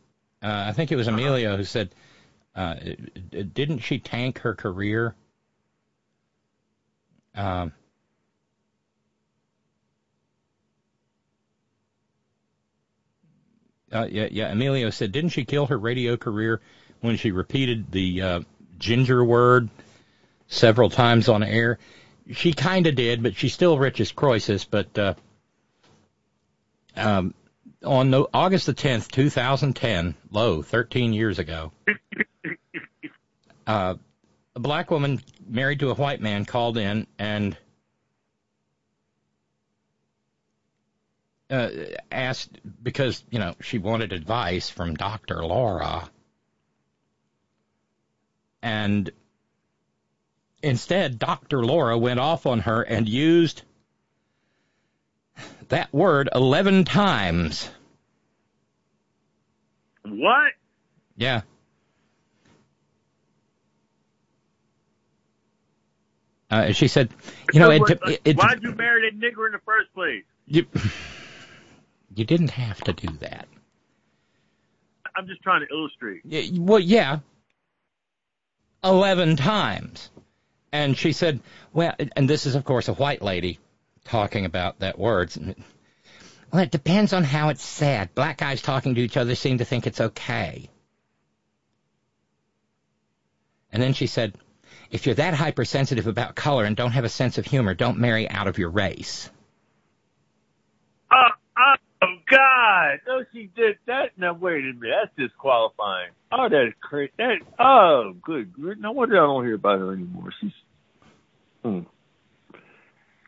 [0.43, 1.89] uh, I think it was Amelia who said,
[2.55, 2.75] uh,
[3.53, 5.15] didn't she tank her career?
[7.33, 7.71] Um,
[13.91, 14.51] uh, yeah, yeah.
[14.51, 16.61] Emilio said, didn't she kill her radio career
[17.01, 18.39] when she repeated the uh,
[18.77, 19.69] ginger word
[20.47, 21.79] several times on air?
[22.31, 24.65] She kind of did, but she's still rich as Croesus.
[24.65, 25.13] But uh,
[26.95, 27.33] um,
[27.83, 31.71] on no, August the 10th, 2010, low, 13 years ago,
[33.67, 33.95] uh,
[34.55, 37.57] a black woman married to a white man called in and
[41.49, 41.69] uh,
[42.11, 45.43] asked because you know she wanted advice from Dr.
[45.45, 46.09] Laura,
[48.61, 49.11] and
[50.61, 51.63] instead Dr.
[51.63, 53.61] Laura went off on her and used
[55.69, 57.69] that word eleven times.
[60.05, 60.51] What?
[61.15, 61.41] Yeah.
[66.49, 67.09] Uh, she said,
[67.51, 70.23] "You know, it, it, it, why'd you marry that nigger in the first place?
[70.45, 70.67] you,
[72.15, 73.47] you didn't have to do that."
[75.15, 76.21] I'm just trying to illustrate.
[76.25, 77.19] Y- Well, yeah,
[78.83, 80.11] eleven times,
[80.71, 81.39] and she said,
[81.71, 83.57] "Well," and this is of course a white lady
[84.03, 85.31] talking about that word.
[86.51, 88.13] Well, it depends on how it's said.
[88.13, 90.69] Black guys talking to each other seem to think it's okay.
[93.71, 94.35] And then she said,
[94.91, 98.29] if you're that hypersensitive about color and don't have a sense of humor, don't marry
[98.29, 99.31] out of your race.
[101.11, 102.99] Oh, oh God!
[103.07, 104.11] No, she did that.
[104.17, 106.11] Now wait a minute, that's disqualifying.
[106.31, 107.11] Oh, that's crazy.
[107.17, 108.53] That oh, good.
[108.79, 110.31] No wonder I don't hear about her anymore.
[110.39, 110.51] She's
[111.63, 111.79] hmm.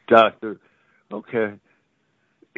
[0.07, 0.59] doctor.
[1.11, 1.53] Okay,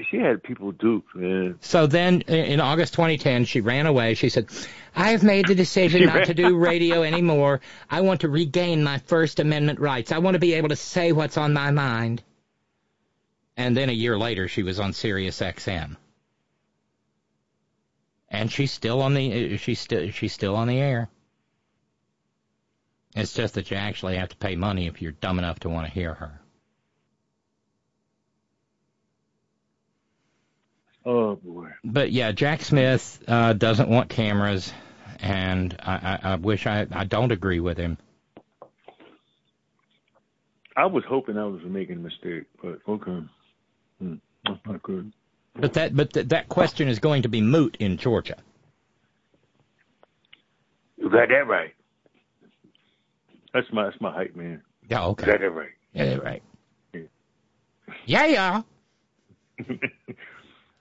[0.10, 1.58] she had people duped, man.
[1.62, 4.14] So then in August 2010, she ran away.
[4.14, 4.48] She said,
[4.96, 7.62] I have made the decision not to do radio anymore.
[7.90, 10.12] I want to regain my First Amendment rights.
[10.12, 12.22] I want to be able to say what's on my mind.
[13.56, 15.98] And then a year later, she was on Sirius XM.
[18.30, 21.10] And she's still on the uh, she's still she's still on the air.
[23.16, 25.88] It's just that you actually have to pay money if you're dumb enough to want
[25.88, 26.42] to hear her.
[31.08, 31.70] Oh boy.
[31.86, 34.74] But yeah, Jack Smith uh, doesn't want cameras,
[35.22, 37.98] and I, I, I wish I I don't agree with him.
[40.76, 43.24] I was hoping I was making a mistake, but okay.
[44.02, 44.16] Hmm.
[44.46, 45.14] That's not good.
[45.56, 48.36] But that but th- that question is going to be moot in Georgia.
[50.98, 51.74] You got that right.
[53.54, 54.62] That's my that's my hype man.
[54.90, 55.26] Yeah, okay.
[55.26, 55.70] You got that right.
[55.94, 56.44] Yeah, right.
[58.06, 58.62] Yeah, yeah.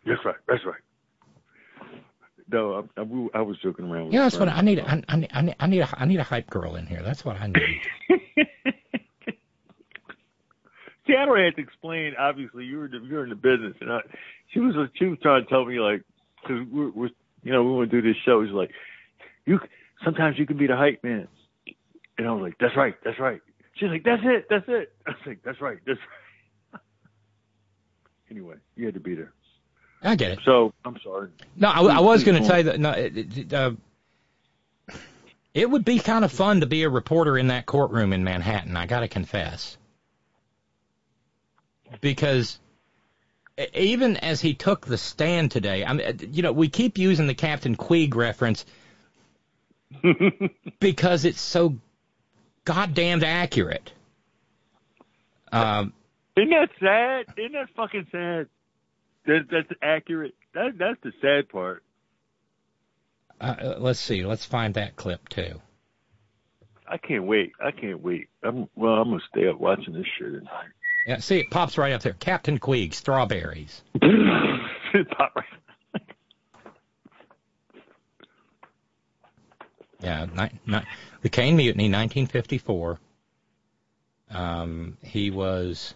[0.07, 0.37] That's right.
[0.49, 0.81] That's right.
[2.49, 4.13] No, I, I, I was joking around.
[4.13, 4.51] Yeah, that's Brian.
[4.53, 4.79] what I need.
[4.81, 5.57] I, I, need- I need.
[5.59, 7.03] I need a I need a hype girl in here.
[7.03, 7.81] That's what I need.
[11.07, 12.15] See, I don't have to explain.
[12.19, 14.01] Obviously, you were in the, you're in the business, and I,
[14.53, 16.03] she was she was trying to tell me like,
[16.43, 17.11] because we're, we're
[17.43, 18.45] you know we want to do this show.
[18.45, 18.71] She's like,
[19.45, 19.61] you
[20.05, 21.29] sometimes you can be the hype man,
[22.19, 23.41] and I was like, that's right, that's right.
[23.75, 24.93] She's like, that's it, that's it.
[25.07, 26.01] I was like, that's right, that's
[26.73, 26.81] right.
[28.31, 29.33] anyway, you had to be there.
[30.07, 30.39] I get it.
[30.45, 31.31] So I'm sorry.
[31.57, 32.81] No, I, I was going to tell you that.
[32.81, 33.73] No, it, it, uh,
[35.53, 38.77] it would be kind of fun to be a reporter in that courtroom in Manhattan.
[38.77, 39.77] I got to confess,
[42.01, 42.61] because
[43.75, 47.35] even as he took the stand today, I mean, you know, we keep using the
[47.35, 48.65] Captain Queeg reference
[50.79, 51.77] because it's so
[52.65, 53.93] goddamn accurate.
[55.51, 55.93] Um,
[56.37, 57.35] Isn't that sad?
[57.39, 58.49] Isn't that fucking sad?
[59.27, 60.35] That, that's accurate.
[60.55, 61.83] That that's the sad part.
[63.41, 64.25] uh, let's see.
[64.25, 65.61] Let's find that clip too.
[66.89, 67.53] I can't wait.
[67.61, 68.29] I can't wait.
[68.43, 68.95] I'm well.
[68.95, 70.69] I'm gonna stay up watching this shit tonight.
[71.07, 72.15] Yeah, see, it pops right up there.
[72.15, 73.83] Captain Queeg, strawberries.
[74.01, 75.45] Pop right.
[80.01, 80.85] Yeah, ni- ni-
[81.23, 82.99] the Caine Mutiny, 1954.
[84.31, 85.95] Um, he was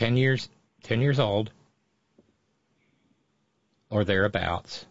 [0.00, 0.48] 10 years
[0.84, 1.50] 10 years old
[3.90, 4.86] or thereabouts.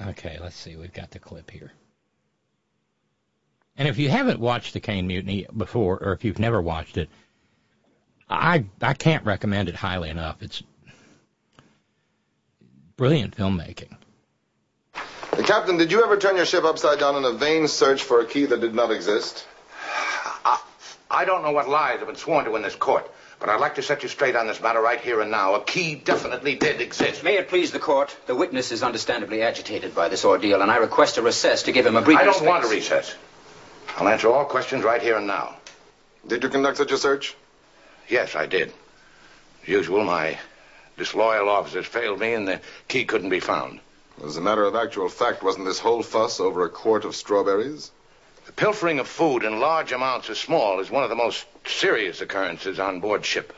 [0.00, 0.76] Okay, let's see.
[0.76, 1.72] We've got the clip here.
[3.76, 7.08] And if you haven't watched the Caine Mutiny before, or if you've never watched it,
[8.30, 10.40] I I can't recommend it highly enough.
[10.40, 10.62] It's
[12.96, 13.96] brilliant filmmaking.
[15.44, 18.26] Captain, did you ever turn your ship upside down in a vain search for a
[18.26, 19.44] key that did not exist?
[20.44, 20.60] I
[21.24, 23.10] don't know what lies have been sworn to in this court,
[23.40, 25.54] but I'd like to set you straight on this matter right here and now.
[25.54, 27.24] A key definitely did exist.
[27.24, 30.76] May it please the court, the witness is understandably agitated by this ordeal, and I
[30.76, 32.46] request a recess to give him a breathing I don't space.
[32.48, 33.14] want a recess.
[33.96, 35.56] I'll answer all questions right here and now.
[36.26, 37.34] Did you conduct such a search?
[38.08, 38.72] Yes, I did.
[39.62, 40.38] As usual, my
[40.98, 43.80] disloyal officers failed me and the key couldn't be found.
[44.24, 47.90] As a matter of actual fact, wasn't this whole fuss over a quart of strawberries?
[48.48, 52.22] The pilfering of food in large amounts or small is one of the most serious
[52.22, 53.52] occurrences on board ship.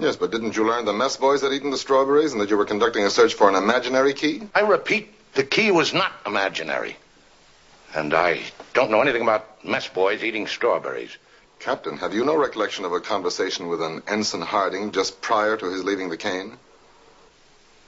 [0.00, 2.56] Yes, but didn't you learn the mess boys had eaten the strawberries and that you
[2.56, 4.42] were conducting a search for an imaginary key?
[4.52, 6.96] I repeat, the key was not imaginary.
[7.94, 8.40] And I
[8.74, 11.16] don't know anything about mess boys eating strawberries.
[11.60, 15.66] Captain, have you no recollection of a conversation with an Ensign Harding just prior to
[15.66, 16.58] his leaving the Caine?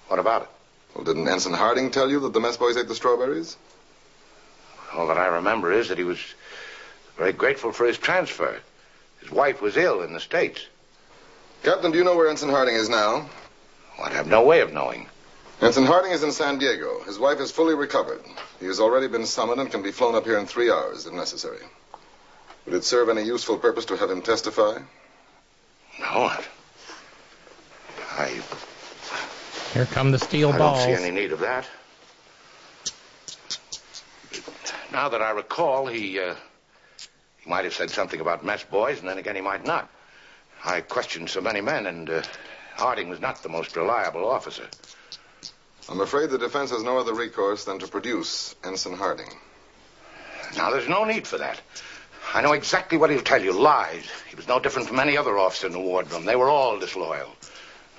[0.07, 0.49] What about it?
[0.95, 3.57] Well, didn't Ensign Harding tell you that the mess boys ate the strawberries?
[4.95, 6.21] All that I remember is that he was
[7.17, 8.59] very grateful for his transfer.
[9.21, 10.67] His wife was ill in the States.
[11.63, 13.29] Captain, do you know where Ensign Harding is now?
[13.99, 15.07] Well, I have no way of knowing.
[15.61, 17.03] Ensign Harding is in San Diego.
[17.05, 18.23] His wife is fully recovered.
[18.61, 21.13] He has already been summoned and can be flown up here in three hours if
[21.13, 21.63] necessary.
[22.67, 24.79] Would it serve any useful purpose to have him testify?
[26.01, 26.33] No.
[28.17, 28.41] I.
[29.73, 30.85] Here come the steel I balls.
[30.85, 31.67] don't see any need of that.
[34.93, 36.35] Now that I recall, he, uh,
[37.45, 39.91] he might have said something about mess boys, and then again he might not.
[40.65, 42.23] I questioned so many men, and uh,
[42.77, 44.67] Harding was not the most reliable officer.
[45.89, 49.29] I'm afraid the defense has no other recourse than to produce Ensign Harding.
[50.57, 51.61] Now, there's no need for that.
[52.33, 53.53] I know exactly what he'll tell you.
[53.53, 54.09] Lies.
[54.31, 56.25] He was no different from any other officer in the wardroom.
[56.25, 57.29] They were all disloyal.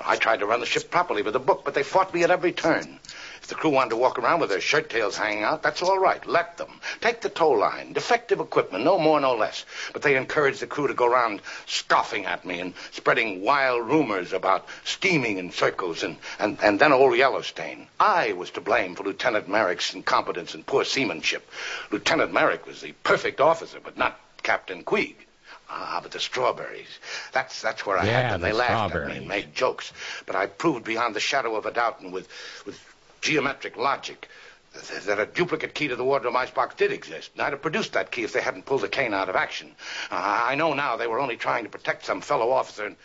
[0.03, 2.31] I tried to run the ship properly with a book, but they fought me at
[2.31, 2.99] every turn.
[3.45, 5.99] If the crew wanted to walk around with their shirt tails hanging out, that's all
[5.99, 6.25] right.
[6.25, 6.79] Let them.
[6.99, 7.93] Take the tow line.
[7.93, 9.65] Defective equipment, no more, no less.
[9.93, 14.33] But they encouraged the crew to go around scoffing at me and spreading wild rumors
[14.33, 17.85] about steaming in circles and, and, and then old Yellowstain.
[17.99, 21.47] I was to blame for Lieutenant Merrick's incompetence and poor seamanship.
[21.91, 25.17] Lieutenant Merrick was the perfect officer, but not Captain Queeg.
[25.69, 26.99] Ah, but the strawberries.
[27.31, 28.41] That's that's where I Yeah, had them.
[28.41, 29.93] They the laughed at me and made jokes.
[30.25, 32.27] But I proved beyond the shadow of a doubt and with
[32.65, 32.79] with
[33.25, 34.29] geometric logic
[34.73, 37.31] th- that a duplicate key to the wardroom icebox did exist.
[37.33, 39.71] And I'd have produced that key if they hadn't pulled the Caine out of action.
[40.11, 42.85] Uh, I know now they were only trying to protect some fellow officer.
[42.85, 42.95] And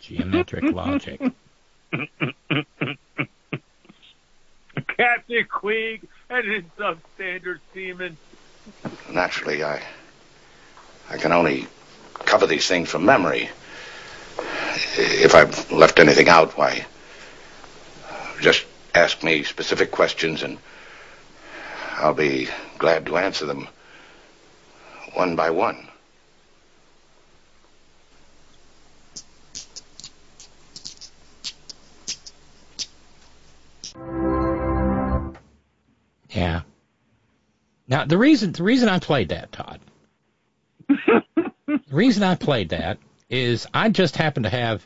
[0.00, 1.20] Geometric logic.
[4.96, 8.16] Captain Queeg and his substandard seaman.
[9.08, 9.80] naturally, I
[11.08, 11.68] I can only
[12.26, 13.48] cover these things from memory.
[14.96, 16.86] If I've left anything out, why,
[18.40, 20.58] just ask me specific questions and
[21.96, 22.48] I'll be
[22.78, 23.68] glad to answer them
[25.14, 25.88] one by one.
[36.30, 36.62] Yeah.
[37.86, 39.80] Now the reason the reason I played that, Todd.
[40.88, 42.98] the reason I played that
[43.34, 44.84] is I just happen to have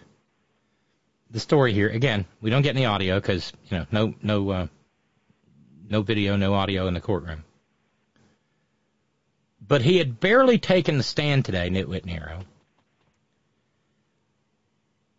[1.31, 1.89] the story here.
[1.89, 4.67] Again, we don't get any audio because you know no no uh,
[5.89, 7.45] no video, no audio in the courtroom.
[9.67, 12.45] But he had barely taken the stand today, Nitwit Nero,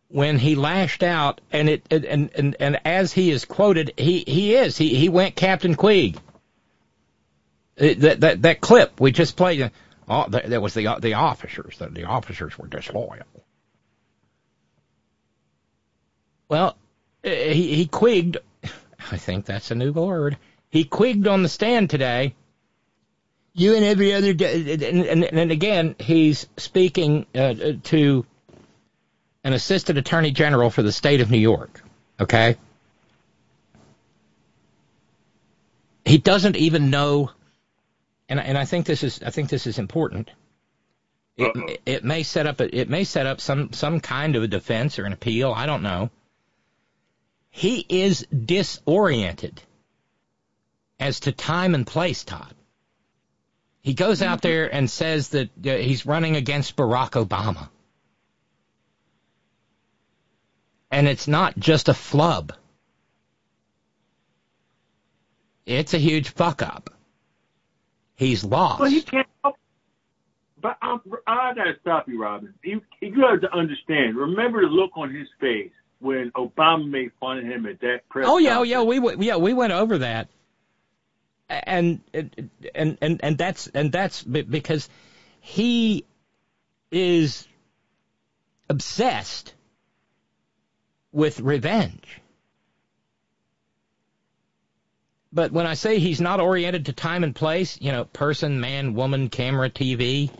[0.07, 4.55] when he lashed out, and it and and and, as he is quoted, he he
[4.55, 6.17] is he he went Captain Queeg.
[7.75, 9.71] That that that clip we just played,
[10.09, 11.77] uh, oh, that, that was the the officers.
[11.77, 13.23] The, the officers were disloyal.
[16.47, 16.75] Well,
[17.23, 18.37] uh, he he quigged.
[19.11, 20.37] I think that's a new word.
[20.69, 22.35] He quigged on the stand today.
[23.53, 28.25] You and every other day, and, and, and again, he's speaking uh, to
[29.43, 31.81] an assistant attorney general for the state of New York.
[32.19, 32.57] Okay,
[36.05, 37.31] he doesn't even know,
[38.29, 40.29] and and I think this is I think this is important.
[41.35, 44.47] It, it may set up a, it may set up some some kind of a
[44.47, 45.53] defense or an appeal.
[45.53, 46.11] I don't know.
[47.49, 49.61] He is disoriented
[50.99, 52.53] as to time and place, Todd.
[53.81, 57.69] He goes out there and says that uh, he's running against Barack Obama.
[60.91, 62.53] And it's not just a flub.
[65.65, 66.98] It's a huge fuck up.
[68.19, 68.81] He's lost.
[68.81, 69.25] Well, he can't.
[69.45, 69.55] help-
[70.61, 72.53] But um, I gotta stop you, Robyn.
[72.61, 74.17] You, you have to understand.
[74.17, 78.27] Remember the look on his face when Obama made fun of him at that press.
[78.29, 80.27] Oh yeah, oh yeah, we went- yeah we went over that,
[81.49, 84.89] and and and and that's and that's because
[85.39, 86.03] he
[86.91, 87.47] is
[88.69, 89.53] obsessed
[91.13, 92.18] with revenge.
[95.31, 98.95] But when I say he's not oriented to time and place, you know, person, man,
[98.95, 100.31] woman, camera, TV,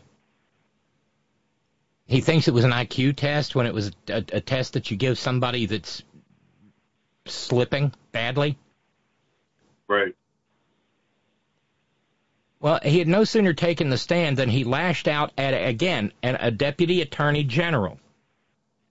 [2.07, 4.98] he thinks it was an IQ test when it was a, a test that you
[4.98, 6.02] give somebody that's
[7.28, 8.57] slipping badly.
[9.88, 10.16] Right.
[12.60, 16.36] Well, he had no sooner taken the stand than he lashed out at, again, an,
[16.40, 17.99] a deputy attorney general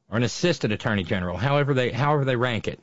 [0.08, 2.80] or an assistant attorney general, however they, however they rank it.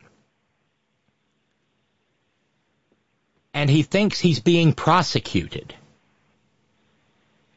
[3.56, 5.74] And he thinks he's being prosecuted.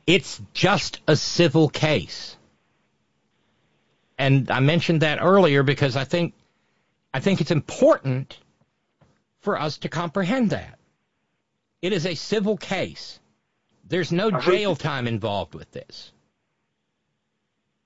[0.07, 2.37] It's just a civil case.
[4.17, 6.35] And I mentioned that earlier because I think
[7.13, 8.39] I think it's important
[9.41, 10.79] for us to comprehend that.
[11.83, 13.19] It is a civil case.
[13.89, 16.13] There's no jail time involved with this.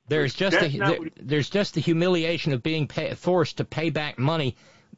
[0.09, 4.18] There's just a, there, there's just the humiliation of being pay, forced to pay back
[4.18, 4.56] money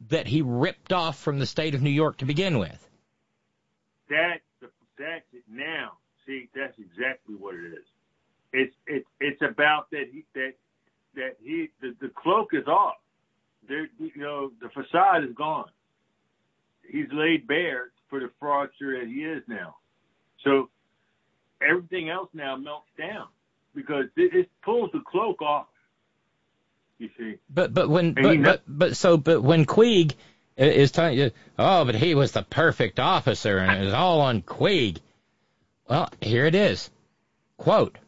[0.09, 2.89] that he ripped off from the state of New York to begin with.
[4.09, 4.43] That's
[4.99, 5.93] that's it now.
[6.27, 7.85] See, that's exactly what it is.
[8.53, 10.55] It's it's it's about that he that
[11.17, 12.97] that he the, the cloak is off.
[13.67, 15.71] There, you know, the facade is gone.
[16.87, 19.77] He's laid bare for the fraudster that he is now.
[20.45, 20.69] So
[21.67, 23.29] everything else now melts down
[23.75, 25.67] because it, it pulls the cloak off.
[26.99, 27.37] You see.
[27.51, 30.15] But but when but, but but so but when Queeg
[30.57, 34.43] is telling you, oh, but he was the perfect officer and it was all on
[34.43, 34.99] Queeg.
[35.89, 36.91] Well, here it is.
[37.57, 37.99] Quote.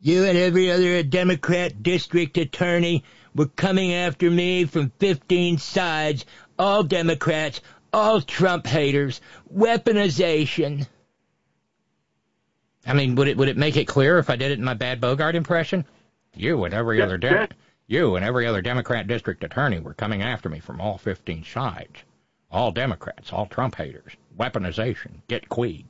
[0.00, 3.04] You and every other Democrat district attorney
[3.34, 6.24] were coming after me from 15 sides,
[6.58, 7.60] all Democrats,
[7.92, 9.20] all Trump haters,
[9.54, 10.86] weaponization.
[12.86, 14.74] I mean, would it would it make it clear if I did it in my
[14.74, 15.84] bad Bogart impression?
[16.34, 17.48] You and every other Dem-
[17.86, 22.02] you and every other Democrat district attorney were coming after me from all 15 sides.
[22.50, 24.12] All Democrats, all Trump haters.
[24.38, 25.22] Weaponization.
[25.28, 25.86] Get Queeg.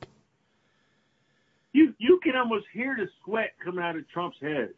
[1.73, 4.69] You you can almost hear the sweat coming out of Trump's head.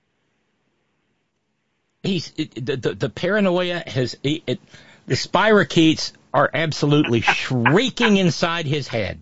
[2.04, 4.60] He's it, the, the the paranoia has it, it,
[5.06, 9.22] the spirochetes are absolutely shrieking inside his head.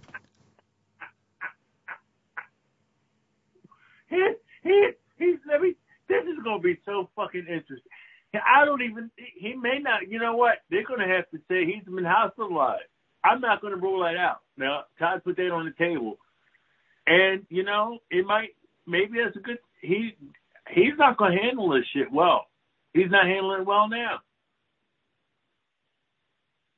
[4.09, 4.33] He,
[4.63, 5.75] he, he's, let me,
[6.09, 7.91] this is to be so fucking interesting.
[8.33, 10.59] I don't even, he may not, you know what?
[10.69, 12.83] They're to have to say he's been hospitalized.
[13.23, 14.41] I'm not to rule that out.
[14.57, 16.17] Now, Todd put that on the table.
[17.07, 18.49] And, you know, it might,
[18.85, 20.15] maybe that's a good, he,
[20.69, 22.47] he's not to handle this shit well.
[22.93, 24.19] He's not handling it well now.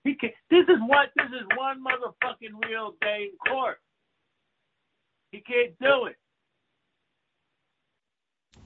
[0.03, 3.77] He can this is what, this is one motherfucking real day in court.
[5.31, 6.15] He can't do it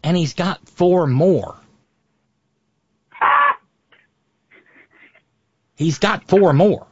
[0.04, 1.56] and he's got four more.
[5.76, 6.86] He's got four more.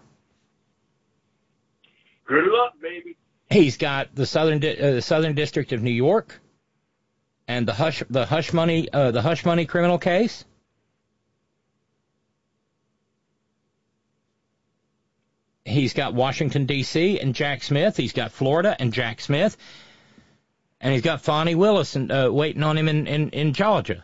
[2.25, 3.17] Good luck, baby.
[3.49, 6.39] He's got the southern uh, the Southern District of New York,
[7.47, 10.45] and the hush the hush money uh, the hush money criminal case.
[15.63, 17.19] He's got Washington D.C.
[17.19, 17.95] and Jack Smith.
[17.95, 19.57] He's got Florida and Jack Smith
[20.81, 24.03] and he's got Fani Willis and, uh, waiting on him in, in, in Georgia.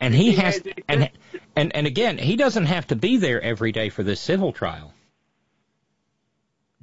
[0.00, 1.10] And he has, and,
[1.56, 4.94] and, and again, he doesn't have to be there every day for this civil trial.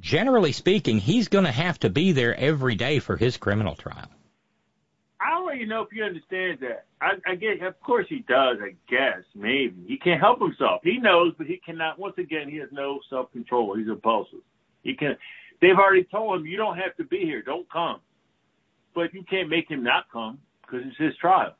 [0.01, 4.09] Generally speaking, he's going to have to be there every day for his criminal trial.
[5.21, 6.85] I don't even know if you understand that.
[7.01, 8.57] I, I guess, of course he does.
[8.61, 10.81] I guess maybe he can't help himself.
[10.83, 11.97] He knows, but he cannot.
[11.97, 13.77] Once again, he has no self control.
[13.77, 14.41] He's impulsive.
[14.85, 15.17] You can.
[15.61, 17.41] They've already told him you don't have to be here.
[17.41, 17.99] Don't come.
[18.93, 21.55] But you can't make him not come because it's his trial.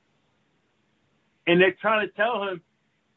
[1.47, 2.61] And they're trying to tell him,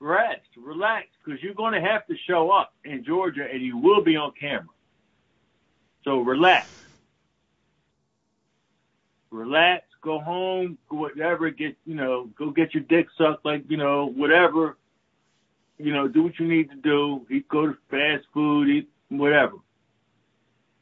[0.01, 4.03] rest, relax, because you're going to have to show up in Georgia and you will
[4.03, 4.67] be on camera.
[6.05, 6.69] So relax.
[9.31, 14.07] Relax, go home, whatever, get, you know, go get your dick sucked, like, you know,
[14.07, 14.79] whatever.
[15.77, 17.27] You know, do what you need to do.
[17.31, 19.57] Eat, go to fast food, eat whatever.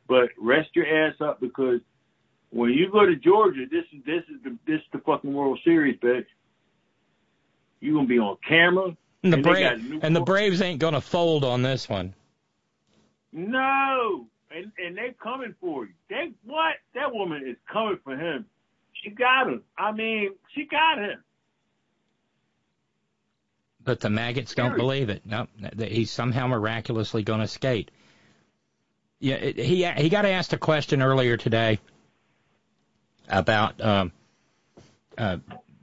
[0.08, 1.80] But rest your ass up because
[2.50, 5.58] when you go to Georgia, this is this is the this is the fucking World
[5.64, 6.26] Series, bitch.
[7.80, 8.96] You gonna be on camera.
[9.22, 12.14] And the Braves and the Braves ain't gonna fold on this one.
[13.32, 15.92] No, and and they're coming for you.
[16.08, 16.76] They what?
[16.94, 18.46] That woman is coming for him.
[19.02, 19.62] She got him.
[19.76, 21.22] I mean, she got him.
[23.84, 25.24] But the maggots don't believe it.
[25.24, 25.46] No,
[25.78, 27.92] he's somehow miraculously going to skate.
[29.18, 31.78] Yeah, he he got asked a question earlier today
[33.28, 34.12] about um,
[35.16, 35.38] uh,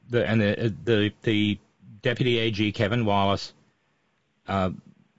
[0.10, 1.58] the and the the the
[2.02, 3.54] deputy AG Kevin Wallace
[4.48, 4.70] uh,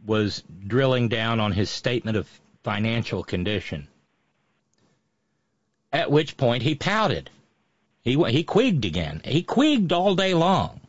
[0.07, 2.28] was drilling down on his statement of
[2.62, 3.89] financial condition.
[5.93, 7.31] At which point he pouted.
[8.03, 9.23] He he queeged again.
[9.24, 10.81] He quigged all day long.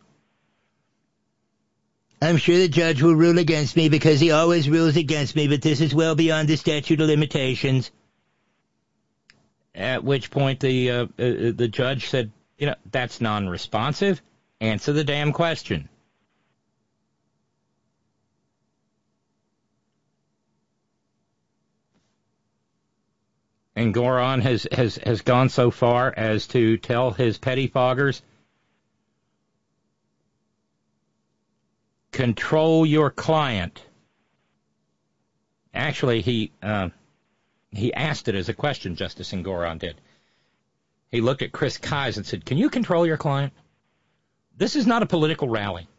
[2.22, 5.62] I'm sure the judge will rule against me because he always rules against me, but
[5.62, 7.92] this is well beyond the statute of limitations.
[9.74, 14.22] At which point the uh, uh, the judge said, "You know, that's non-responsive.
[14.62, 15.90] Answer the damn question."
[23.76, 28.22] Engoron has, has, has gone so far as to tell his pettifoggers–
[32.16, 33.84] control your client.
[35.74, 36.88] Actually, he uh,
[37.72, 38.96] he asked it as a question.
[38.96, 40.00] Justice Engoron did.
[41.12, 43.52] He looked at Chris Kise and said, "Can you control your client?
[44.58, 45.90] This is not a political rally."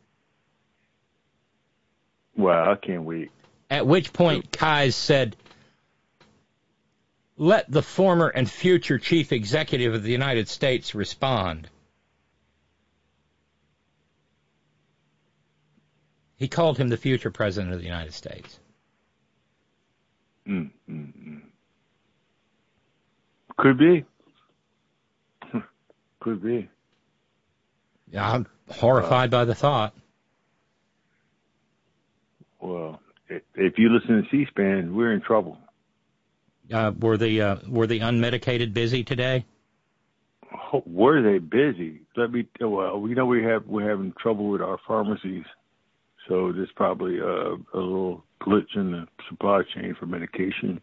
[2.34, 3.30] Well, I can't wait.
[3.68, 5.36] At which point, Kise said,
[7.36, 11.68] "Let the former and future chief executive of the United States respond."
[16.36, 18.58] He called him the future president of the United States.
[20.46, 21.40] Mm, mm, mm.
[23.56, 24.04] Could be.
[26.20, 26.68] Could be.
[28.10, 29.94] Yeah, I'm horrified uh, by the thought.
[32.60, 35.58] Well, if you listen to C-SPAN, we're in trouble.
[36.72, 39.44] Uh, were the uh, were the unmedicated busy today?
[40.72, 42.00] Oh, were they busy?
[42.16, 42.46] Let me.
[42.60, 45.44] Well, we know we have we're having trouble with our pharmacies.
[46.28, 50.80] So there's probably a, a little glitch in the supply chain for medication,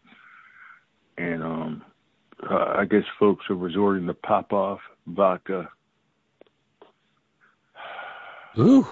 [1.17, 1.81] and um,
[2.49, 5.69] uh, I guess folks are resorting to Popov vodka.
[8.57, 8.87] Ooh.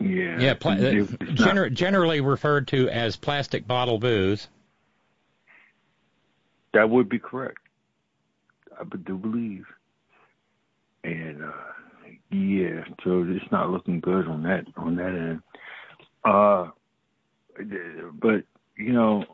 [0.00, 0.38] Yeah.
[0.38, 0.54] Yeah.
[0.54, 4.48] Pla- gener- generally referred to as plastic bottle booze.
[6.72, 7.58] That would be correct.
[8.78, 9.66] I do believe.
[11.04, 11.52] And uh,
[12.30, 15.42] yeah, so it's not looking good on that on that end.
[16.24, 16.70] Uh,
[18.20, 18.44] but
[18.76, 19.24] you know,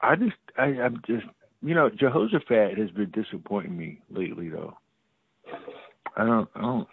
[0.00, 1.24] I just I, I'm just
[1.62, 4.76] you know Jehoshaphat has been disappointing me lately though.
[6.16, 6.88] I don't I don't.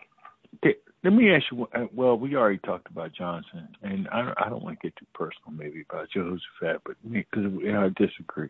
[1.02, 1.68] Let me ask you.
[1.74, 4.96] Uh, well, we already talked about Johnson, and I don't, I don't want to get
[4.98, 8.50] too personal maybe about Jehoshaphat, but because you know, I disagree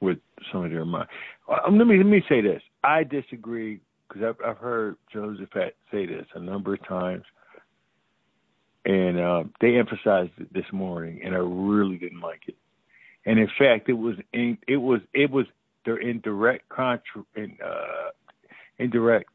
[0.00, 0.18] with
[0.50, 1.08] some of their mind.
[1.66, 2.62] Um, let me let me say this.
[2.82, 3.80] I disagree
[4.12, 7.24] because I've, I've heard Jehoshaphat say this a number of times,
[8.84, 12.56] and uh, they emphasized it this morning, and I really didn't like it.
[13.24, 15.46] And in fact, it was in, it was it was
[15.84, 18.10] they're in direct contra in uh,
[18.78, 19.30] indirect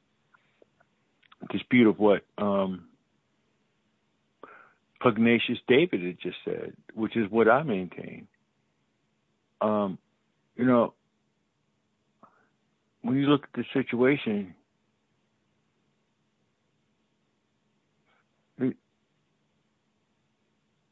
[1.51, 2.87] dispute of what um,
[4.99, 8.27] Pugnacious David had just said, which is what I maintain.
[9.61, 9.97] Um,
[10.55, 10.93] you know,
[13.01, 14.53] when you look at the situation,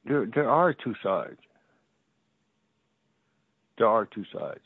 [0.06, 1.40] there there are two sides.
[3.78, 4.62] There are two sides,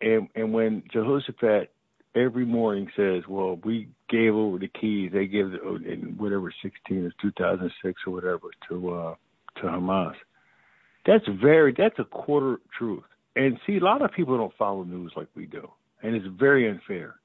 [0.00, 1.70] and and when Jehoshaphat
[2.14, 5.10] every morning says, "Well, we gave over the keys.
[5.12, 9.14] They gave in whatever 16 or 2006 or whatever to uh,
[9.56, 10.14] to Hamas."
[11.06, 13.04] That's very that's a quarter truth.
[13.36, 15.68] And see, a lot of people don't follow news like we do,
[16.02, 17.16] and it's very unfair.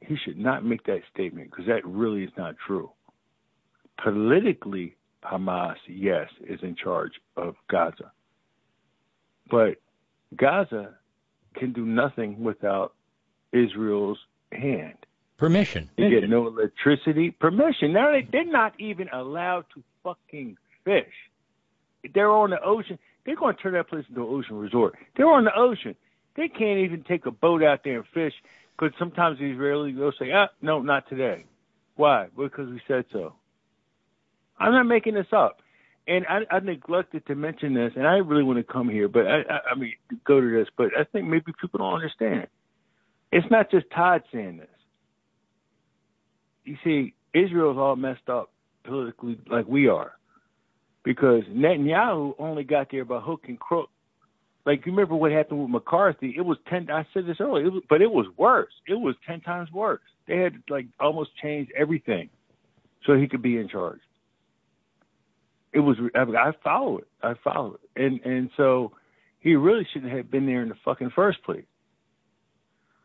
[0.00, 2.90] He should not make that statement because that really is not true.
[4.02, 4.95] Politically,
[5.30, 8.12] Hamas, yes, is in charge of Gaza.
[9.50, 9.76] But
[10.36, 10.94] Gaza
[11.54, 12.94] can do nothing without
[13.52, 14.18] Israel's
[14.52, 14.94] hand.
[15.38, 15.90] Permission.
[15.98, 17.30] They get no electricity.
[17.30, 17.92] Permission.
[17.92, 21.12] Now they, they're not even allowed to fucking fish.
[22.14, 22.98] They're on the ocean.
[23.24, 24.94] They're going to turn that place into an ocean resort.
[25.16, 25.94] They're on the ocean.
[26.36, 28.32] They can't even take a boat out there and fish
[28.78, 31.44] because sometimes the Israelis will say, ah, no, not today.
[31.96, 32.28] Why?
[32.36, 33.34] Because we said so.
[34.58, 35.58] I'm not making this up.
[36.08, 39.26] And I, I neglected to mention this, and I really want to come here, but
[39.26, 39.92] I, I, I mean,
[40.24, 42.46] go to this, but I think maybe people don't understand.
[43.32, 44.68] It's not just Todd saying this.
[46.64, 48.52] You see, Israel's all messed up
[48.84, 50.12] politically like we are
[51.04, 53.90] because Netanyahu only got there by hook and crook.
[54.64, 56.34] Like you remember what happened with McCarthy?
[56.36, 56.88] It was ten.
[56.90, 58.72] I said this earlier, it was, but it was worse.
[58.88, 60.00] It was ten times worse.
[60.26, 62.30] They had like almost changed everything
[63.06, 64.00] so he could be in charge
[65.72, 67.08] it was I follow it.
[67.22, 68.02] I follow it.
[68.02, 68.92] And and so
[69.40, 71.64] he really shouldn't have been there in the fucking first place.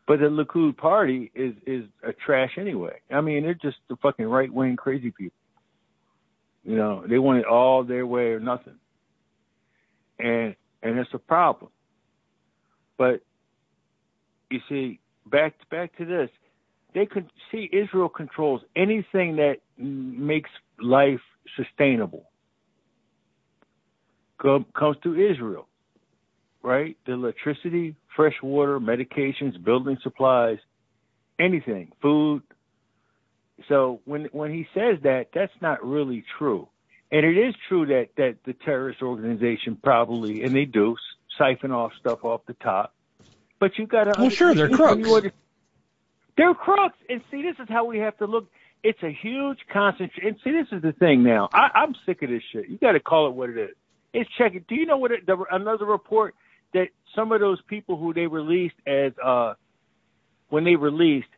[0.06, 3.00] But the Likud party is is a trash anyway.
[3.10, 5.38] I mean, they're just the fucking right wing crazy people.
[6.64, 8.78] You know, they want it all their way or nothing.
[10.18, 11.70] And and it's a problem.
[12.98, 13.22] But
[14.50, 16.30] you see, back back to this,
[16.94, 21.20] they could see Israel controls anything that makes life
[21.56, 22.31] sustainable
[24.42, 25.68] comes to Israel,
[26.62, 26.96] right?
[27.06, 30.58] The electricity, fresh water, medications, building supplies,
[31.38, 32.42] anything, food.
[33.68, 36.68] So when when he says that, that's not really true.
[37.10, 40.96] And it is true that that the terrorist organization probably, and they do,
[41.38, 42.94] siphon off stuff off the top.
[43.60, 44.14] But you got to.
[44.18, 45.08] Well, sure, they're crooks.
[46.36, 46.96] They're crooks.
[47.08, 48.50] And see, this is how we have to look.
[48.82, 50.26] It's a huge concentration.
[50.26, 51.48] And see, this is the thing now.
[51.52, 52.68] I, I'm sick of this shit.
[52.68, 53.76] You got to call it what it is.
[54.12, 54.64] It's checking.
[54.68, 56.34] Do you know what it, the, another report
[56.74, 59.54] that some of those people who they released as uh
[60.48, 61.28] when they released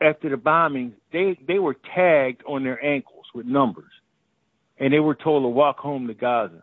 [0.00, 3.90] after the bombings, they they were tagged on their ankles with numbers,
[4.78, 6.62] and they were told to walk home to Gaza.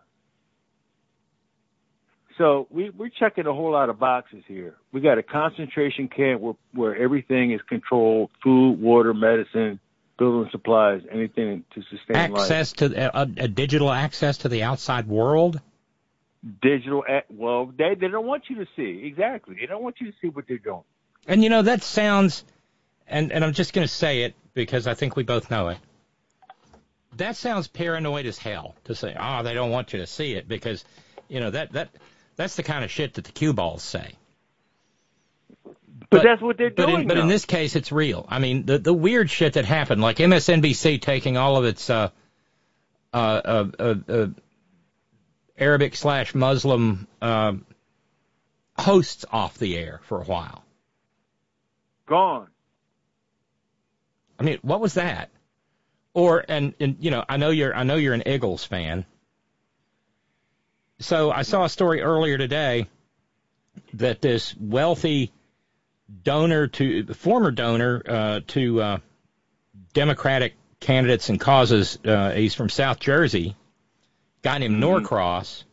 [2.37, 4.75] So we, we're checking a whole lot of boxes here.
[4.91, 9.79] We got a concentration camp where, where everything is controlled: food, water, medicine,
[10.17, 12.91] building supplies, anything to sustain access life.
[12.91, 15.59] to a, uh, a digital access to the outside world.
[16.61, 19.55] Digital, well, they they don't want you to see exactly.
[19.59, 20.83] They don't want you to see what they're doing.
[21.27, 22.43] And you know that sounds,
[23.07, 25.77] and and I'm just going to say it because I think we both know it.
[27.17, 30.47] That sounds paranoid as hell to say, oh, they don't want you to see it
[30.47, 30.83] because,
[31.29, 31.89] you know that that
[32.35, 34.13] that's the kind of shit that the cue balls say.
[36.09, 37.01] But, but that's what they're but doing.
[37.03, 38.25] In, but in this case, it's real.
[38.29, 42.09] I mean, the the weird shit that happened, like MSNBC taking all of its uh,
[43.13, 44.27] uh, uh, uh, uh
[45.57, 47.53] Arabic slash Muslim uh,
[48.77, 50.63] hosts off the air for a while.
[52.05, 52.49] Gone.
[54.37, 55.29] I mean, what was that?
[56.13, 59.05] Or and and you know, I know you're I know you're an Eagles fan.
[60.99, 62.87] So I saw a story earlier today
[63.93, 65.31] that this wealthy
[66.23, 68.97] donor to former donor uh, to uh,
[69.93, 73.55] Democratic candidates and causes, uh, he's from South Jersey,
[74.41, 74.83] guy named mm-hmm.
[74.83, 75.63] Norcross,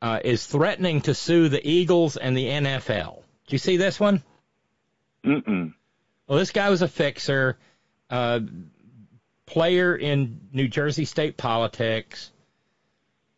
[0.00, 3.16] uh, is threatening to sue the Eagles and the NFL.
[3.16, 4.22] Do you see this one?
[5.24, 5.74] Mm-mm.
[6.26, 7.58] Well, this guy was a fixer,
[8.10, 8.40] uh,
[9.46, 12.30] player in New Jersey state politics,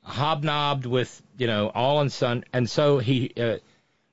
[0.02, 3.32] hobnobbed with you know all and son, and so he.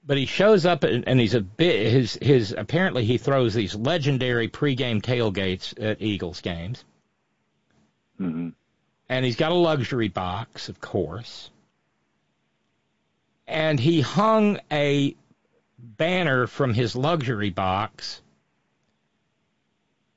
[0.05, 3.75] But he shows up and, and he's a bit his his apparently he throws these
[3.75, 6.83] legendary pregame tailgates at Eagles games.
[8.19, 8.49] Mm-hmm.
[9.09, 11.49] And he's got a luxury box, of course.
[13.47, 15.15] And he hung a
[15.77, 18.21] banner from his luxury box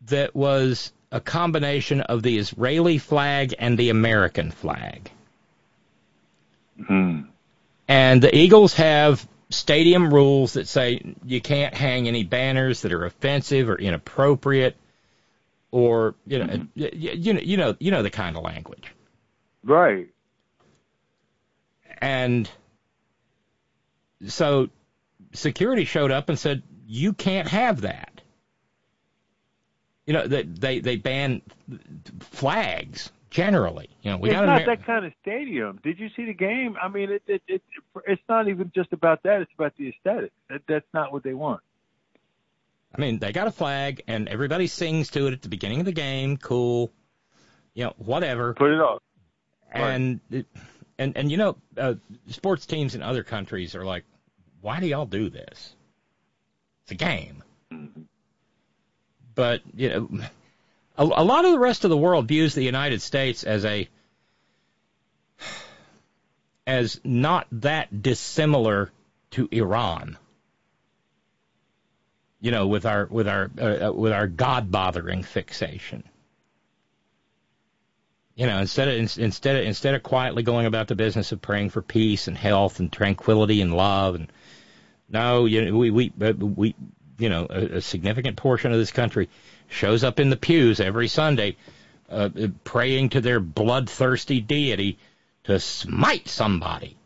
[0.06, 5.10] that was a combination of the Israeli flag and the American flag.
[6.80, 7.28] Mm.
[7.88, 13.04] And the Eagles have stadium rules that say you can't hang any banners that are
[13.04, 14.76] offensive or inappropriate
[15.70, 16.64] or you know mm-hmm.
[16.74, 18.92] you, you know you know you know the kind of language.
[19.62, 20.08] Right.
[21.98, 22.50] And
[24.26, 24.68] so
[25.32, 28.20] security showed up and said you can't have that.
[30.06, 31.42] You know, they they, they ban
[32.20, 33.90] flags generally.
[34.02, 35.80] You know, we it's got not Amer- that kind of stadium.
[35.82, 36.76] Did you see the game?
[36.80, 37.62] I mean, it, it, it
[38.06, 39.42] it's not even just about that.
[39.42, 40.32] It's about the aesthetic.
[40.48, 41.60] That, that's not what they want.
[42.96, 45.86] I mean, they got a flag, and everybody sings to it at the beginning of
[45.86, 46.36] the game.
[46.36, 46.92] Cool,
[47.74, 48.54] you know, whatever.
[48.54, 49.02] Put it up.
[49.72, 50.46] And right.
[50.98, 51.94] and and you know, uh,
[52.28, 54.04] sports teams in other countries are like,
[54.60, 55.74] why do y'all do this?
[56.84, 57.42] It's a game.
[57.72, 58.02] Mm-hmm
[59.34, 60.08] but you know,
[60.96, 63.88] a, a lot of the rest of the world views the United States as a
[66.66, 68.90] as not that dissimilar
[69.32, 70.16] to Iran.
[72.40, 76.04] You know, with our with our uh, uh with our God bothering fixation.
[78.36, 81.70] You know, instead of instead of instead of quietly going about the business of praying
[81.70, 84.30] for peace and health and tranquility and love and
[85.08, 86.74] no, you know, we we uh, we
[87.18, 89.28] you know, a, a significant portion of this country
[89.74, 91.56] shows up in the pews every Sunday
[92.08, 92.28] uh,
[92.64, 94.98] praying to their bloodthirsty deity
[95.44, 96.96] to smite somebody.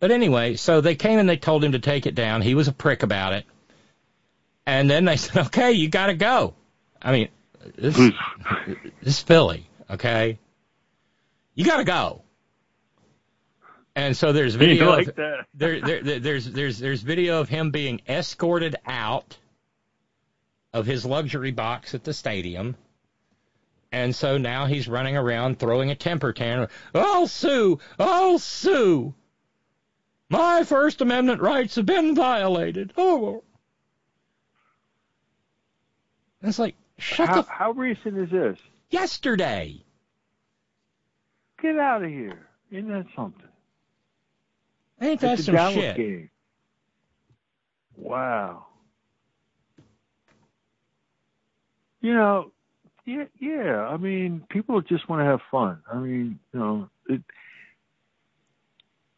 [0.00, 2.40] But anyway, so they came and they told him to take it down.
[2.40, 3.44] He was a prick about it.
[4.64, 6.54] And then they said, okay, you got to go.
[7.02, 7.28] I mean,
[7.76, 7.96] this,
[9.02, 10.38] this is Philly, okay?
[11.54, 12.22] You got to go.
[13.96, 14.90] And so there's video.
[14.90, 15.16] Like of,
[15.54, 19.36] there, there, there's there's there's video of him being escorted out
[20.72, 22.76] of his luxury box at the stadium.
[23.90, 26.68] And so now he's running around throwing a temper tantrum.
[26.94, 27.78] I'll sue!
[27.98, 29.14] I'll sue!
[30.28, 32.92] My First Amendment rights have been violated.
[32.98, 33.42] Oh.
[36.42, 37.50] It's like, shut how, the.
[37.50, 38.58] How recent is this?
[38.90, 39.82] Yesterday.
[41.60, 42.46] Get out of here.
[42.70, 43.48] Isn't that something?
[45.00, 45.96] Ain't that it's some shit?
[45.96, 46.30] Game.
[47.96, 48.66] Wow.
[52.00, 52.52] You know,
[53.04, 53.86] yeah, yeah.
[53.88, 55.82] I mean, people just want to have fun.
[55.92, 57.22] I mean, you know, it,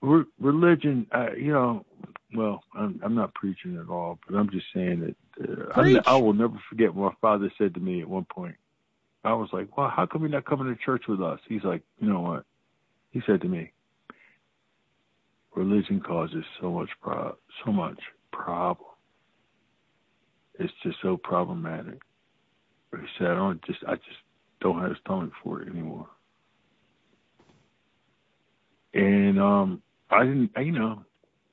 [0.01, 1.85] re- religion, uh, you know,
[2.35, 6.17] well, I'm, I'm not preaching at all, but I'm just saying that uh, I, I
[6.17, 8.55] will never forget what my father said to me at one point.
[9.25, 11.41] I was like, well, how come you're not coming to church with us?
[11.47, 12.45] He's like, you know what?
[13.11, 13.73] He said to me,
[15.55, 17.99] religion causes so much pro- so much
[18.33, 18.89] problem.
[20.59, 22.01] It's just so problematic.
[22.93, 24.19] He said, I don't just, I just
[24.61, 26.09] don't have a stomach for it anymore.
[28.93, 31.05] And um, I didn't, you know,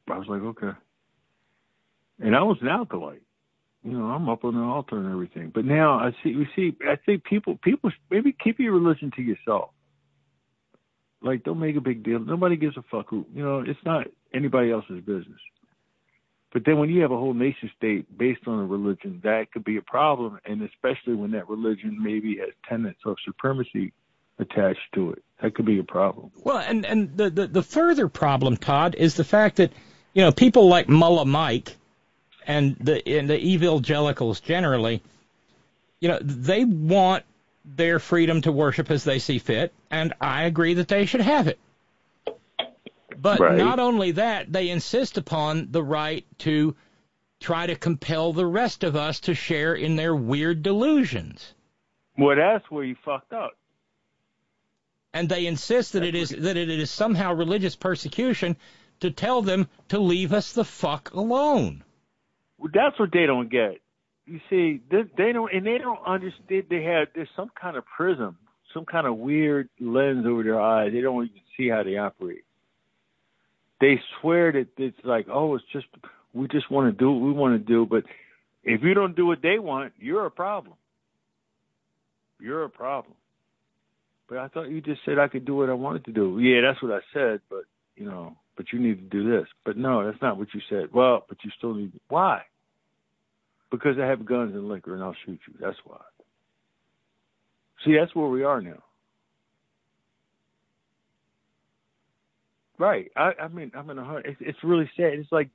[0.10, 0.78] I was like, okay.
[2.20, 3.22] And I was an acolyte.
[3.84, 5.52] You know, I'm up on the altar and everything.
[5.54, 9.22] But now I see, we see, I think people, people maybe keep your religion to
[9.22, 9.70] yourself.
[11.22, 12.20] Like, don't make a big deal.
[12.20, 15.40] Nobody gives a fuck who, you know, it's not anybody else's business.
[16.58, 19.64] But then when you have a whole nation state based on a religion, that could
[19.64, 20.40] be a problem.
[20.44, 23.94] And especially when that religion maybe has tenets of supremacy
[24.40, 26.32] attached to it, that could be a problem.
[26.44, 29.72] Well, and, and the, the, the further problem, Todd, is the fact that,
[30.16, 31.76] you know, people like Mullah Mike
[32.48, 35.04] and the, and the evangelicals generally,
[36.00, 37.24] you know, they want
[37.66, 41.48] their freedom to worship as they see fit, and I agree that they should have
[41.48, 41.60] it.
[43.20, 43.58] But Right.
[43.58, 46.76] not only that, they insist upon the right to
[47.40, 51.54] try to compel the rest of us to share in their weird delusions.
[52.18, 53.52] Well, that's where you fucked up.
[55.14, 58.56] And they insist that it is that it is somehow religious persecution
[59.00, 61.84] to tell them to leave us the fuck alone.
[62.58, 63.82] Well, that's what they don't get.
[64.26, 66.66] You see, they, they don't, and they don't understand.
[66.70, 68.38] They have there's some kind of prism,
[68.74, 70.92] some kind of weird lens over their eyes.
[70.92, 72.44] They don't even see how they operate.
[73.80, 75.86] They swear that it's like, oh, it's just
[76.34, 78.04] we just want to do what we want to do, but
[78.64, 80.76] if you don't do what they want, you're a problem.
[82.40, 83.16] You're a problem.
[84.28, 86.40] But I thought you just said I could do what I wanted to do.
[86.40, 87.64] Yeah, that's what I said, but
[87.96, 89.48] you know, but you need to do this.
[89.66, 90.90] But no, that's not what you said.
[90.94, 92.42] Well, but you still need why?
[93.72, 95.54] Because I have guns and liquor and I'll shoot you.
[95.60, 96.02] That's why.
[97.86, 98.84] See, that's where we are now.
[102.80, 103.12] Right.
[103.16, 104.16] I, I mean, I'm in a.
[104.18, 105.14] It's, it's really sad.
[105.14, 105.50] It's like,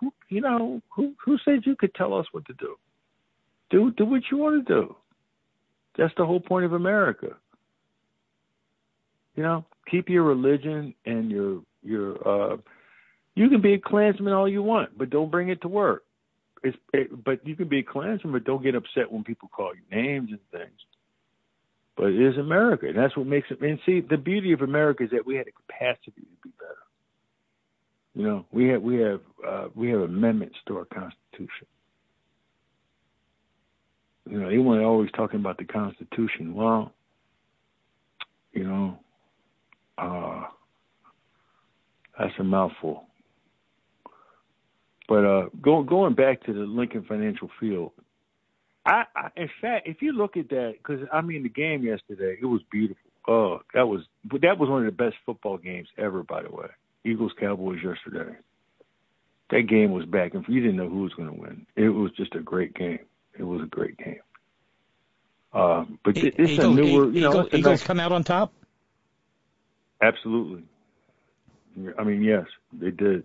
[0.00, 2.76] who, you know, who who said you could tell us what to do?
[3.70, 4.96] Do do what you want to do.
[5.96, 7.28] That's the whole point of America.
[9.36, 12.28] You know, keep your religion and your your.
[12.28, 12.56] uh
[13.36, 16.04] You can be a Klansman all you want, but don't bring it to work.
[16.64, 19.72] It's it, but you can be a Klansman, but don't get upset when people call
[19.74, 20.80] you names and things.
[21.96, 23.60] But it is America, and that's what makes it.
[23.60, 26.74] And see, the beauty of America is that we had a capacity to be better.
[28.14, 31.66] You know, we have we have uh, we have amendments to our Constitution.
[34.28, 36.54] You know, everyone always talking about the Constitution.
[36.54, 36.92] Well,
[38.52, 38.98] you know,
[39.98, 40.44] uh,
[42.18, 43.04] that's a mouthful.
[45.08, 47.92] But uh, go, going back to the Lincoln Financial Field,
[48.86, 52.36] I, I in fact, if you look at that, because I mean, the game yesterday,
[52.40, 53.10] it was beautiful.
[53.26, 54.02] Oh, that was
[54.42, 56.22] that was one of the best football games ever.
[56.22, 56.68] By the way,
[57.04, 58.36] Eagles Cowboys yesterday.
[59.50, 61.66] That game was back and you didn't know who was going to win.
[61.76, 63.00] It was just a great game.
[63.38, 64.20] It was a great game.
[65.52, 68.52] Um, but is a Eagles, newer, you know, Eagles, Eagles nice- come out on top.
[70.02, 70.64] Absolutely.
[71.98, 73.24] I mean, yes, they did.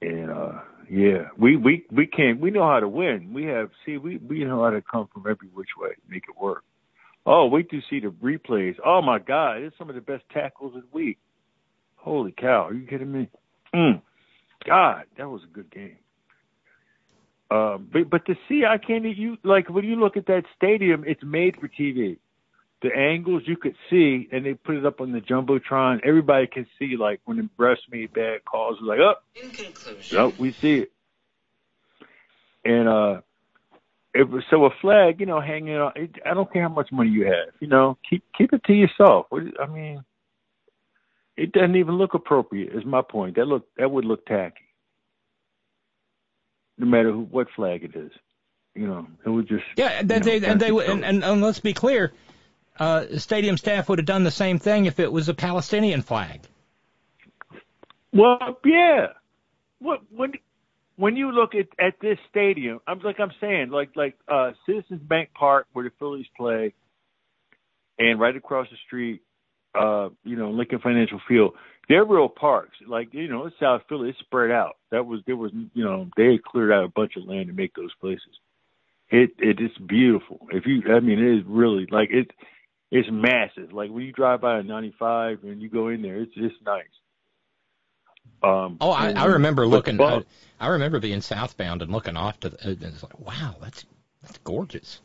[0.00, 3.32] And uh yeah, we we we can we know how to win.
[3.32, 6.40] We have see we we know how to come from every which way, make it
[6.40, 6.64] work.
[7.26, 8.76] Oh, wait to see the replays.
[8.84, 11.18] Oh my God, it's some of the best tackles of the week.
[11.96, 13.28] Holy cow, are you kidding me?
[13.74, 14.00] Mm.
[14.66, 15.98] God, that was a good game.
[17.50, 19.04] Um, but but to see, I can't.
[19.04, 22.18] You like when you look at that stadium, it's made for TV
[22.82, 26.00] the angles you could see, and they put it up on the jumbotron.
[26.04, 29.50] Everybody can see, like when the breast made bad calls, it was like, oh, In
[29.50, 30.92] conclusion, nope, we see it.
[32.64, 33.20] And uh,
[34.14, 35.92] it was so a flag, you know, hanging on.
[35.96, 38.72] It, I don't care how much money you have, you know, keep keep it to
[38.72, 39.26] yourself.
[39.30, 40.04] What, I mean,
[41.36, 42.74] it doesn't even look appropriate.
[42.74, 43.36] Is my point.
[43.36, 44.68] That look that would look tacky,
[46.76, 48.12] no matter who, what flag it is.
[48.74, 51.42] You know, it would just Yeah, and they, you know, and they and, and, and
[51.42, 52.12] let's be clear,
[52.78, 56.40] uh, stadium staff would have done the same thing if it was a Palestinian flag.
[58.12, 59.08] Well, yeah.
[59.80, 60.32] What when
[60.96, 65.02] when you look at at this stadium, I'm like I'm saying, like like uh Citizens
[65.02, 66.74] Bank Park where the Phillies play,
[67.98, 69.22] and right across the street,
[69.74, 71.54] uh, you know, Lincoln Financial Field.
[71.88, 72.76] They're real parks.
[72.86, 74.10] Like you know, it's South Philly.
[74.10, 74.76] It's spread out.
[74.90, 77.74] That was there was you know they cleared out a bunch of land to make
[77.74, 78.38] those places.
[79.10, 80.48] It it is beautiful.
[80.50, 82.30] If you, I mean, it is really like it.
[82.90, 83.72] It's massive.
[83.72, 86.84] Like when you drive by a 95 and you go in there, it's it's nice.
[88.42, 89.96] Um, oh, I, I remember looking.
[89.96, 90.24] Buck-
[90.60, 92.50] I, I remember being southbound and looking off to.
[92.50, 93.84] The, and it's like, wow, that's
[94.22, 95.00] that's gorgeous.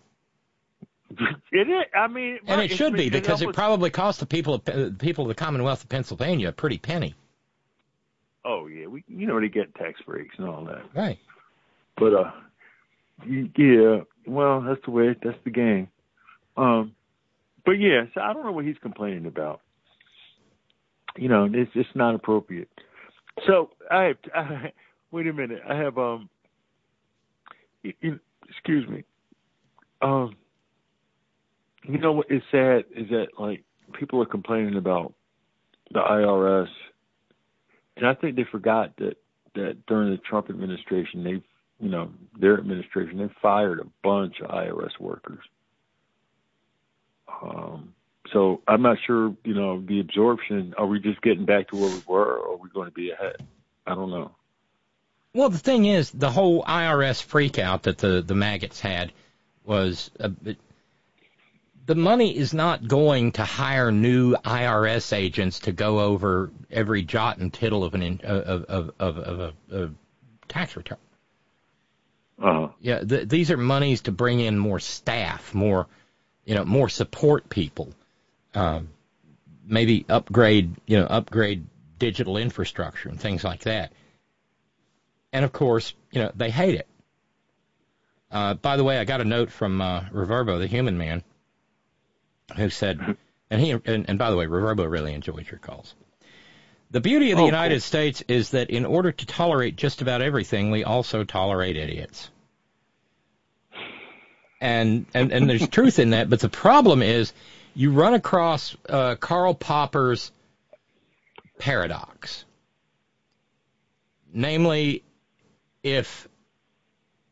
[1.51, 1.85] it is.
[1.95, 4.95] I mean, And it should be because it was- probably cost the people of the
[4.97, 7.15] people of the Commonwealth of Pennsylvania a pretty penny.
[8.45, 10.83] Oh yeah, we you know they get tax breaks and all that.
[10.93, 11.17] Right.
[11.97, 12.31] But uh,
[13.25, 15.87] yeah, well that's the way that's the game.
[16.55, 16.93] Um,
[17.65, 19.61] but yeah, so I don't know what he's complaining about.
[21.17, 22.69] You know, it's it's not appropriate.
[23.45, 24.71] So I, I
[25.11, 25.61] wait a minute.
[25.67, 26.29] I have um,
[27.83, 29.03] excuse me.
[30.01, 30.35] Um,
[31.83, 33.63] you know what is sad is that like
[33.97, 35.13] people are complaining about
[35.91, 36.67] the IRS,
[37.97, 39.17] and I think they forgot that
[39.55, 41.41] that during the Trump administration, they,
[41.79, 42.09] you know,
[42.39, 45.39] their administration, they fired a bunch of IRS workers.
[47.43, 47.93] Um,
[48.31, 50.73] so I'm not sure, you know, the absorption.
[50.77, 53.11] Are we just getting back to where we were, or are we going to be
[53.11, 53.45] ahead?
[53.85, 54.31] I don't know.
[55.33, 59.11] Well, the thing is, the whole IRS freakout that the the maggots had
[59.65, 60.57] was a bit,
[61.85, 67.37] the money is not going to hire new IRS agents to go over every jot
[67.39, 69.89] and tittle of an in, of of of, of a, a
[70.47, 70.97] tax return.
[72.41, 72.69] Uh-huh.
[72.79, 75.87] Yeah, th- these are monies to bring in more staff, more
[76.45, 77.93] you know, more support people.
[78.55, 78.89] Um,
[79.65, 81.65] maybe upgrade, you know, upgrade
[81.99, 83.91] digital infrastructure and things like that.
[85.31, 86.87] And of course, you know, they hate it.
[88.31, 91.23] Uh, by the way, I got a note from uh, Reverbo, the human man,
[92.55, 93.15] who said,
[93.49, 95.93] and he, and, and by the way, Reverbo really enjoys your calls.
[96.91, 97.81] The beauty of the Oh, United cool.
[97.81, 102.29] States is that in order to tolerate just about everything, we also tolerate idiots.
[104.63, 107.33] And and and there's truth in that, but the problem is
[107.75, 110.31] you run across uh, Karl Popper's
[111.59, 112.45] paradox.
[114.31, 115.03] Namely,
[115.83, 116.29] if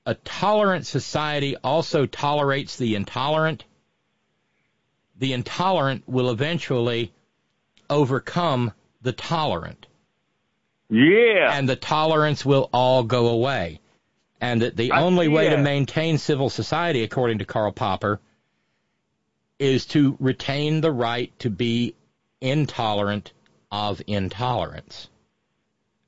[0.06, 3.64] a tolerant society also tolerates the intolerant,
[5.18, 7.14] the intolerant will eventually
[7.90, 9.88] overcome the tolerant.
[10.90, 11.58] Yeah.
[11.58, 13.80] And the tolerance will all go away.
[14.42, 18.20] And that the I- only way to maintain civil society, according to Karl Popper,
[19.60, 21.94] is to retain the right to be
[22.42, 23.32] intolerant
[23.72, 25.08] of intolerance.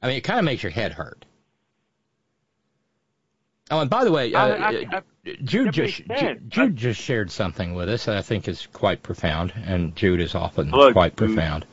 [0.01, 1.23] I mean, it kind of makes your head hurt.
[3.69, 5.01] Oh, and by the way, uh, I- I- I-
[5.43, 6.01] Jude just.
[6.19, 10.19] Jude, Jude just shared something with us that I think is quite profound, and Jude
[10.19, 11.65] is often Look, quite profound.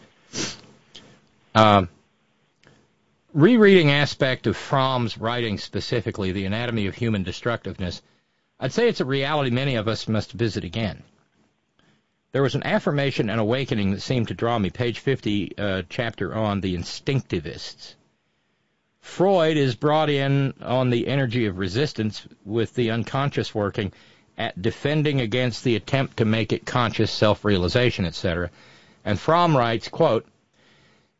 [1.54, 1.88] Um,
[3.32, 8.02] rereading aspect of Fromm's writing, specifically the anatomy of human destructiveness,
[8.58, 11.02] I'd say it's a reality many of us must visit again.
[12.32, 14.70] There was an affirmation and awakening that seemed to draw me.
[14.70, 17.96] Page 50, uh, chapter on the instinctivists.
[19.00, 23.92] Freud is brought in on the energy of resistance with the unconscious working
[24.38, 28.50] at defending against the attempt to make it conscious self-realization, etc.
[29.04, 30.26] And Fromm writes, quote,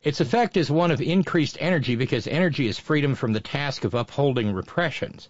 [0.03, 3.95] its effect is one of increased energy because energy is freedom from the task of
[3.95, 5.29] upholding repressions.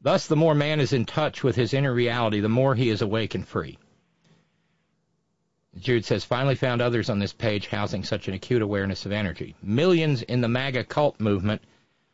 [0.00, 3.02] Thus, the more man is in touch with his inner reality, the more he is
[3.02, 3.78] awake and free.
[5.78, 9.54] Jude says, finally found others on this page housing such an acute awareness of energy.
[9.62, 11.60] Millions in the MAGA cult movement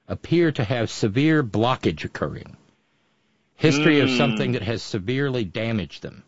[0.08, 2.56] appear to have severe blockage occurring.
[3.54, 4.16] History of Mm.
[4.16, 6.24] something that has severely damaged them.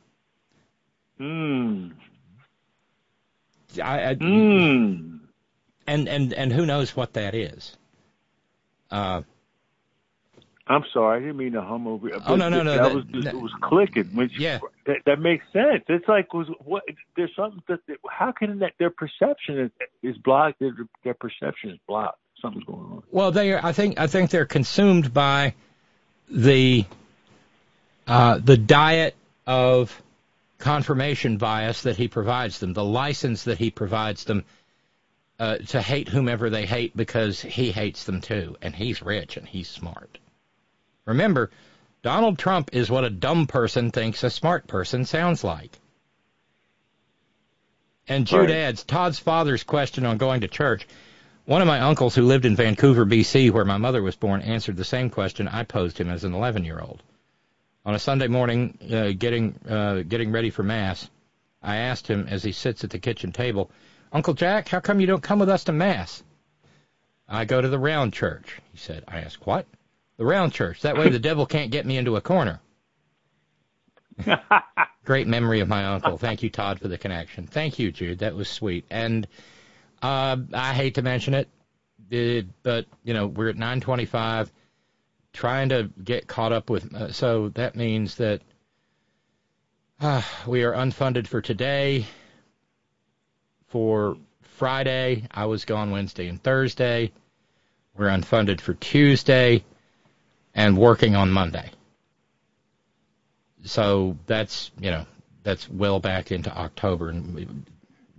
[1.19, 1.89] Hmm.
[3.83, 5.14] I, I, Hmm.
[5.87, 7.77] And, and, and who knows what that is.
[8.91, 9.23] Uh,
[10.67, 12.09] I'm sorry, I didn't mean to hum over.
[12.27, 14.05] Oh, no, no, no, That, that- was just, that- it was clicking.
[14.15, 14.61] Which, Yeah.
[14.87, 15.85] that, that makes sense.
[15.89, 16.85] It's like was what?
[17.17, 19.71] There's something that how can that their perception is,
[20.03, 20.61] is blocked?
[20.61, 22.19] Their, their perception is blocked.
[22.41, 23.03] Something's going on.
[23.11, 25.55] Well, they are, I think I think they're consumed by
[26.31, 26.87] the
[28.07, 29.15] uh, the diet
[29.47, 30.01] of
[30.59, 34.45] confirmation bias that he provides them, the license that he provides them
[35.39, 39.47] uh, to hate whomever they hate because he hates them too, and he's rich and
[39.49, 40.19] he's smart.
[41.07, 41.51] Remember,
[42.03, 45.79] Donald Trump is what a dumb person thinks a smart person sounds like.
[48.07, 48.51] And Jude Right.
[48.51, 50.87] adds Todd's father's question on going to church.
[51.47, 54.77] One of my uncles who lived in Vancouver, BC, where my mother was born, answered
[54.77, 57.03] the same question I posed him as an 11 year old.
[57.87, 61.11] On a Sunday morning, uh, getting uh, getting ready for Mass,
[61.63, 63.71] I asked him as he sits at the kitchen table,
[64.15, 66.23] Uncle Jack, how come you don't come with us to Mass?
[67.29, 69.03] I go to the round church, he said.
[69.09, 69.67] I asked, what?
[70.19, 70.83] The round church.
[70.83, 72.61] That way the devil can't get me into a corner.
[75.05, 76.17] Great memory of my uncle.
[76.17, 77.49] Thank you, Todd, for the connection.
[77.49, 78.21] Thank you, Jude.
[78.21, 78.85] That was sweet.
[78.89, 79.27] And
[80.01, 81.49] uh, I hate to mention it,
[82.09, 84.51] It, but you know we're at 9:25,
[85.33, 86.95] trying to get caught up with.
[86.95, 88.43] Uh, so that means that
[90.01, 92.07] uh, we are unfunded for today.
[93.75, 97.11] For Friday, I was gone Wednesday and Thursday.
[97.97, 99.65] We're unfunded for Tuesday,
[100.55, 101.73] and working on Monday.
[103.65, 105.07] So that's you know
[105.43, 107.67] that's well back into October, and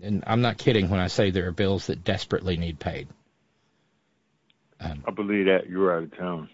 [0.01, 3.08] and I'm not kidding when I say there are bills that desperately need paid.
[4.82, 6.50] Um, I believe that you're out of town.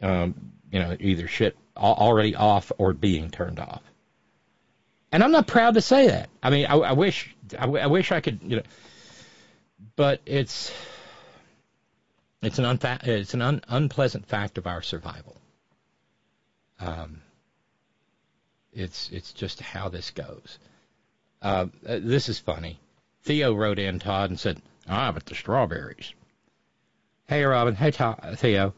[0.00, 3.82] Um, you know, either shit already off or being turned off.
[5.14, 6.28] And I'm not proud to say that.
[6.42, 8.62] I mean, I, I wish, I, wish I could, you know,
[9.94, 10.72] but it's,
[12.42, 15.36] it's an unfa- it's an un- unpleasant fact of our survival.
[16.80, 17.20] Um,
[18.72, 20.58] it's it's just how this goes.
[21.40, 22.80] Uh, this is funny.
[23.22, 26.12] Theo wrote in Todd and said, "Ah, but the strawberries."
[27.28, 27.76] Hey, Robyn.
[27.76, 28.74] Hey, Theo.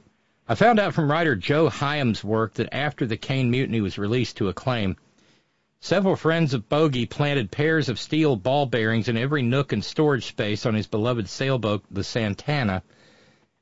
[0.46, 4.36] I found out from writer Joe Hyams' work that after the Caine Mutiny was released
[4.36, 4.98] to acclaim,
[5.86, 10.26] several friends of Bogey planted pairs of steel ball bearings in every nook and storage
[10.26, 12.82] space on his beloved sailboat, the Santana,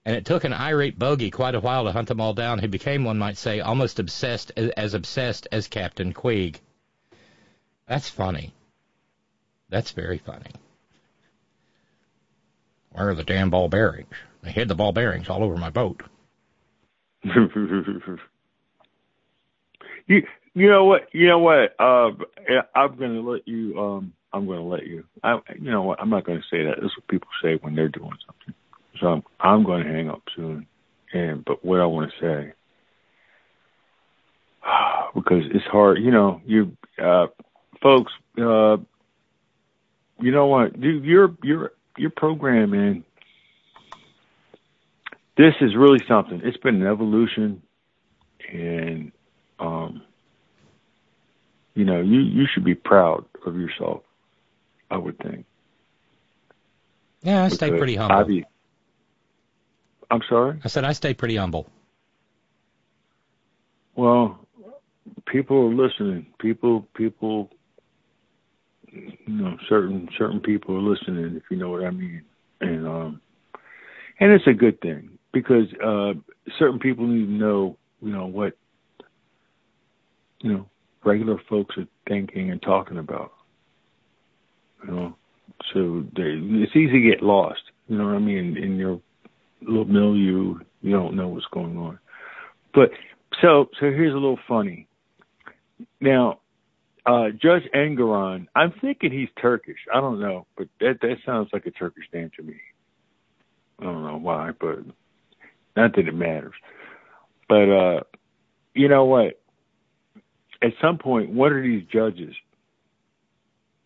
[0.07, 2.59] and it took an irate Bogey quite a while to hunt them all down.
[2.59, 6.61] He became, one might say, almost obsessed, as obsessed as Captain Queeg.
[7.87, 8.55] That's funny.
[9.69, 10.53] That's very funny.
[12.93, 14.15] Where are the damn ball bearings?
[14.43, 16.03] They hid the ball bearings all over my boat.
[20.07, 20.23] you
[20.55, 22.11] you know what you know what uh
[22.75, 26.25] I'm gonna let you um I'm gonna let you I you know what I'm not
[26.25, 26.77] gonna say that.
[26.77, 28.55] This is what people say when they're doing something.
[29.01, 30.67] So I'm I'm gonna hang up soon.
[31.13, 32.53] And but what I want to say
[35.15, 37.27] because it's hard, you know, you uh
[37.83, 38.77] folks uh
[40.21, 43.05] you know what, dude, your your your program, man
[45.37, 46.41] this is really something.
[46.45, 47.63] It's been an evolution,
[48.53, 49.11] and
[49.59, 50.03] um,
[51.75, 54.03] you know, you you should be proud of yourself.
[54.91, 55.45] I would think.
[57.23, 58.25] Yeah, I stay pretty humble.
[58.25, 58.45] Be,
[60.11, 60.61] I'm sorry.
[60.63, 61.69] I said I stay pretty humble.
[63.97, 64.39] Well,
[65.27, 66.27] people are listening.
[66.39, 67.51] People, people,
[68.93, 71.37] you know, certain certain people are listening.
[71.37, 72.23] If you know what I mean,
[72.61, 73.21] and um,
[74.21, 76.13] and it's a good thing because uh,
[76.59, 78.57] certain people need to know, you know, what
[80.41, 80.67] you know
[81.05, 83.33] regular folks are thinking and talking about.
[84.87, 85.17] You know,
[85.73, 87.61] so they, it's easy to get lost.
[87.89, 88.57] You know what I mean?
[88.57, 89.01] In your
[89.63, 91.99] little milieu, you don't know what's going on.
[92.75, 92.91] But
[93.41, 94.89] so so here's a little funny.
[96.01, 96.41] Now,
[97.07, 99.79] uh, Judge Engoron, I'm thinking he's Turkish.
[99.93, 102.57] I don't know, but that that sounds like a Turkish name to me.
[103.81, 104.79] I don't know why, but
[105.77, 106.55] not that it matters.
[107.49, 108.01] But uh
[108.75, 109.41] you know what?
[110.65, 112.35] At some point, what are these judges?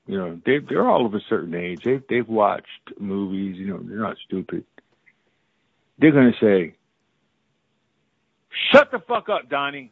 [0.07, 1.83] You know, they they're all of a certain age.
[1.85, 4.65] They've they've watched movies, you know, they're not stupid.
[5.99, 6.77] They're gonna say,
[8.73, 9.91] Shut the fuck up, Donnie.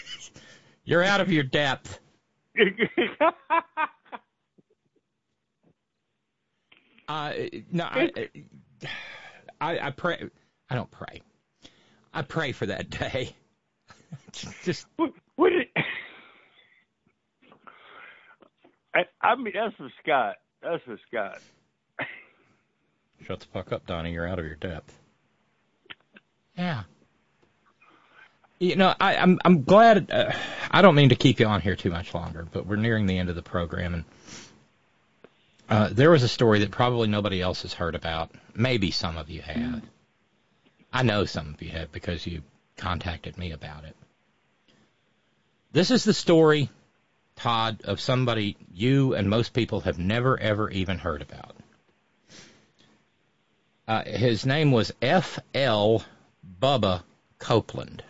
[0.84, 2.00] You're out of your depth.
[7.08, 7.32] uh,
[7.70, 8.10] no, I,
[9.60, 10.30] I, I pray.
[10.70, 11.20] I don't pray.
[12.14, 13.36] I pray for that day.
[14.64, 15.68] Just what it,
[18.94, 20.36] I, I mean, that's for Scott.
[20.62, 21.40] That's for Scott.
[23.26, 24.12] Shut the fuck up, Donnie.
[24.12, 24.92] You're out of your depth.
[26.56, 26.82] Yeah.
[28.58, 30.10] You know, I, I'm I'm glad.
[30.10, 30.32] Uh,
[30.70, 33.18] I don't mean to keep you on here too much longer, but we're nearing the
[33.18, 34.04] end of the program, and
[35.70, 38.30] uh, there was a story that probably nobody else has heard about.
[38.54, 39.82] Maybe some of you have.
[40.92, 42.42] I know some of you have because you
[42.76, 43.96] contacted me about it.
[45.72, 46.68] This is the story,
[47.40, 51.56] Todd, of somebody you and most people have never, ever even heard about.
[53.88, 56.04] Uh, his name was F.L.
[56.60, 57.02] Bubba
[57.38, 58.02] Copeland.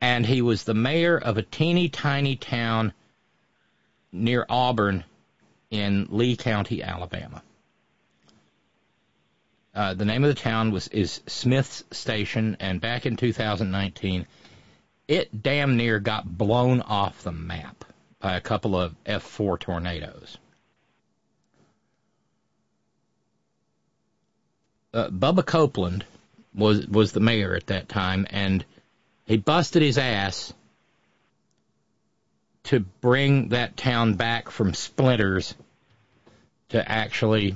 [0.00, 2.92] And he was the mayor of a teeny tiny town
[4.12, 5.02] near Auburn
[5.70, 7.42] in Lee County, Alabama.
[9.74, 14.24] Uh, the name of the town was is Smiths Station, and back in 2019,
[15.08, 17.84] it damn near got blown off the map
[18.20, 20.38] by a couple of F4 tornadoes.
[24.92, 26.04] Uh, Bubba Copeland
[26.54, 28.64] was was the mayor at that time, and
[29.26, 30.54] he busted his ass
[32.64, 35.54] to bring that town back from splinters
[36.70, 37.54] to actually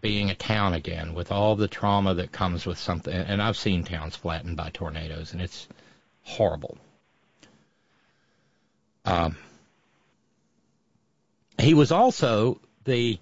[0.00, 3.12] being a town again with all the trauma that comes with something.
[3.12, 5.68] And I've seen towns flattened by tornadoes, and it's
[6.22, 6.78] horrible.
[9.08, 9.36] Um,
[11.58, 13.18] he was also the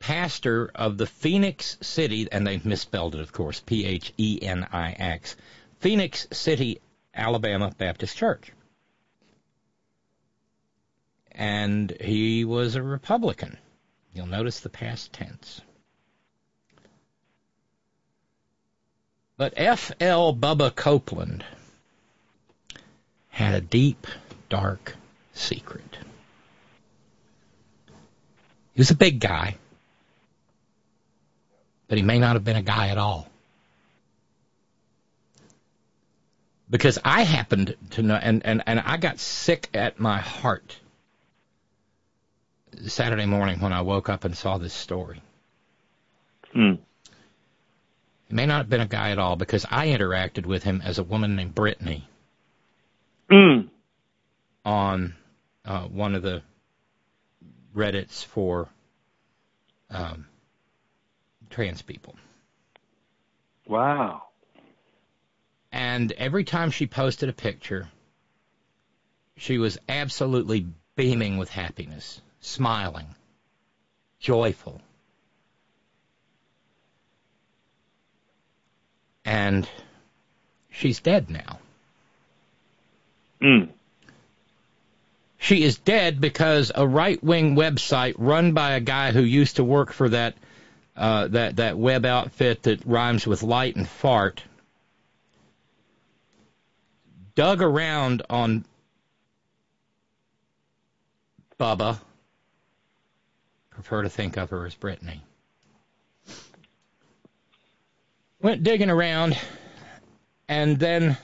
[0.00, 4.66] pastor of the Phenix City, and they misspelled it, of course, P H E N
[4.72, 5.36] I X,
[5.78, 6.80] Phenix City,
[7.14, 8.50] Alabama Baptist Church.
[11.30, 13.56] And he was a Republican.
[14.12, 15.60] You'll notice the past tense.
[19.36, 20.34] But F.L.
[20.34, 21.44] Bubba Copeland
[23.28, 24.06] had a deep,
[24.48, 24.94] dark
[25.32, 25.98] secret.
[28.74, 29.56] He was a big guy,
[31.88, 33.28] but he may not have been a guy at all.
[36.68, 40.76] Because I happened to know, and, and, and I got sick at my heart
[42.86, 45.22] Saturday morning when I woke up and saw this story.
[46.52, 46.74] Hmm.
[48.28, 50.98] He may not have been a guy at all because I interacted with him as
[50.98, 52.08] a woman named Brittany
[53.30, 53.68] Mm.
[54.64, 55.14] On
[55.64, 56.42] uh, one of the
[57.74, 58.68] Reddits for
[59.90, 60.26] um,
[61.50, 62.16] trans people.
[63.66, 64.22] Wow.
[65.72, 67.88] And every time she posted a picture,
[69.36, 73.06] she was absolutely beaming with happiness, smiling,
[74.20, 74.80] joyful.
[79.24, 79.68] And
[80.70, 81.58] she's dead now.
[83.42, 83.68] Mm.
[85.44, 89.64] She is dead because a right wing website run by a guy who used to
[89.64, 90.36] work for that
[90.96, 94.42] uh, that that web outfit that rhymes with light and fart
[97.34, 98.64] dug around on
[101.60, 102.00] Bubba.
[103.68, 105.20] Prefer to think of her as Brittany.
[108.40, 109.38] Went digging around
[110.48, 111.18] and then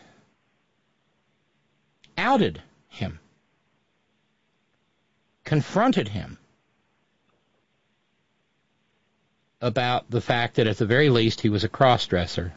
[2.18, 2.60] outed
[5.50, 6.38] confronted him
[9.60, 12.52] about the fact that at the very least he was a cross-dresser.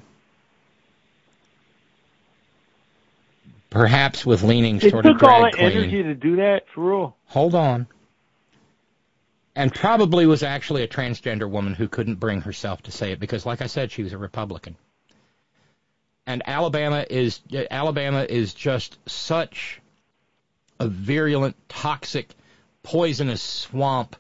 [3.72, 5.72] Perhaps with leanings It toward a took all drag that queen.
[5.72, 7.18] energy to do that, for real.
[7.30, 7.88] Hold on.
[9.56, 13.44] And probably was actually a transgender woman who couldn't bring herself to say it because,
[13.44, 14.76] like I said, she was a Republican.
[16.28, 17.42] And Alabama is
[17.72, 19.82] Alabama is just such
[20.80, 22.36] a virulent, toxic,
[22.84, 24.16] poisonous swamp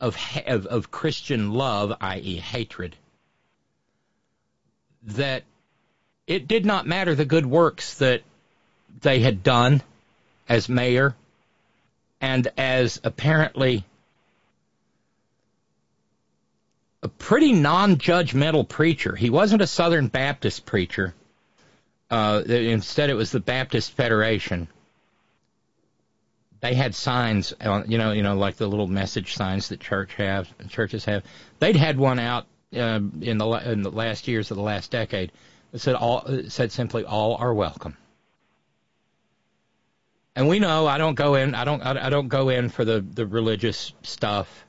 [0.00, 2.96] of of, of Christian love, i.e., hatred,
[5.02, 5.44] that
[6.26, 8.22] it did not matter the good works that
[9.02, 9.82] they had done
[10.48, 11.14] as mayor
[12.20, 13.84] and as apparently
[17.02, 19.16] a pretty non-judgmental preacher.
[19.16, 21.14] He wasn't a Southern Baptist preacher.
[22.10, 24.68] Uh, instead, it was the Baptist Federation.
[26.60, 30.14] They had signs, on, you know, you know, like the little message signs that church
[30.14, 31.24] have, churches have.
[31.58, 35.32] They'd had one out uh, in the in the last years of the last decade
[35.72, 37.96] that said all said simply all are welcome.
[40.36, 42.84] And we know I don't go in I don't I, I don't go in for
[42.84, 44.64] the the religious stuff.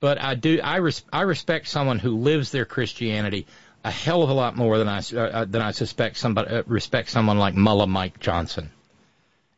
[0.00, 3.46] But I do I res, I respect someone who lives their Christianity
[3.84, 7.10] a hell of a lot more than I uh, than I suspect somebody uh, respect
[7.10, 8.70] someone like Mullah Mike Johnson.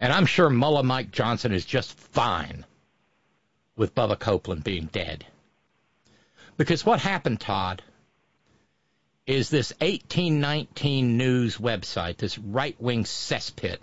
[0.00, 2.64] And I'm sure Mullah Mike Johnson is just fine
[3.76, 5.26] with Bubba Copeland being dead.
[6.56, 7.82] Because what happened, Todd,
[9.26, 13.78] is this 1819 News website, this right wing cesspit,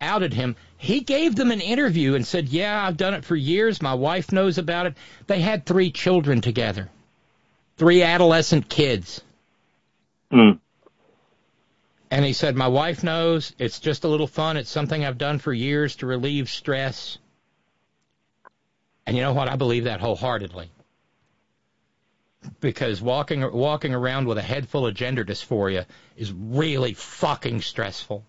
[0.00, 0.56] outed him.
[0.76, 3.80] He gave them an interview and said, Yeah, I've done it for years.
[3.80, 4.94] My wife knows about it.
[5.26, 6.90] They had three children together,
[7.76, 9.22] three adolescent kids.
[10.30, 10.60] Mm.
[12.16, 13.52] And he said, My wife knows.
[13.58, 14.56] It's just a little fun.
[14.56, 17.18] It's something I've done for years to relieve stress.
[19.04, 19.48] And you know what?
[19.48, 20.70] I believe that wholeheartedly.
[22.58, 25.84] Because walking walking around with a head full of gender dysphoria
[26.16, 28.24] is really fucking stressful.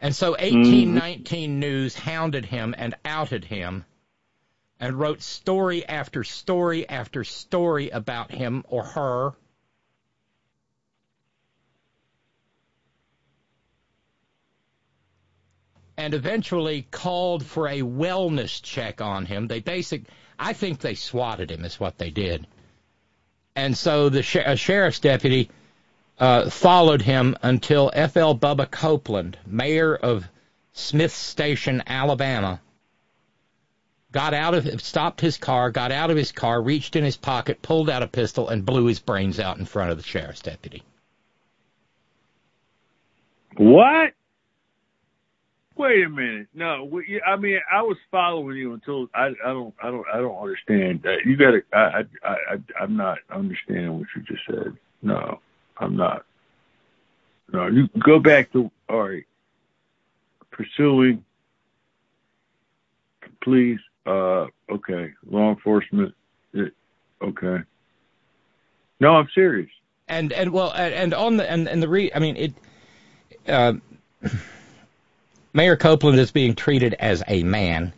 [0.00, 0.40] And so mm.
[0.40, 3.84] 1819 News hounded him and outed him
[4.80, 9.36] and wrote story after story after story about him or her.
[15.96, 19.46] And eventually called for a wellness check on him.
[19.46, 20.04] They basic,
[20.38, 22.46] I think they swatted him, is what they did.
[23.54, 25.50] And so the sheriff's deputy
[26.18, 28.36] uh, followed him until F.L.
[28.36, 30.28] Bubba Copeland, mayor of
[30.72, 32.60] Smith Station, Alabama,
[34.12, 37.62] got out of stopped his car, got out of his car, reached in his pocket,
[37.62, 40.82] pulled out a pistol, and blew his brains out in front of the sheriff's deputy.
[43.56, 44.12] What?
[45.76, 46.48] Wait a minute.
[46.54, 50.18] No, we, I mean, I was following you until I, I don't, I don't, I
[50.18, 51.18] don't understand that.
[51.26, 54.74] You got to, I, I, I, I'm not understanding what you just said.
[55.02, 55.40] No,
[55.76, 56.24] I'm not.
[57.52, 59.24] No, you go back to all right.
[60.50, 61.24] Pursuing,
[63.42, 63.78] please.
[64.06, 66.14] Uh, okay, law enforcement.
[66.54, 66.72] It,
[67.20, 67.58] okay.
[68.98, 69.70] No, I'm serious.
[70.08, 72.54] And and well, and on the and and the re, I mean it.
[73.46, 73.74] Uh,
[75.56, 77.94] Mayor Copeland is being treated as a man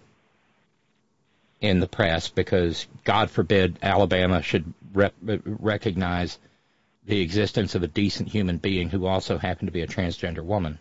[1.61, 6.39] in the press because, God forbid, Alabama should rep- recognize
[7.05, 10.79] the existence of a decent human being who also happened to be a transgender woman.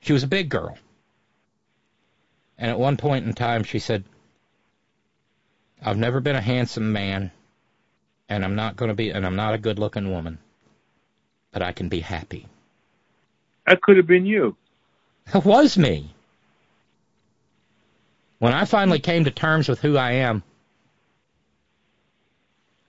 [0.00, 0.78] She was a big girl.
[2.56, 4.04] And at one point in time, she said,
[5.82, 7.30] I've never been a handsome man,
[8.30, 10.38] and I'm not going to be, and I'm not a good looking woman,
[11.52, 12.46] but I can be happy.
[13.66, 14.56] That could have been you.
[15.34, 16.14] It was me.
[18.38, 20.42] When I finally came to terms with who I am,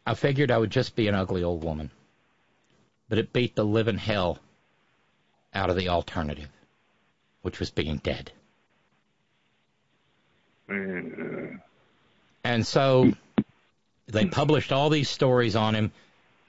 [0.06, 1.92] I figured I would just be an ugly old woman.
[3.09, 4.40] But it beat the living hell
[5.53, 6.50] out of the alternative,
[7.42, 8.32] which was being dead.
[10.69, 11.56] Mm-hmm.
[12.43, 13.11] And so
[14.08, 15.92] they published all these stories on him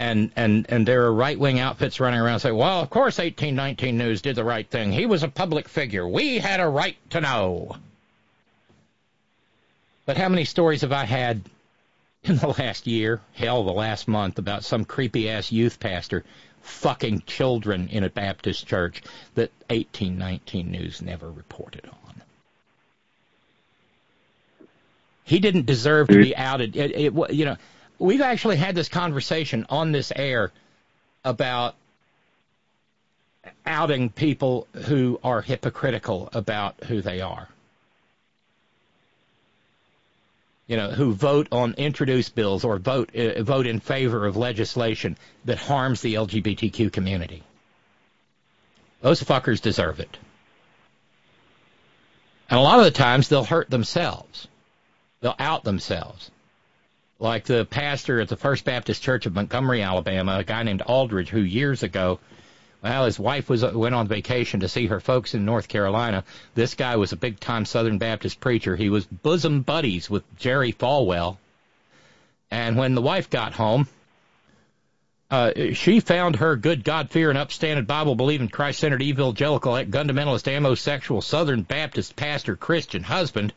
[0.01, 3.99] and and and there are right wing outfits running around saying, "Well, of course, 1819
[3.99, 4.91] News did the right thing.
[4.91, 6.09] He was a public figure.
[6.09, 7.77] We had a right to know."
[10.07, 11.43] But how many stories have I had
[12.25, 16.25] in the last year, hell, the last month, about some creepy ass youth pastor
[16.63, 19.03] fucking children in a Baptist church
[19.35, 22.23] that 1819 News never reported on?
[25.25, 26.75] He didn't deserve to be outed.
[26.75, 27.57] It, it, you know
[28.01, 30.51] we've actually had this conversation on this air
[31.25, 31.77] about
[33.65, 37.49] outing people who are hypocritical about who they are.
[40.67, 45.17] You know, who vote on introduced bills or vote uh, vote in favor of legislation
[45.45, 47.43] that harms the LGBTQ community.
[49.01, 50.17] Those fuckers deserve it.
[52.49, 54.47] And a lot of the times they'll hurt themselves.
[55.21, 56.31] They'll out themselves
[57.21, 61.29] like the pastor at the First Baptist Church of Montgomery, Alabama, a guy named Aldridge,
[61.29, 62.19] who years ago,
[62.83, 66.25] well, his wife was went on vacation to see her folks in North Carolina.
[66.55, 68.75] This guy was a big time Southern Baptist preacher.
[68.75, 71.37] He was bosom buddies with Jerry Falwell.
[72.51, 73.87] And when the wife got home,
[75.31, 81.21] uh, she found her good God fearing, upstanding, Bible believing, Christ centered, evangelical, fundamentalist, homosexual,
[81.21, 83.53] Southern Baptist pastor, Christian husband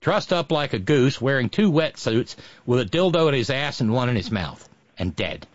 [0.00, 2.36] trussed up like a goose, wearing two wetsuits,
[2.66, 4.68] with a dildo in his ass and one in his mouth,
[4.98, 5.46] and dead.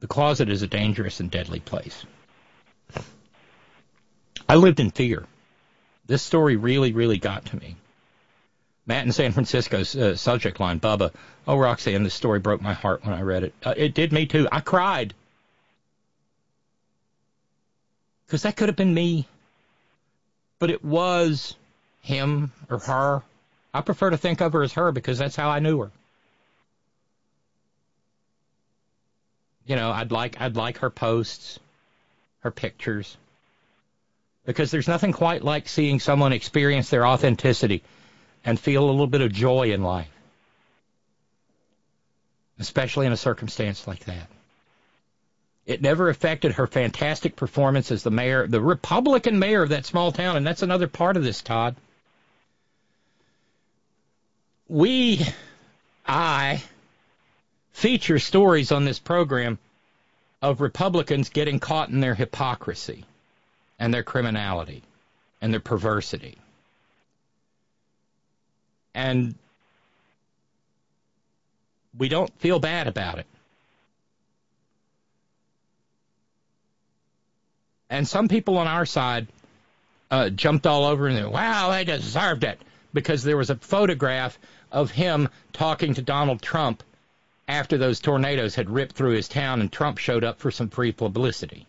[0.00, 2.04] The closet is a dangerous and deadly place.
[4.48, 5.26] I lived in fear.
[6.06, 7.76] This story really, really got to me.
[8.86, 11.12] Matt in San Francisco's uh, subject line, Bubba,
[11.46, 13.54] oh, Roxanne, this story broke my heart when I read it.
[13.62, 14.48] Uh, it did me too.
[14.50, 15.14] I cried.
[18.30, 19.26] Because that could have been me.
[20.60, 21.56] But it was
[22.00, 23.22] him or her.
[23.74, 25.90] I prefer to think of her as her because that's how I knew her.
[29.66, 31.58] You know, I'd like I'd like her posts,
[32.44, 33.16] her pictures.
[34.46, 37.82] Because there's nothing quite like seeing someone experience their authenticity
[38.44, 40.10] and feel a little bit of joy in life.
[42.60, 44.28] Especially in a circumstance like that.
[45.70, 50.10] It never affected her fantastic performance as the mayor, the Republican mayor of that small
[50.10, 51.76] town, and that's another part of this, Todd.
[54.66, 55.24] We,
[56.04, 56.60] I,
[57.70, 59.60] feature stories on this program
[60.42, 63.04] of Republicans getting caught in their hypocrisy
[63.78, 64.82] and their criminality
[65.40, 66.36] and their perversity.
[68.92, 69.36] And
[71.96, 73.26] we don't feel bad about it.
[77.90, 79.26] And some people on our side
[80.10, 82.60] uh, jumped all over and said, wow, they deserved it
[82.94, 84.38] because there was a photograph
[84.70, 86.82] of him talking to Donald Trump
[87.48, 90.92] after those tornadoes had ripped through his town and Trump showed up for some free
[90.92, 91.66] publicity.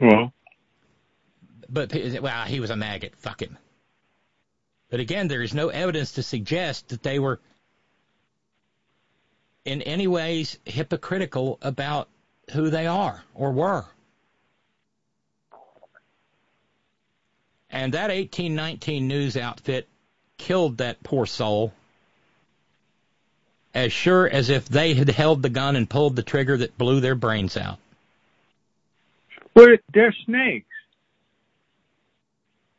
[0.00, 0.32] Well,
[1.68, 3.14] but well, he was a maggot.
[3.16, 3.56] Fuck him.
[4.90, 7.38] But again, there is no evidence to suggest that they were
[9.64, 12.08] in any ways hypocritical about
[12.52, 13.84] who they are or were.
[17.70, 19.88] And that 1819 news outfit
[20.36, 21.72] killed that poor soul
[23.74, 27.00] as sure as if they had held the gun and pulled the trigger that blew
[27.00, 27.78] their brains out.
[29.54, 30.66] Well, they're snakes.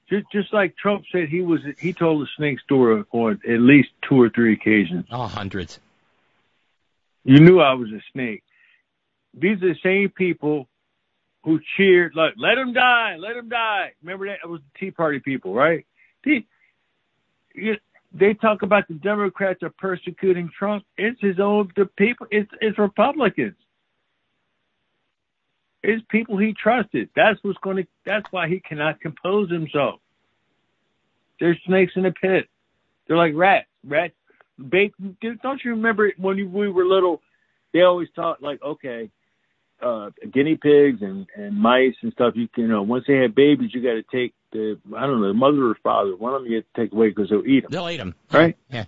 [0.09, 3.89] Just, just like Trump said, he was he told the snake story on at least
[4.07, 5.05] two or three occasions.
[5.11, 5.79] Oh, hundreds.
[7.24, 8.43] You knew I was a snake.
[9.34, 10.68] These are the same people
[11.43, 14.40] who cheered like "Let him die, let him die." Remember that?
[14.43, 15.85] It was the Tea Party people, right?
[16.26, 16.45] They,
[18.14, 20.85] they talk about the Democrats are persecuting Trump.
[20.98, 22.27] It's his own the people.
[22.32, 23.56] It's it's Republicans.
[25.82, 27.10] It's people he trusted.
[27.16, 27.88] That's what's going to.
[28.06, 30.00] That's why he cannot compose himself.
[31.40, 32.48] There's snakes in the pit.
[33.08, 33.68] They're like rats.
[33.85, 34.14] Rats.
[34.59, 37.22] Don't you remember when we were little?
[37.73, 39.09] They always taught like, okay,
[39.82, 42.33] uh, guinea pigs and and mice and stuff.
[42.35, 45.22] You can, you know, once they have babies, you got to take the I don't
[45.22, 46.15] know the mother or father.
[46.15, 47.72] One of them you have to take away because they'll eat them.
[47.72, 48.56] They'll eat them, right?
[48.69, 48.85] Yeah.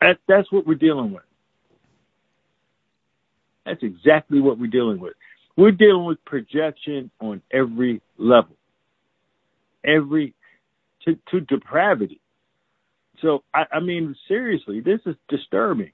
[0.00, 1.22] That that's what we're dealing with.
[3.64, 5.14] That's exactly what we're dealing with.
[5.56, 8.56] We're dealing with projection on every level,
[9.84, 10.34] every
[11.04, 12.20] to, to depravity.
[13.22, 15.92] So I, I mean, seriously, this is disturbing.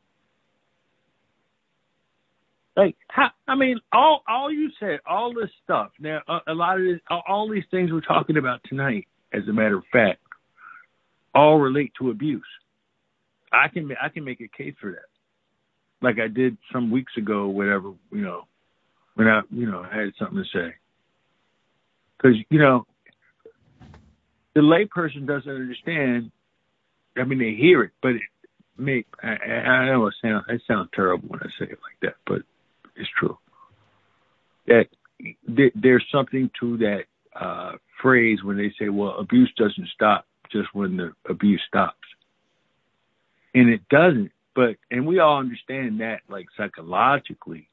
[2.77, 5.91] Like, how, I mean, all all you said, all this stuff.
[6.01, 9.53] Now, a, a lot of this, all these things we're talking about tonight, as a
[9.53, 10.21] matter of fact,
[11.35, 12.43] all relate to abuse.
[13.53, 15.09] I can I can make a case for that,
[16.01, 18.45] like I did some weeks ago, whatever you know,
[19.15, 20.75] when I you know I had something to say.
[22.17, 22.87] Because you know,
[24.55, 26.31] the layperson doesn't understand.
[27.17, 28.23] I mean, they hear it, but it
[28.79, 32.17] make I, I know it sounds it sounds terrible when I say it like that,
[32.27, 32.43] but
[32.97, 33.39] it's true.
[34.67, 34.89] That
[35.57, 40.75] th- there's something to that uh, phrase when they say, "Well, abuse doesn't stop just
[40.75, 42.07] when the abuse stops,"
[43.55, 44.33] and it doesn't.
[44.55, 47.69] But and we all understand that, like psychologically.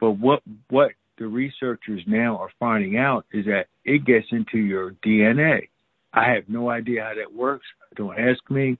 [0.00, 4.92] But what what the researchers now are finding out is that it gets into your
[5.04, 5.68] DNA.
[6.12, 7.66] I have no idea how that works.
[7.96, 8.78] Don't ask me,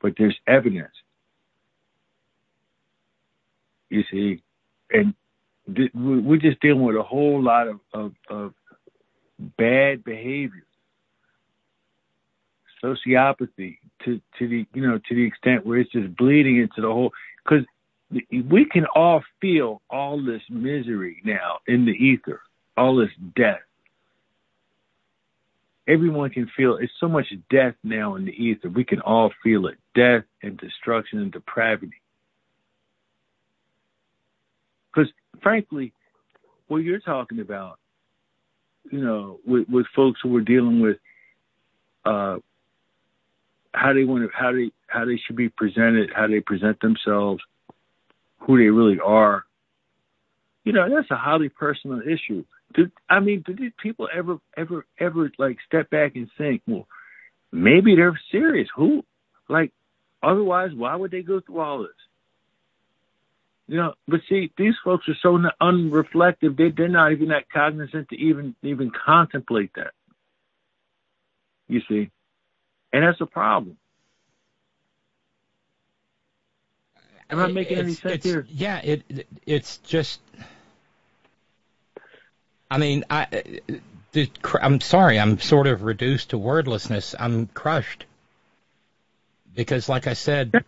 [0.00, 0.92] but there's evidence.
[3.90, 4.42] You see,
[4.90, 5.14] and
[5.74, 8.54] th- we're just dealing with a whole lot of, of, of
[9.58, 10.64] bad behavior,
[12.82, 16.88] sociopathy to to the you know to the extent where it's just bleeding into the
[16.88, 17.12] whole
[17.44, 17.64] because
[18.30, 22.40] we can all feel all this misery now in the ether,
[22.76, 23.60] all this death.
[25.88, 28.68] Everyone can feel it's so much death now in the ether.
[28.68, 32.00] We can all feel it death and destruction and depravity.
[34.94, 35.10] Because
[35.42, 35.92] frankly,
[36.68, 37.78] what you're talking about,
[38.90, 40.98] you know, with, with folks who are dealing with
[42.04, 42.38] uh,
[43.74, 47.42] how they want to, how they, how they should be presented, how they present themselves,
[48.38, 49.44] who they really are.
[50.64, 52.44] You know, that's a highly personal issue.
[52.74, 56.86] Do, I mean, do these people ever, ever, ever like step back and think, well,
[57.50, 58.68] maybe they're serious?
[58.76, 59.04] Who,
[59.48, 59.72] like,
[60.22, 61.90] otherwise, why would they go through all this?
[63.68, 68.08] You know, but see, these folks are so unreflective; they they're not even that cognizant
[68.10, 69.92] to even even contemplate that.
[71.68, 72.10] You see,
[72.92, 73.78] and that's a problem.
[77.30, 78.46] Am I making it's, any sense here?
[78.50, 80.20] Yeah, it, it it's just.
[82.72, 83.26] I mean, I.
[84.60, 85.20] I'm sorry.
[85.20, 87.14] I'm sort of reduced to wordlessness.
[87.18, 88.06] I'm crushed
[89.54, 90.64] because, like I said,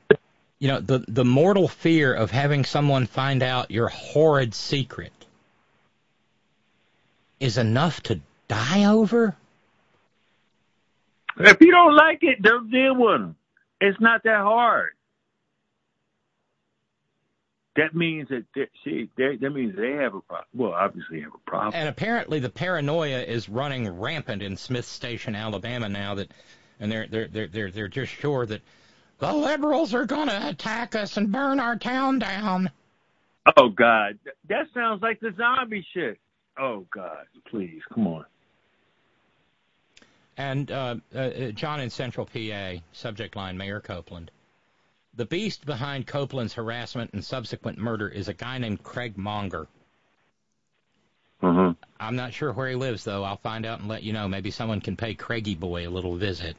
[0.59, 5.13] you know, the the mortal fear of having someone find out your horrid secret
[7.41, 9.35] is enough to die over.
[11.39, 13.37] If you don't like it, don't deal with them.
[13.81, 14.93] It's not that hard.
[17.77, 20.47] That means that they, see they, that means they have a problem.
[20.55, 21.73] Well, obviously have a problem.
[21.75, 26.15] And apparently, the paranoia is running rampant in Smith Station, Alabama now.
[26.15, 26.31] That,
[26.79, 28.63] and they're they're they're they're they're just sure that
[29.19, 32.71] the liberals are going to attack us and burn our town down.
[33.57, 36.19] Oh God, that sounds like the zombie shit.
[36.59, 38.25] Oh God, please come on.
[40.37, 44.31] And uh, uh, John in Central PA, subject line Mayor Copeland.
[45.17, 49.67] The beast behind Copeland's harassment and subsequent murder is a guy named Craig Monger.
[51.43, 51.75] Uh-huh.
[52.01, 53.23] I'm not sure where he lives, though.
[53.23, 54.27] I'll find out and let you know.
[54.29, 56.57] Maybe someone can pay Craigie Boy a little visit.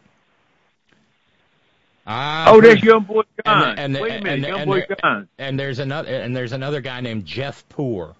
[2.07, 3.79] Ah, oh, there's young boy John.
[3.79, 5.27] And, and, Wait a minute, and, young and, boy there- John.
[5.39, 8.15] and there's another and there's another guy named Jeff Poor,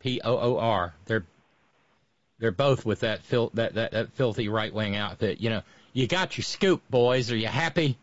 [0.00, 0.92] P O O R.
[1.06, 1.24] They're
[2.38, 5.40] they're both with that fil- that, that that filthy right wing outfit.
[5.40, 5.62] You know,
[5.94, 7.32] you got your scoop, boys.
[7.32, 7.96] Are you happy?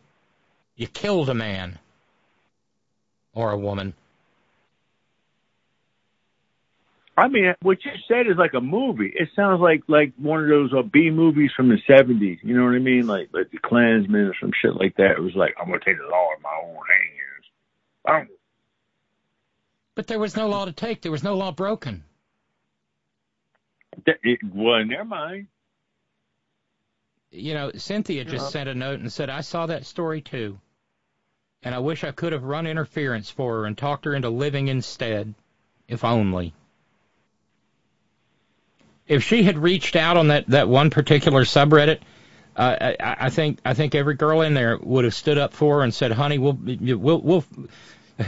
[0.81, 1.77] You killed a man
[3.35, 3.93] or a woman.
[7.15, 9.13] I mean, what you said is like a movie.
[9.15, 12.39] It sounds like like one of those uh, B movies from the seventies.
[12.41, 13.05] You know what I mean?
[13.05, 15.11] Like like the Klansman or some shit like that.
[15.11, 17.45] It was like I'm gonna take the law in my own hands.
[18.07, 18.29] I don't.
[19.93, 21.03] But there was no law to take.
[21.03, 22.05] There was no law broken.
[24.07, 25.45] That, it, well, never mind.
[27.29, 28.49] you know, Cynthia just Yeah.
[28.49, 30.59] sent a note and said, I saw that story too.
[31.63, 34.67] And I wish I could have run interference for her and talked her into living
[34.67, 35.35] instead,
[35.87, 36.53] if only.
[39.07, 41.99] If she had reached out on that, that one particular subreddit,
[42.55, 45.77] uh, I, I think I think every girl in there would have stood up for
[45.77, 47.45] her and said, "Honey, we'll we'll we'll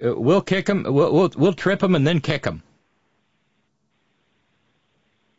[0.00, 2.62] we'll kick him, we'll we'll, we'll trip him and then kick him."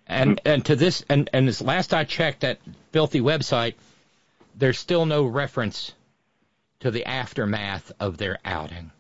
[0.08, 2.60] And and to this and and as last I checked that
[2.92, 3.76] filthy website,
[4.56, 5.94] there's still no reference
[6.84, 8.92] to the aftermath of their outing.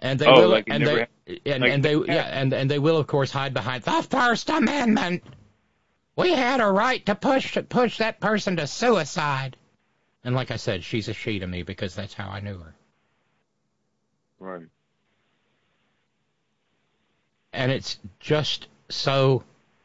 [0.00, 1.06] And they Oh, will like and they
[1.46, 4.50] and, like and they yeah and and they will of course hide behind the First
[4.50, 5.22] Amendment.
[6.16, 9.56] We had a right to push push that person to suicide.
[10.24, 12.74] And like I said, she's a she to me because that's how I knew her.
[14.40, 14.66] Right.
[17.52, 19.44] and it's just so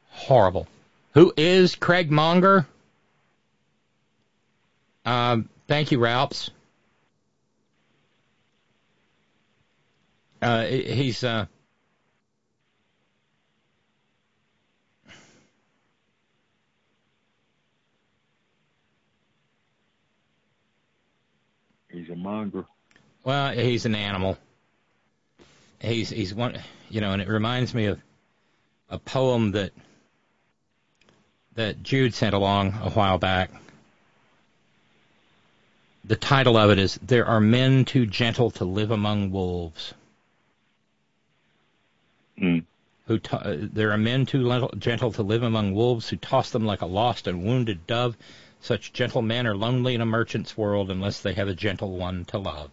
[0.10, 0.68] horrible.
[1.14, 2.66] Who is Craig Monger?
[5.08, 6.52] Um, thank you, Ralphs.
[10.42, 11.46] Uh, he's uh,
[21.90, 22.68] He's a mongrel.
[23.24, 24.38] well, he's an animal.
[25.80, 28.00] He's he's one, you know, and it reminds me of
[28.90, 29.72] a poem that
[31.56, 33.52] that Jude sent along a while back.
[36.08, 39.94] The title of it is "There Are Men Too Gentle to Live Among Wolves."
[42.40, 42.64] Mm.
[43.08, 46.66] Who to- uh, there are men too gentle to live among wolves who toss them
[46.66, 48.18] like a lost and wounded dove.
[48.62, 52.26] Such gentle men are lonely in a merchant's world unless they have a gentle one
[52.26, 52.70] to love.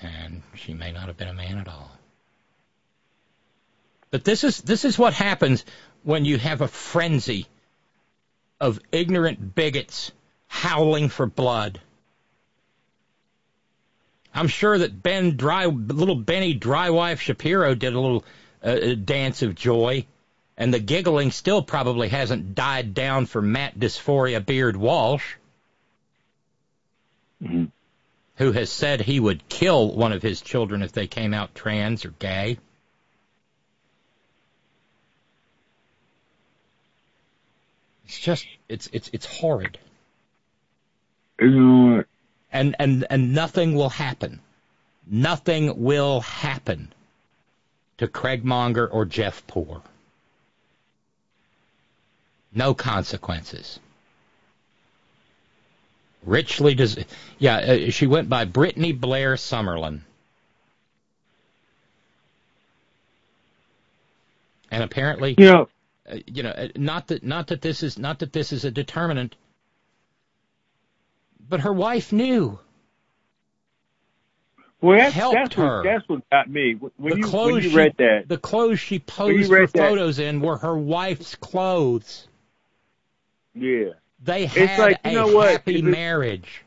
[0.00, 1.90] And she may not have been a man at all.
[4.10, 5.64] But this is this is what happens
[6.02, 7.46] when you have a frenzy
[8.60, 10.12] of ignorant bigots
[10.48, 11.80] howling for blood.
[14.34, 18.24] I'm sure that Ben Dry, little Benny Drywife Shapiro did a little
[18.62, 20.06] uh, dance of joy,
[20.56, 25.34] and the giggling still probably hasn't died down for Matt Dysphoria Beard Walsh,
[27.40, 32.04] who has said he would kill one of his children if they came out trans
[32.04, 32.58] or gay.
[38.06, 39.78] It's just it's it's it's horrid.
[41.40, 42.04] You know
[42.52, 44.40] and and and nothing will happen.
[45.06, 46.92] Nothing will happen
[47.98, 49.82] to Craig Monger or Jeff Poor.
[52.52, 53.78] No consequences.
[56.24, 56.98] Richly does.
[57.38, 60.00] Yeah, uh, she went by Brittany Blair Summerlin.
[64.70, 65.64] And apparently, Yeah.
[66.10, 68.70] uh, you know, uh, not that not that this is not that this is a
[68.70, 69.36] determinant,
[71.48, 72.58] but her wife knew.
[74.80, 75.76] Well, that's, helped that's her.
[75.78, 78.24] what that's what got me when the you clothes when you she, read that.
[78.28, 82.28] the clothes she posed for read that- photos in were her wife's clothes.
[83.54, 83.90] Yeah.
[84.22, 85.50] They It's had like, you a know what?
[85.50, 86.62] happy If marriage.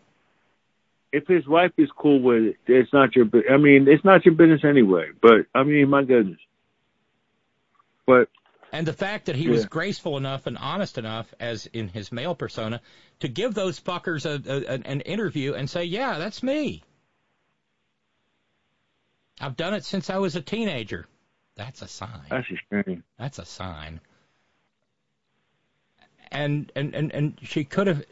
[1.14, 3.30] If his wife is cool with it, it's not your.
[3.50, 5.10] I mean, it's not your business anyway.
[5.22, 6.40] But I mean, my goodness.
[8.06, 8.30] But
[8.74, 12.36] And the fact that he was graceful enough and honest enough, as in his male
[12.36, 12.82] persona,
[13.22, 16.84] to give those fuckers a, a, an- interview and say, "Yeah, that's me.
[19.40, 21.08] I've done it since I was a teenager."
[21.56, 22.22] That's a sign.
[22.30, 23.04] that's a shame.
[23.18, 24.00] That's a sign.
[26.32, 28.04] And and and and she could have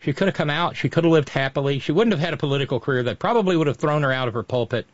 [0.00, 1.78] she could have come out, she could have lived happily.
[1.78, 4.34] She wouldn't have had a political career that probably would have thrown her out of
[4.34, 4.86] her pulpit.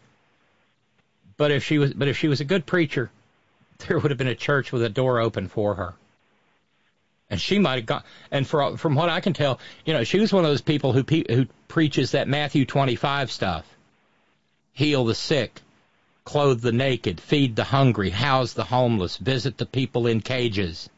[1.36, 3.10] But if she was but if she was a good preacher,
[3.88, 5.94] there would have been a church with a door open for her
[7.30, 8.02] and she might have gone.
[8.30, 10.92] And for, from what I can tell, you know, she was one of those people
[10.92, 13.64] who who preaches that Matthew 25 stuff:
[14.72, 15.60] heal the sick,
[16.24, 20.90] clothe the naked, feed the hungry, house the homeless, visit the people in cages.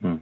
[0.00, 0.16] Hmm.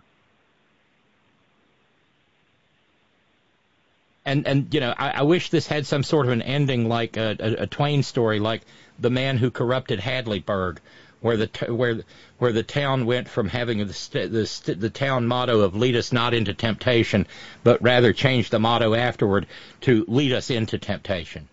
[4.25, 7.17] And and you know, I, I wish this had some sort of an ending like
[7.17, 8.62] a, a, a Twain story, like
[8.99, 10.79] the man who corrupted Hadleyburg
[11.20, 12.00] where the t- where
[12.39, 15.97] where the town went from having the st- the st- the town motto of "Lead
[15.97, 17.26] us not into temptation,"
[17.62, 19.47] but rather changed the motto afterward
[19.82, 21.49] to "Lead us into temptation."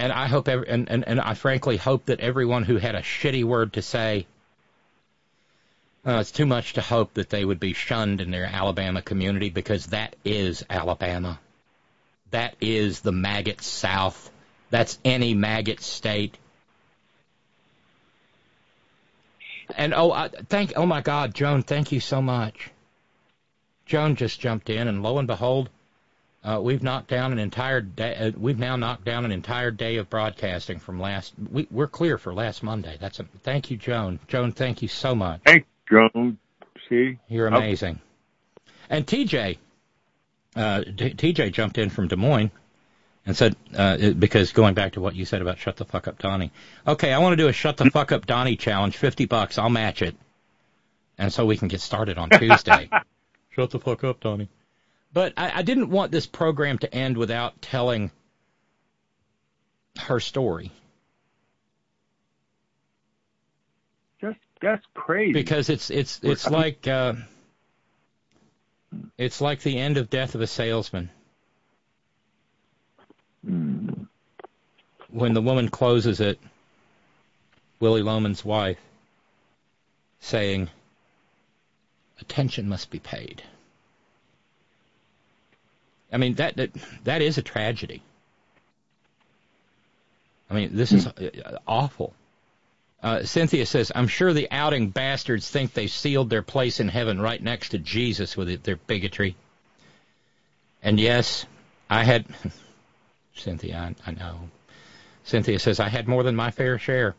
[0.00, 3.02] And I hope, every, and, and, and I frankly hope that everyone who had a
[3.02, 4.26] shitty word to say
[6.06, 9.50] uh, it's too much to hope that they would be shunned in their Alabama community
[9.50, 11.40] because that is Alabama.
[12.30, 14.30] That is the maggot South.
[14.70, 16.36] That's any maggot state.
[19.76, 22.70] And oh, I, thank oh my God, Joan, thank you so much.
[23.86, 25.70] Joan just jumped in, and lo and behold,
[26.44, 28.14] uh, we've knocked down an entire day.
[28.14, 31.34] Uh, we've now knocked down an entire day of broadcasting from last.
[31.50, 32.96] We, we're clear for last Monday.
[33.00, 34.20] That's a thank you, Joan.
[34.28, 35.40] Joan, thank you so much.
[35.44, 36.38] Thank Joan.
[36.88, 38.00] See, you're amazing.
[38.88, 39.58] And TJ,
[40.58, 42.50] uh, T- TJ jumped in from Des Moines
[43.24, 46.18] and said, uh, because going back to what you said about shut the fuck up,
[46.18, 46.50] Donnie.
[46.86, 48.96] Okay, I want to do a shut the fuck up, Donnie challenge.
[48.96, 50.16] Fifty bucks, I'll match it,
[51.16, 52.90] and so we can get started on Tuesday.
[53.50, 54.48] shut the fuck up, Donnie.
[55.12, 58.10] But I, I didn't want this program to end without telling
[59.98, 60.72] her story.
[64.20, 65.32] Just that's crazy.
[65.32, 67.14] Because it's it's it's like uh,
[69.16, 71.10] it's like the end of Death of a Salesman.
[73.46, 74.06] Mm.
[75.10, 76.38] When the woman closes it,
[77.80, 78.78] Willy Loman's wife,
[80.20, 80.68] saying,
[82.20, 83.42] "Attention must be paid."
[86.12, 86.70] I mean that that
[87.04, 88.02] that is a tragedy.
[90.50, 92.14] I mean, this is uh, awful.
[93.00, 97.20] Uh, Cynthia says, "I'm sure the outing bastards think they sealed their place in heaven
[97.20, 99.36] right next to Jesus with their bigotry."
[100.82, 101.46] And yes,
[101.88, 102.26] I had.
[103.34, 104.50] Cynthia, I, I know.
[105.22, 107.14] Cynthia says, "I had more than my fair share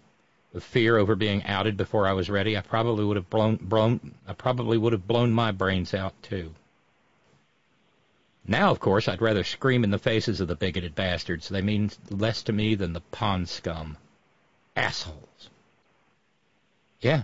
[0.54, 2.58] of fear over being outed before I was ready.
[2.58, 6.54] I probably would have blown, blown I probably would have blown my brains out too."
[8.46, 11.48] Now, of course, I'd rather scream in the faces of the bigoted bastards.
[11.48, 13.96] They mean less to me than the pond scum.
[14.76, 15.50] Assholes.
[17.02, 17.24] Yeah.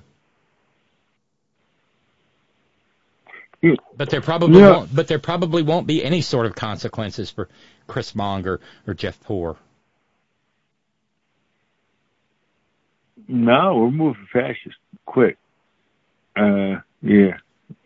[3.98, 4.72] But there probably Yeah.
[4.72, 4.96] won't.
[4.96, 7.50] But there probably won't be any sort of consequences for
[7.88, 9.58] Chris Monger or Jeff Poor.
[13.28, 15.38] No, we're moving fascist quick.
[16.36, 17.38] Uh, yeah,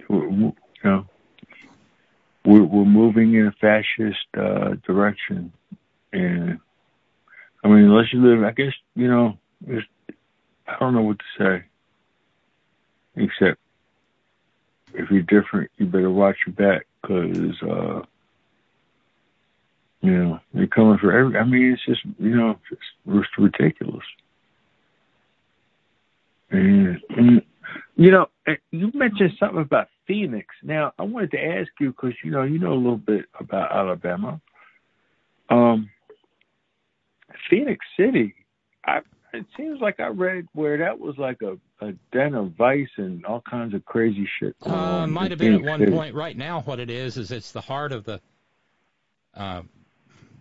[0.09, 0.53] we're, you
[0.83, 1.05] know,
[2.43, 5.53] we're we're moving in a fascist uh, direction,
[6.11, 6.59] and
[7.63, 9.37] I mean, unless you live, I guess you know,
[9.69, 11.63] I don't know what to say,
[13.15, 13.59] except
[14.93, 18.01] if you're different, you better watch your back because uh,
[20.01, 21.38] you know they're coming for every.
[21.38, 24.05] I mean, it's just you know, it's, ridiculous.
[26.51, 27.41] And, and
[27.95, 30.47] you know, eh, you mentioned something about Phoenix.
[30.63, 33.71] Now, I wanted to ask you because you know you know a little bit about
[33.71, 34.41] Alabama.
[35.49, 35.89] Um,
[37.49, 38.35] Phenix City.
[38.85, 39.01] I
[39.33, 43.25] it seems like I read where that was like a, a den of vice and
[43.25, 44.56] all kinds of crazy shit.
[44.61, 46.16] Uh, might have been at one point.
[46.16, 48.19] Right now, what it is is it's the heart of the
[49.35, 49.61] uh,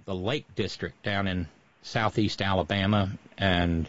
[0.05, 1.49] the Lake District down in
[1.83, 3.89] southeast Alabama, and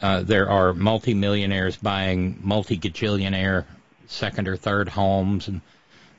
[0.00, 3.64] uh, there are multimillionaires buying multi-gajillionaire
[4.06, 5.60] second or third homes, and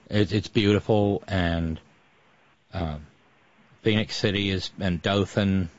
[0.09, 1.23] it, it's beautiful.
[1.27, 1.79] And
[2.73, 2.97] uh,
[3.81, 5.69] Phenix City is and Dothan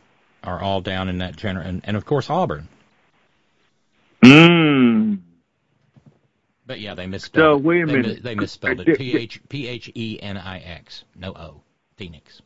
[0.44, 2.68] are all down in that general, and, and of course Auburn.
[4.23, 5.20] Mm.
[6.67, 7.62] But yeah, they misspelled So, it.
[7.62, 8.23] wait a they, minute.
[8.23, 8.99] They misspelled it.
[8.99, 11.05] P H P H E N I X.
[11.17, 11.60] No O.
[11.97, 12.42] Phoenix.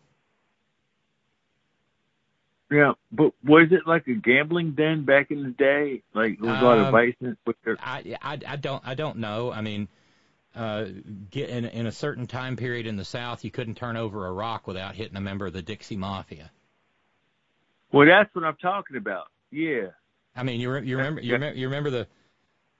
[2.70, 6.02] Yeah, but was it like a gambling den back in the day?
[6.14, 8.82] Like there was a lot of Um, vice in with their I, I, I don't
[8.86, 9.52] I don't know.
[9.52, 9.88] I mean,
[10.54, 10.86] uh,
[11.30, 14.32] get in in a certain time period in the South, you couldn't turn over a
[14.32, 16.50] rock without hitting a member of the Dixie Mafia.
[17.92, 19.26] Well, that's what I'm talking about.
[19.50, 19.88] Yeah.
[20.34, 22.06] I mean, you re- you remember you remember you remember the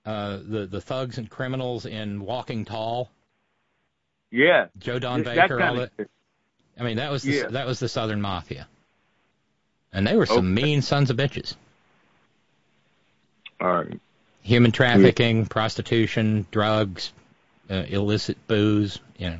[0.07, 3.11] uh, the the thugs and criminals in Walking Tall,
[4.31, 4.67] Yeah.
[4.79, 5.91] Joe Don That Baker, all kinda.
[6.79, 7.49] I mean, that was the, Yeah.
[7.49, 8.67] that was the Southern Mafia,
[9.93, 10.63] and they were some Okay.
[10.63, 11.55] mean sons of bitches.
[13.61, 14.01] All right.
[14.43, 17.13] Human trafficking, prostitution, drugs,
[17.71, 19.39] uh, illicit booze, you know.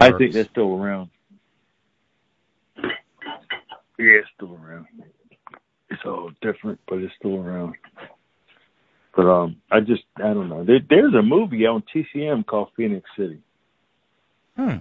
[0.00, 1.10] I think that's still around.
[3.98, 4.86] Yeah, it's still around.
[5.90, 7.74] It's all different, but it's still around.
[9.16, 10.64] But um, I just I don't know.
[10.64, 13.40] There, there's a movie on TCM called Phenix City.
[14.56, 14.78] Hmm.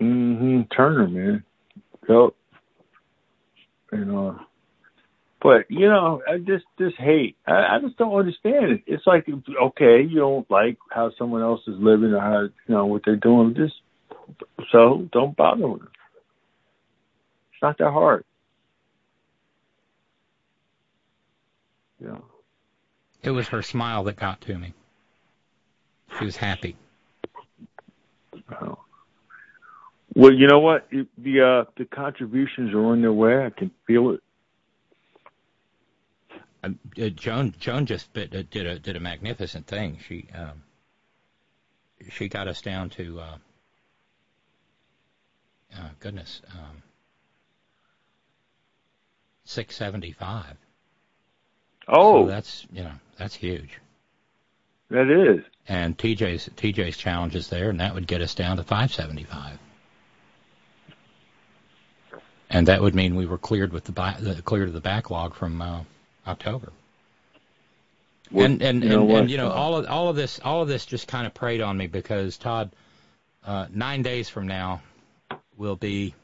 [0.00, 0.62] Mm-hmm.
[0.74, 1.44] Turner, man.
[2.08, 2.30] Yep.
[3.92, 4.38] And uh,
[5.40, 7.36] but you know, I just just hate.
[7.46, 8.82] I, I just don't understand it.
[8.86, 12.86] It's like okay, you don't like how someone else is living or how you know
[12.86, 13.54] what they're doing.
[13.56, 13.74] Just
[14.72, 15.90] so don't bother with them.
[17.58, 18.24] It's not that hard.
[22.00, 22.18] Yeah.
[23.24, 24.74] It was her smile that got to me.
[26.16, 26.76] She was happy.
[30.14, 30.88] Well, you know what?
[30.90, 33.44] The uh, the contributions are on their way.
[33.44, 34.20] I can feel it.
[36.62, 39.98] Uh, uh, Joan Joan just bit, uh, did a did a magnificent thing.
[40.06, 40.62] She um,
[42.10, 43.36] she got us down to uh,
[45.76, 46.82] uh goodness um,
[49.48, 50.56] six seventy five.
[51.88, 53.80] Oh, so that's you know that's huge.
[54.90, 55.44] That is.
[55.66, 59.24] And TJ's TJ's challenge is there, and that would get us down to five seventy
[59.24, 59.58] five.
[62.50, 65.60] And that would mean we were cleared with the, the cleared of the backlog from
[65.60, 65.80] uh,
[66.26, 66.72] October.
[68.30, 70.62] Well, and and you know, and, and, you know all of all of this all
[70.62, 72.70] of this just kind of preyed on me because Todd,
[73.44, 74.82] uh, nine days from now,
[75.56, 76.14] will be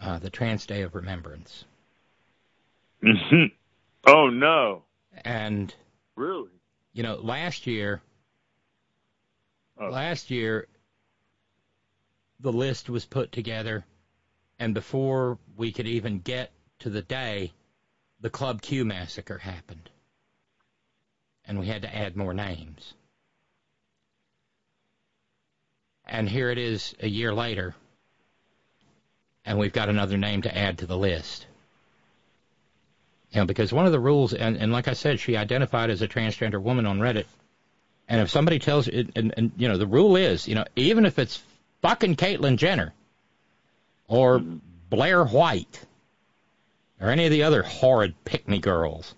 [0.00, 1.64] uh, the Trans Day of Remembrance.
[3.02, 3.54] Mm-hmm.
[4.06, 4.82] Oh no!
[5.24, 5.74] And
[6.16, 6.50] really,
[6.92, 8.00] you know, last year,
[9.80, 9.88] oh.
[9.88, 10.66] last year,
[12.40, 13.84] the list was put together,
[14.58, 16.50] and before we could even get
[16.80, 17.52] to the day,
[18.20, 19.90] the Club Q massacre happened.
[21.46, 22.94] And we had to add more names.
[26.06, 27.74] And here it is a year later,
[29.44, 31.46] and we've got another name to add to the list.
[33.30, 36.02] You know, because one of the rules, and, and like I said, she identified as
[36.02, 37.26] a transgender woman on Reddit.
[38.08, 41.04] And if somebody tells you, and, and you know, the rule is, you know, even
[41.04, 41.42] if it's
[41.82, 42.92] fucking Caitlyn Jenner
[44.06, 44.38] or
[44.90, 45.80] Blair White,
[47.00, 49.14] or any of the other horrid pick me girls.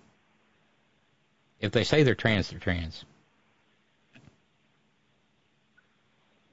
[1.60, 3.04] If they say they're trans, they're trans.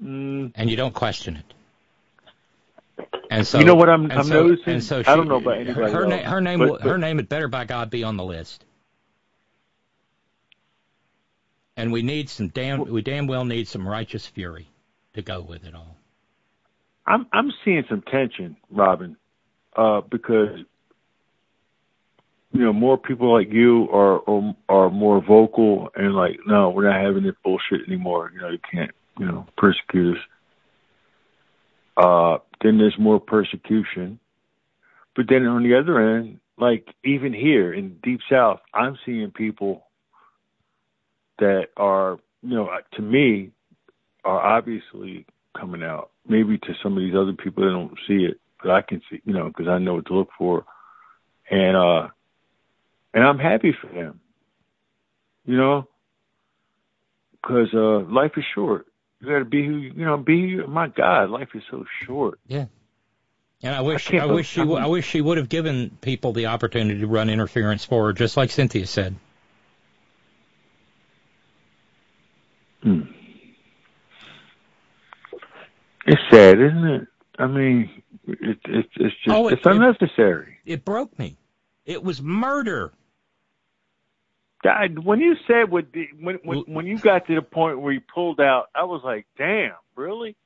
[0.03, 0.51] Mm.
[0.55, 1.53] And you don't question it.
[3.33, 4.79] And so you know what I'm, I'm so, noticing.
[4.81, 7.27] So she, I don't know about anybody her, her name, but, but, her name had
[7.27, 8.63] better by God be on the list.
[11.75, 14.69] And we need some damn, we damn well need some righteous fury
[15.15, 15.97] to go with it all.
[17.07, 19.17] I'm I'm seeing some tension, Robyn,
[19.75, 20.59] uh, because
[22.51, 26.87] you know, more people like you are, are are more vocal and like, no, we're
[26.87, 28.31] not having this bullshit anymore.
[28.31, 30.23] You know, you can't, you know, persecute us.
[31.95, 34.19] Uh, then there's more persecution.
[35.15, 39.85] But then on the other end, like even here in Deep South, I'm seeing people
[41.39, 43.51] that are, you know, to me,
[44.23, 45.25] are obviously
[45.57, 46.11] coming out.
[46.27, 49.21] Maybe to some of these other people, they don't see it, but I can see,
[49.25, 50.65] you know, because I know what to look for.
[51.49, 52.07] And uh,
[53.13, 54.21] and I'm happy for them.
[55.45, 55.87] You know,
[57.41, 58.87] because uh, life is short.
[59.23, 60.17] You got to be who you know.
[60.17, 62.39] Be my God, life is so short.
[62.45, 62.65] Yeah.
[63.61, 66.47] And I wish I, I wish she I wish she would have given people the
[66.47, 69.15] opportunity to run interference for her, just like Cynthia said.
[72.81, 73.03] Hmm.
[76.05, 77.07] It's sad, isn't it?
[77.39, 80.57] I mean, it, it, it's just oh, it, it's unnecessary.
[80.65, 81.37] It, it broke me.
[81.85, 82.91] It was murder.
[84.63, 87.91] God, when you said what the, when when when you got to the point where
[87.91, 90.37] you pulled out, I was like, "Damn, really?"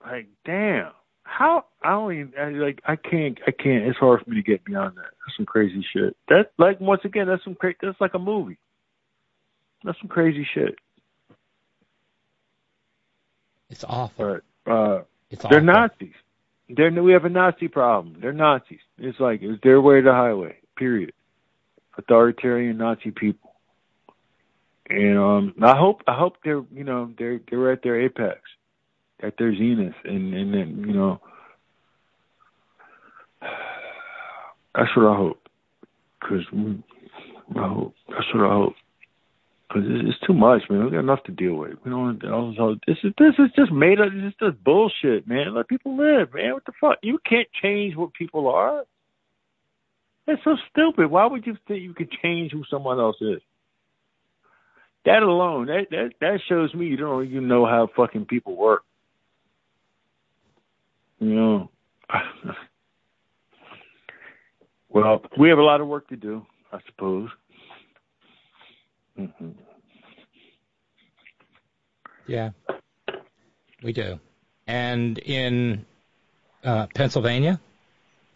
[0.00, 0.92] Like, damn,
[1.24, 1.64] how?
[1.82, 2.80] I don't even I, like.
[2.86, 3.38] I can't.
[3.46, 3.84] I can't.
[3.84, 5.02] It's hard for me to get beyond that.
[5.02, 6.16] That's some crazy shit.
[6.28, 7.76] That like once again, that's some crazy.
[7.82, 8.58] That's like a movie.
[9.82, 10.76] That's some crazy shit.
[13.68, 14.38] It's awful.
[14.64, 15.60] But uh, it's they're.
[15.60, 16.14] Nazis.
[16.68, 18.18] They're we have a Nazi problem.
[18.20, 18.78] They're Nazis.
[18.96, 20.57] It's like it's their way to the highway.
[20.78, 21.12] Period.
[21.98, 23.54] Authoritarian Nazi people.
[24.88, 28.40] And um, I hope I hope they're you know they're they're at their apex,
[29.22, 31.20] at their zenith, and and then you know
[34.74, 35.48] that's what I hope.
[36.22, 38.74] Cause I hope that's what I hope.
[39.70, 40.86] Cause it's, it's too much, man.
[40.86, 41.72] We got enough to deal with.
[41.84, 42.24] We don't.
[42.24, 44.08] Also, this is this is just made up.
[44.14, 45.54] This is just bullshit, man.
[45.54, 46.54] Let people live, man.
[46.54, 46.96] What the fuck?
[47.02, 48.84] You can't change what people are.
[50.28, 51.10] That's so stupid.
[51.10, 53.40] Why would you think you could change who someone else is?
[55.06, 58.82] That alone, that that that shows me you don't even know how fucking people work.
[61.18, 61.70] You know.
[64.90, 67.28] Well, we have a lot of work to do, I suppose.
[69.20, 69.50] Mm-hmm.
[72.26, 72.50] Yeah,
[73.82, 74.18] we do.
[74.66, 75.84] And in
[76.64, 77.60] uh, Pennsylvania,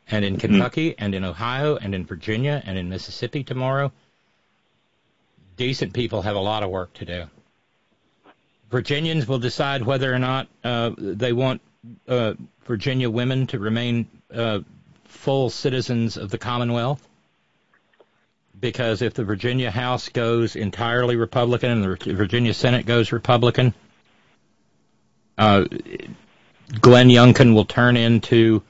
[0.08, 1.04] and in Kentucky, mm-hmm.
[1.04, 3.92] and in Ohio, and in Virginia, and in Mississippi tomorrow,
[5.56, 7.24] decent people have a lot of work to do.
[8.70, 11.60] Virginians will decide whether or not uh, they want
[12.08, 14.60] uh, Virginia women to remain uh,
[15.04, 17.06] full citizens of the Commonwealth.
[18.58, 23.74] Because if the Virginia House goes entirely Republican and the Virginia Senate goes Republican,
[25.36, 25.64] uh,
[26.80, 28.62] Glenn Youngkin will turn into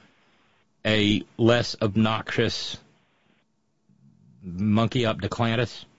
[0.85, 2.77] a less obnoxious
[4.41, 5.85] monkey up Duklantis.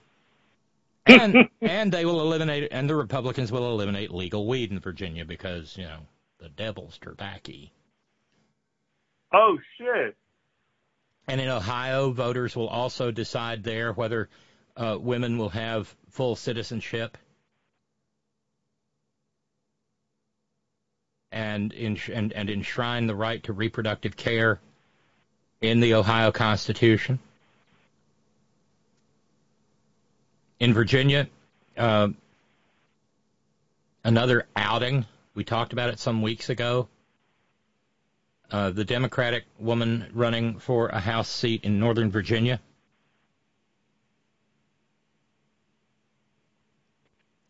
[1.07, 5.77] And and they will eliminate and the Republicans will eliminate legal weed in Virginia because,
[5.77, 5.99] you know,
[6.39, 7.69] the devil's tobacco.
[9.31, 10.15] Oh shit.
[11.27, 14.29] And in Ohio, voters will also decide there whether
[14.75, 17.19] uh, women will have full citizenship.
[21.31, 24.59] And, in, and, and enshrine the right to reproductive care
[25.61, 27.19] in the Ohio Constitution.
[30.59, 31.27] In Virginia,
[31.77, 32.09] uh,
[34.03, 35.05] another outing.
[35.33, 36.87] We talked about it some weeks ago.
[38.51, 42.61] Uh, the Democratic woman running for a House seat in Northern Virginia.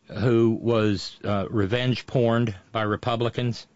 [0.07, 3.67] Who was uh, revenge porned by Republicans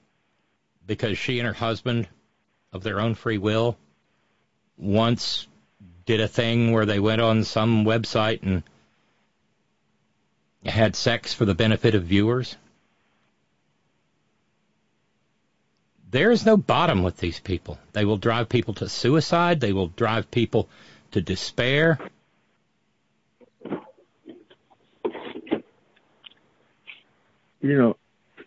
[0.88, 2.08] because she and her husband,
[2.72, 3.77] of their own free will,
[4.80, 5.48] once
[6.06, 8.64] did a thing where they went on some website and
[10.66, 12.56] had sex for the benefit of viewers.
[16.11, 17.77] There is no bottom with these people.
[17.93, 19.59] They will drive people to suicide.
[19.59, 20.67] They will drive people
[21.11, 21.99] to despair.
[27.61, 27.98] You know,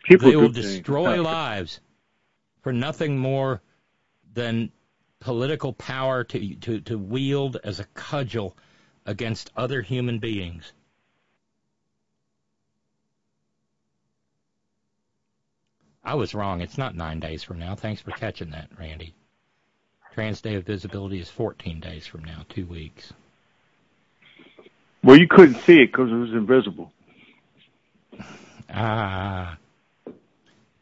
[0.04, 1.78] people they will destroy lives
[2.62, 3.60] for nothing more
[4.34, 4.72] than
[5.22, 8.56] political power to, to, to wield as a cudgel
[9.06, 10.72] against other human beings.
[16.04, 16.60] I was wrong.
[16.60, 17.76] It's not nine days from now.
[17.76, 19.14] Thanks for catching that, Randy.
[20.12, 23.12] Trans Day of Visibility is 14 days from now, two weeks.
[25.04, 26.92] Well, you couldn't see it because it was invisible.
[28.68, 29.56] Ah.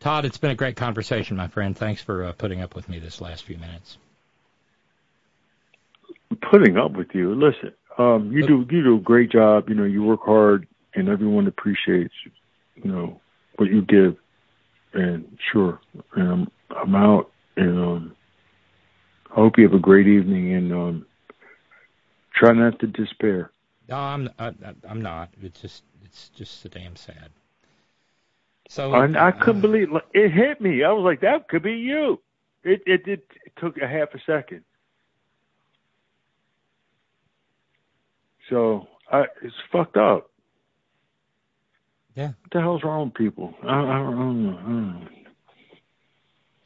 [0.00, 1.76] Todd, it's been a great conversation, my friend.
[1.76, 3.98] Thanks for uh, putting up with me this last few minutes.
[6.50, 7.34] Putting up with you.
[7.34, 9.68] Listen, um, you do you do a great job.
[9.68, 12.14] You know, you work hard, and everyone appreciates
[12.76, 13.20] you know
[13.56, 14.16] what you give
[14.92, 15.80] and sure,
[16.14, 18.16] and I'm, I'm out, and um,
[19.30, 21.06] I hope you have a great evening, and um,
[22.34, 23.50] try not to despair.
[23.88, 24.52] No, I'm I,
[24.88, 25.30] I'm not.
[25.42, 27.30] It's just it's just so damn sad.
[28.68, 30.84] So I, I couldn't uh, believe it hit me.
[30.84, 32.20] I was like, that could be you.
[32.62, 34.62] It it, it, it took a half a second.
[38.50, 40.28] So I, it's fucked up.
[42.16, 42.26] Yeah.
[42.26, 43.54] What the hell's wrong with people?
[43.62, 44.58] I, I, I don't know.
[44.58, 45.08] I don't know.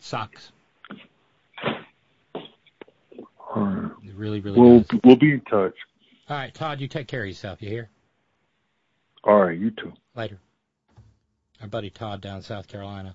[0.00, 0.52] Sucks.
[3.54, 3.90] All right.
[4.02, 5.00] It really, really we'll, does.
[5.04, 5.74] We'll be in touch.
[6.28, 7.62] All right, Todd, you take care of yourself.
[7.62, 7.90] You hear?
[9.22, 9.92] All right, you too.
[10.16, 10.38] Later.
[11.60, 13.14] Our buddy Todd down in South Carolina.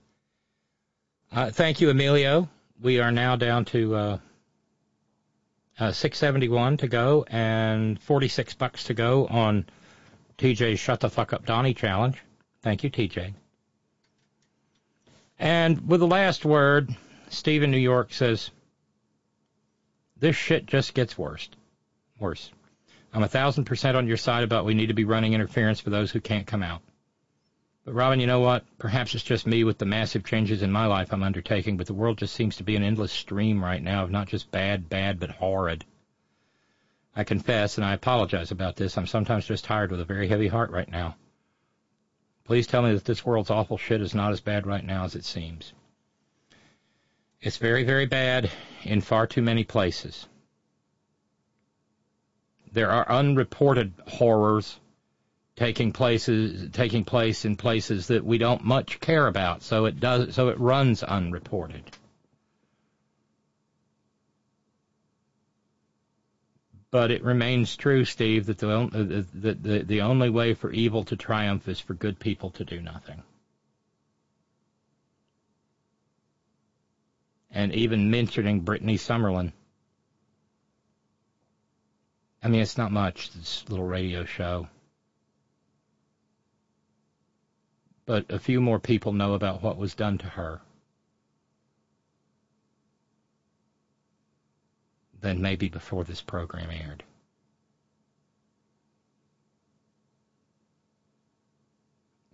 [1.32, 2.48] Uh, thank you, Emilio.
[2.82, 4.18] We are now down to uh,
[5.80, 9.66] uh, 671 to go and 46 bucks to go on
[10.38, 12.22] TJ's Shut the Fuck Up Donnie challenge.
[12.62, 13.34] Thank you, TJ.
[15.38, 16.94] And with the last word,
[17.30, 18.52] Steve in New York says,
[20.18, 21.48] This shit just gets worse.
[22.20, 22.52] Worse.
[23.14, 25.90] I'm a thousand percent on your side about we need to be running interference for
[25.90, 26.82] those who can't come out.
[27.86, 28.66] But Robyn, you know what?
[28.78, 31.94] Perhaps it's just me with the massive changes in my life I'm undertaking, but the
[31.94, 35.20] world just seems to be an endless stream right now of not just bad, bad,
[35.20, 35.86] but horrid.
[37.16, 40.48] I confess, and I apologize about this, I'm sometimes just tired with a very heavy
[40.48, 41.16] heart right now.
[42.44, 45.16] Please tell me that this world's awful shit is not as bad right now as
[45.16, 45.74] it seems.
[47.42, 48.52] It's very, very bad
[48.84, 50.28] in far too many places.
[52.72, 54.80] There are unreported horrors
[55.60, 60.34] taking places taking place in places that we don't much care about, so it does
[60.34, 61.84] so it runs unreported.
[66.92, 71.04] But it remains true, Steve, that the, uh, the, the, the only way for evil
[71.04, 73.22] to triumph is for good people to do nothing.
[77.52, 79.52] And even mentioning Brittini Summerlin
[82.42, 84.70] I mean, it's not much, this little radio show.
[88.10, 90.62] But a few more people know about what was done to her
[95.22, 97.04] than maybe before this program aired.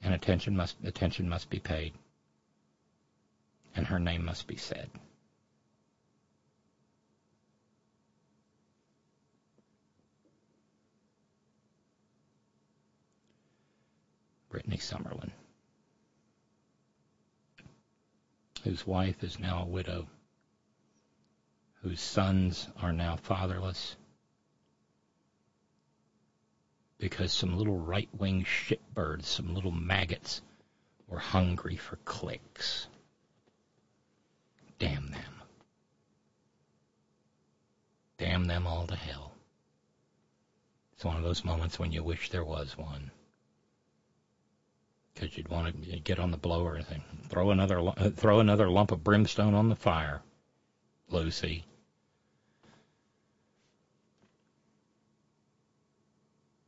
[0.02, 1.92] And attention must attention must be paid.
[3.76, 4.90] And her name must be said.
[14.50, 15.32] Brittini Summerlin,
[18.66, 20.08] whose wife is now a widow,
[21.84, 23.95] whose sons are now fatherless,
[26.98, 30.42] because some little right wing shitbirds, some little maggots,
[31.08, 32.88] were hungry for clicks.
[34.80, 35.42] Damn them.
[38.18, 39.32] Damn them all to hell.
[40.94, 43.11] It's one of those moments when you wish there was one
[45.16, 46.85] because you'd want to get on the blower and
[47.30, 50.22] throw another uh, throw another lump of brimstone on the fire,
[51.10, 51.66] Lucy.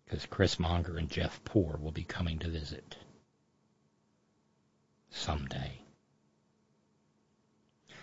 [0.06, 2.96] Because Chris Monger and Jeff Poor will be coming to visit
[5.10, 5.82] someday.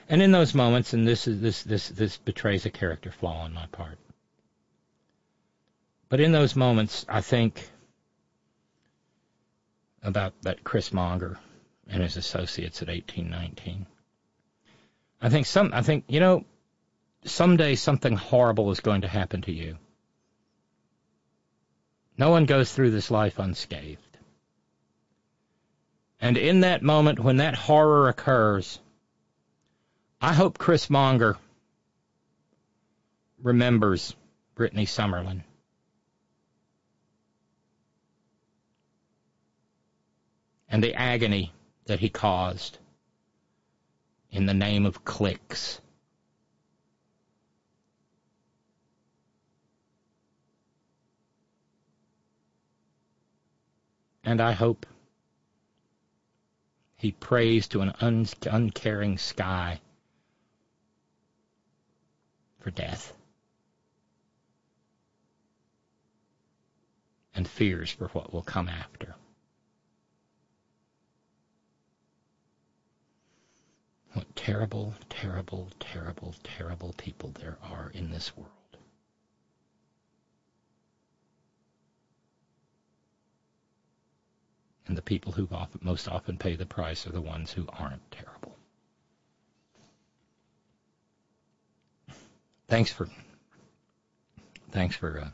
[0.07, 3.55] And in those moments, and this is this this this betrays a character flaw on
[3.55, 3.99] my part.
[6.11, 7.67] But in those moments, I think
[10.05, 11.39] about that Chris Monger
[11.89, 13.87] and his associates at 1819.
[15.21, 16.45] I think some, I think, you know,
[17.25, 19.79] someday something horrible is going to happen to you.
[22.17, 24.19] No one goes through this life unscathed.
[26.21, 28.79] And in that moment when that horror occurs,
[30.21, 31.37] I hope Chris Monger
[33.43, 34.15] remembers
[34.57, 35.43] Brittini Summerlin.
[40.69, 41.53] And the agony
[41.87, 42.79] that he caused
[44.31, 45.81] in the name of clicks.
[54.25, 54.87] And I hope
[56.97, 59.81] he prays to an un- uncaring sky
[62.59, 63.15] for death
[67.35, 69.15] and fears for what will come after.
[74.15, 78.51] What terrible, terrible, terrible, terrible people there are in this world.
[84.87, 88.09] And the people who often, most often pay the price are the ones who aren't
[88.13, 88.57] terrible.
[92.69, 93.09] Thanks for
[94.71, 95.29] thanks for uh,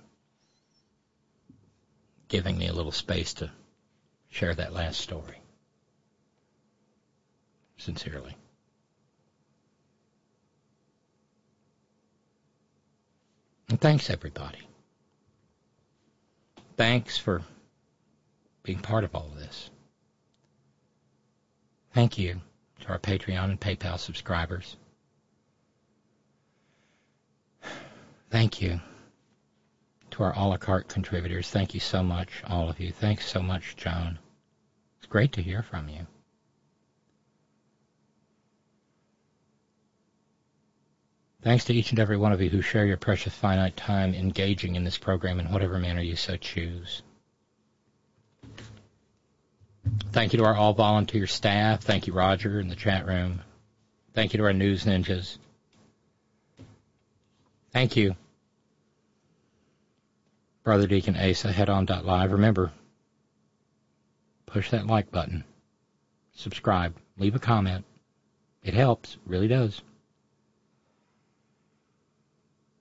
[2.28, 3.50] giving me a little space to
[4.31, 5.36] share that last story.
[7.76, 8.36] Sincerely.
[13.70, 14.58] And thanks, everybody.
[16.76, 17.42] Thanks for
[18.65, 19.70] being part of all of this.
[21.94, 22.40] Thank you
[22.81, 24.76] to our Patreon and PayPal subscribers.
[28.31, 28.81] Thank you
[30.10, 31.49] to our a la carte contributors.
[31.49, 32.90] Thank you so much, all of you.
[32.90, 34.18] Thanks so much, Joan.
[34.99, 36.07] It's great to hear from you.
[41.43, 44.77] Thanks to each and every one of you who share your precious finite time engaging
[44.77, 47.02] in this program in whatever manner you so choose.
[50.12, 51.81] Thank you to our all volunteer staff.
[51.83, 53.41] Thank you, Roger, in the chat room.
[54.12, 55.39] Thank you to our news ninjas.
[57.73, 58.17] Thank you,
[60.62, 62.33] Brother Deacon Asa, headon.live.
[62.33, 62.73] Remember,
[64.44, 65.44] push that like button,
[66.35, 67.85] subscribe, leave a comment.
[68.62, 69.81] It helps, really does.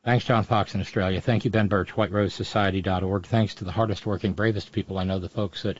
[0.04, 1.20] Thanks, John Fox in Australia.
[1.20, 3.26] Thank you, Ben Birch, WhiteRoseSociety.org.
[3.26, 5.80] Thanks to the hardest working, bravest people I know, the folks at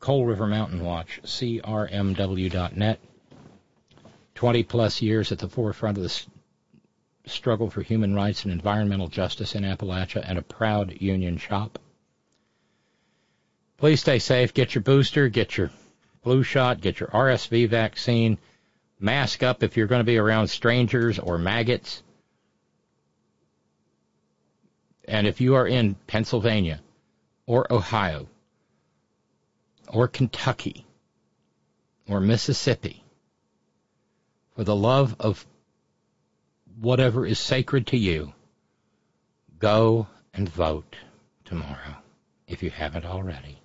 [0.00, 3.00] Coal River Mountain Watch, CRMW.net.
[4.34, 6.26] 20 plus years at the forefront of the
[7.26, 11.78] struggle for human rights and environmental justice in Appalachia and a proud union shop.
[13.76, 14.54] Please stay safe.
[14.54, 15.70] Get your booster, get your
[16.22, 18.38] flu shot, get your RSV vaccine.
[18.98, 22.02] Mask up if you're going to be around strangers or maggots.
[25.08, 26.82] And if you are in Pennsylvania
[27.46, 28.28] or Ohio
[29.88, 30.86] or Kentucky
[32.06, 33.02] or Mississippi,
[34.54, 35.46] for the love of
[36.78, 38.34] whatever is sacred to you,
[39.58, 40.96] go and vote
[41.46, 41.96] tomorrow
[42.46, 43.57] if you haven't already.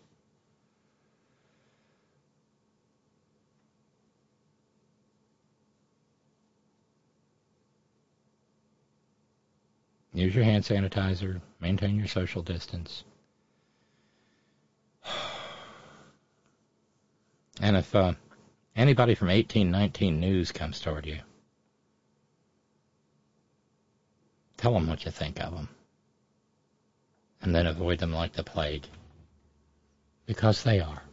[10.14, 11.42] Use your hand sanitizer.
[11.60, 13.04] Maintain your social distance.
[17.62, 18.14] And if uh,
[18.76, 21.20] anybody from 1819 News comes toward you,
[24.58, 25.70] tell them what you think of them.
[27.44, 28.86] And then avoid them like the plague.
[30.26, 31.04] Because they are.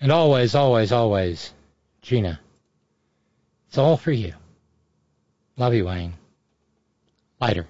[0.00, 1.54] And always, always, always,
[2.02, 2.40] Gina,
[3.68, 4.34] it's all for you.
[5.56, 6.14] Love you, Wayne.
[7.40, 7.68] Later.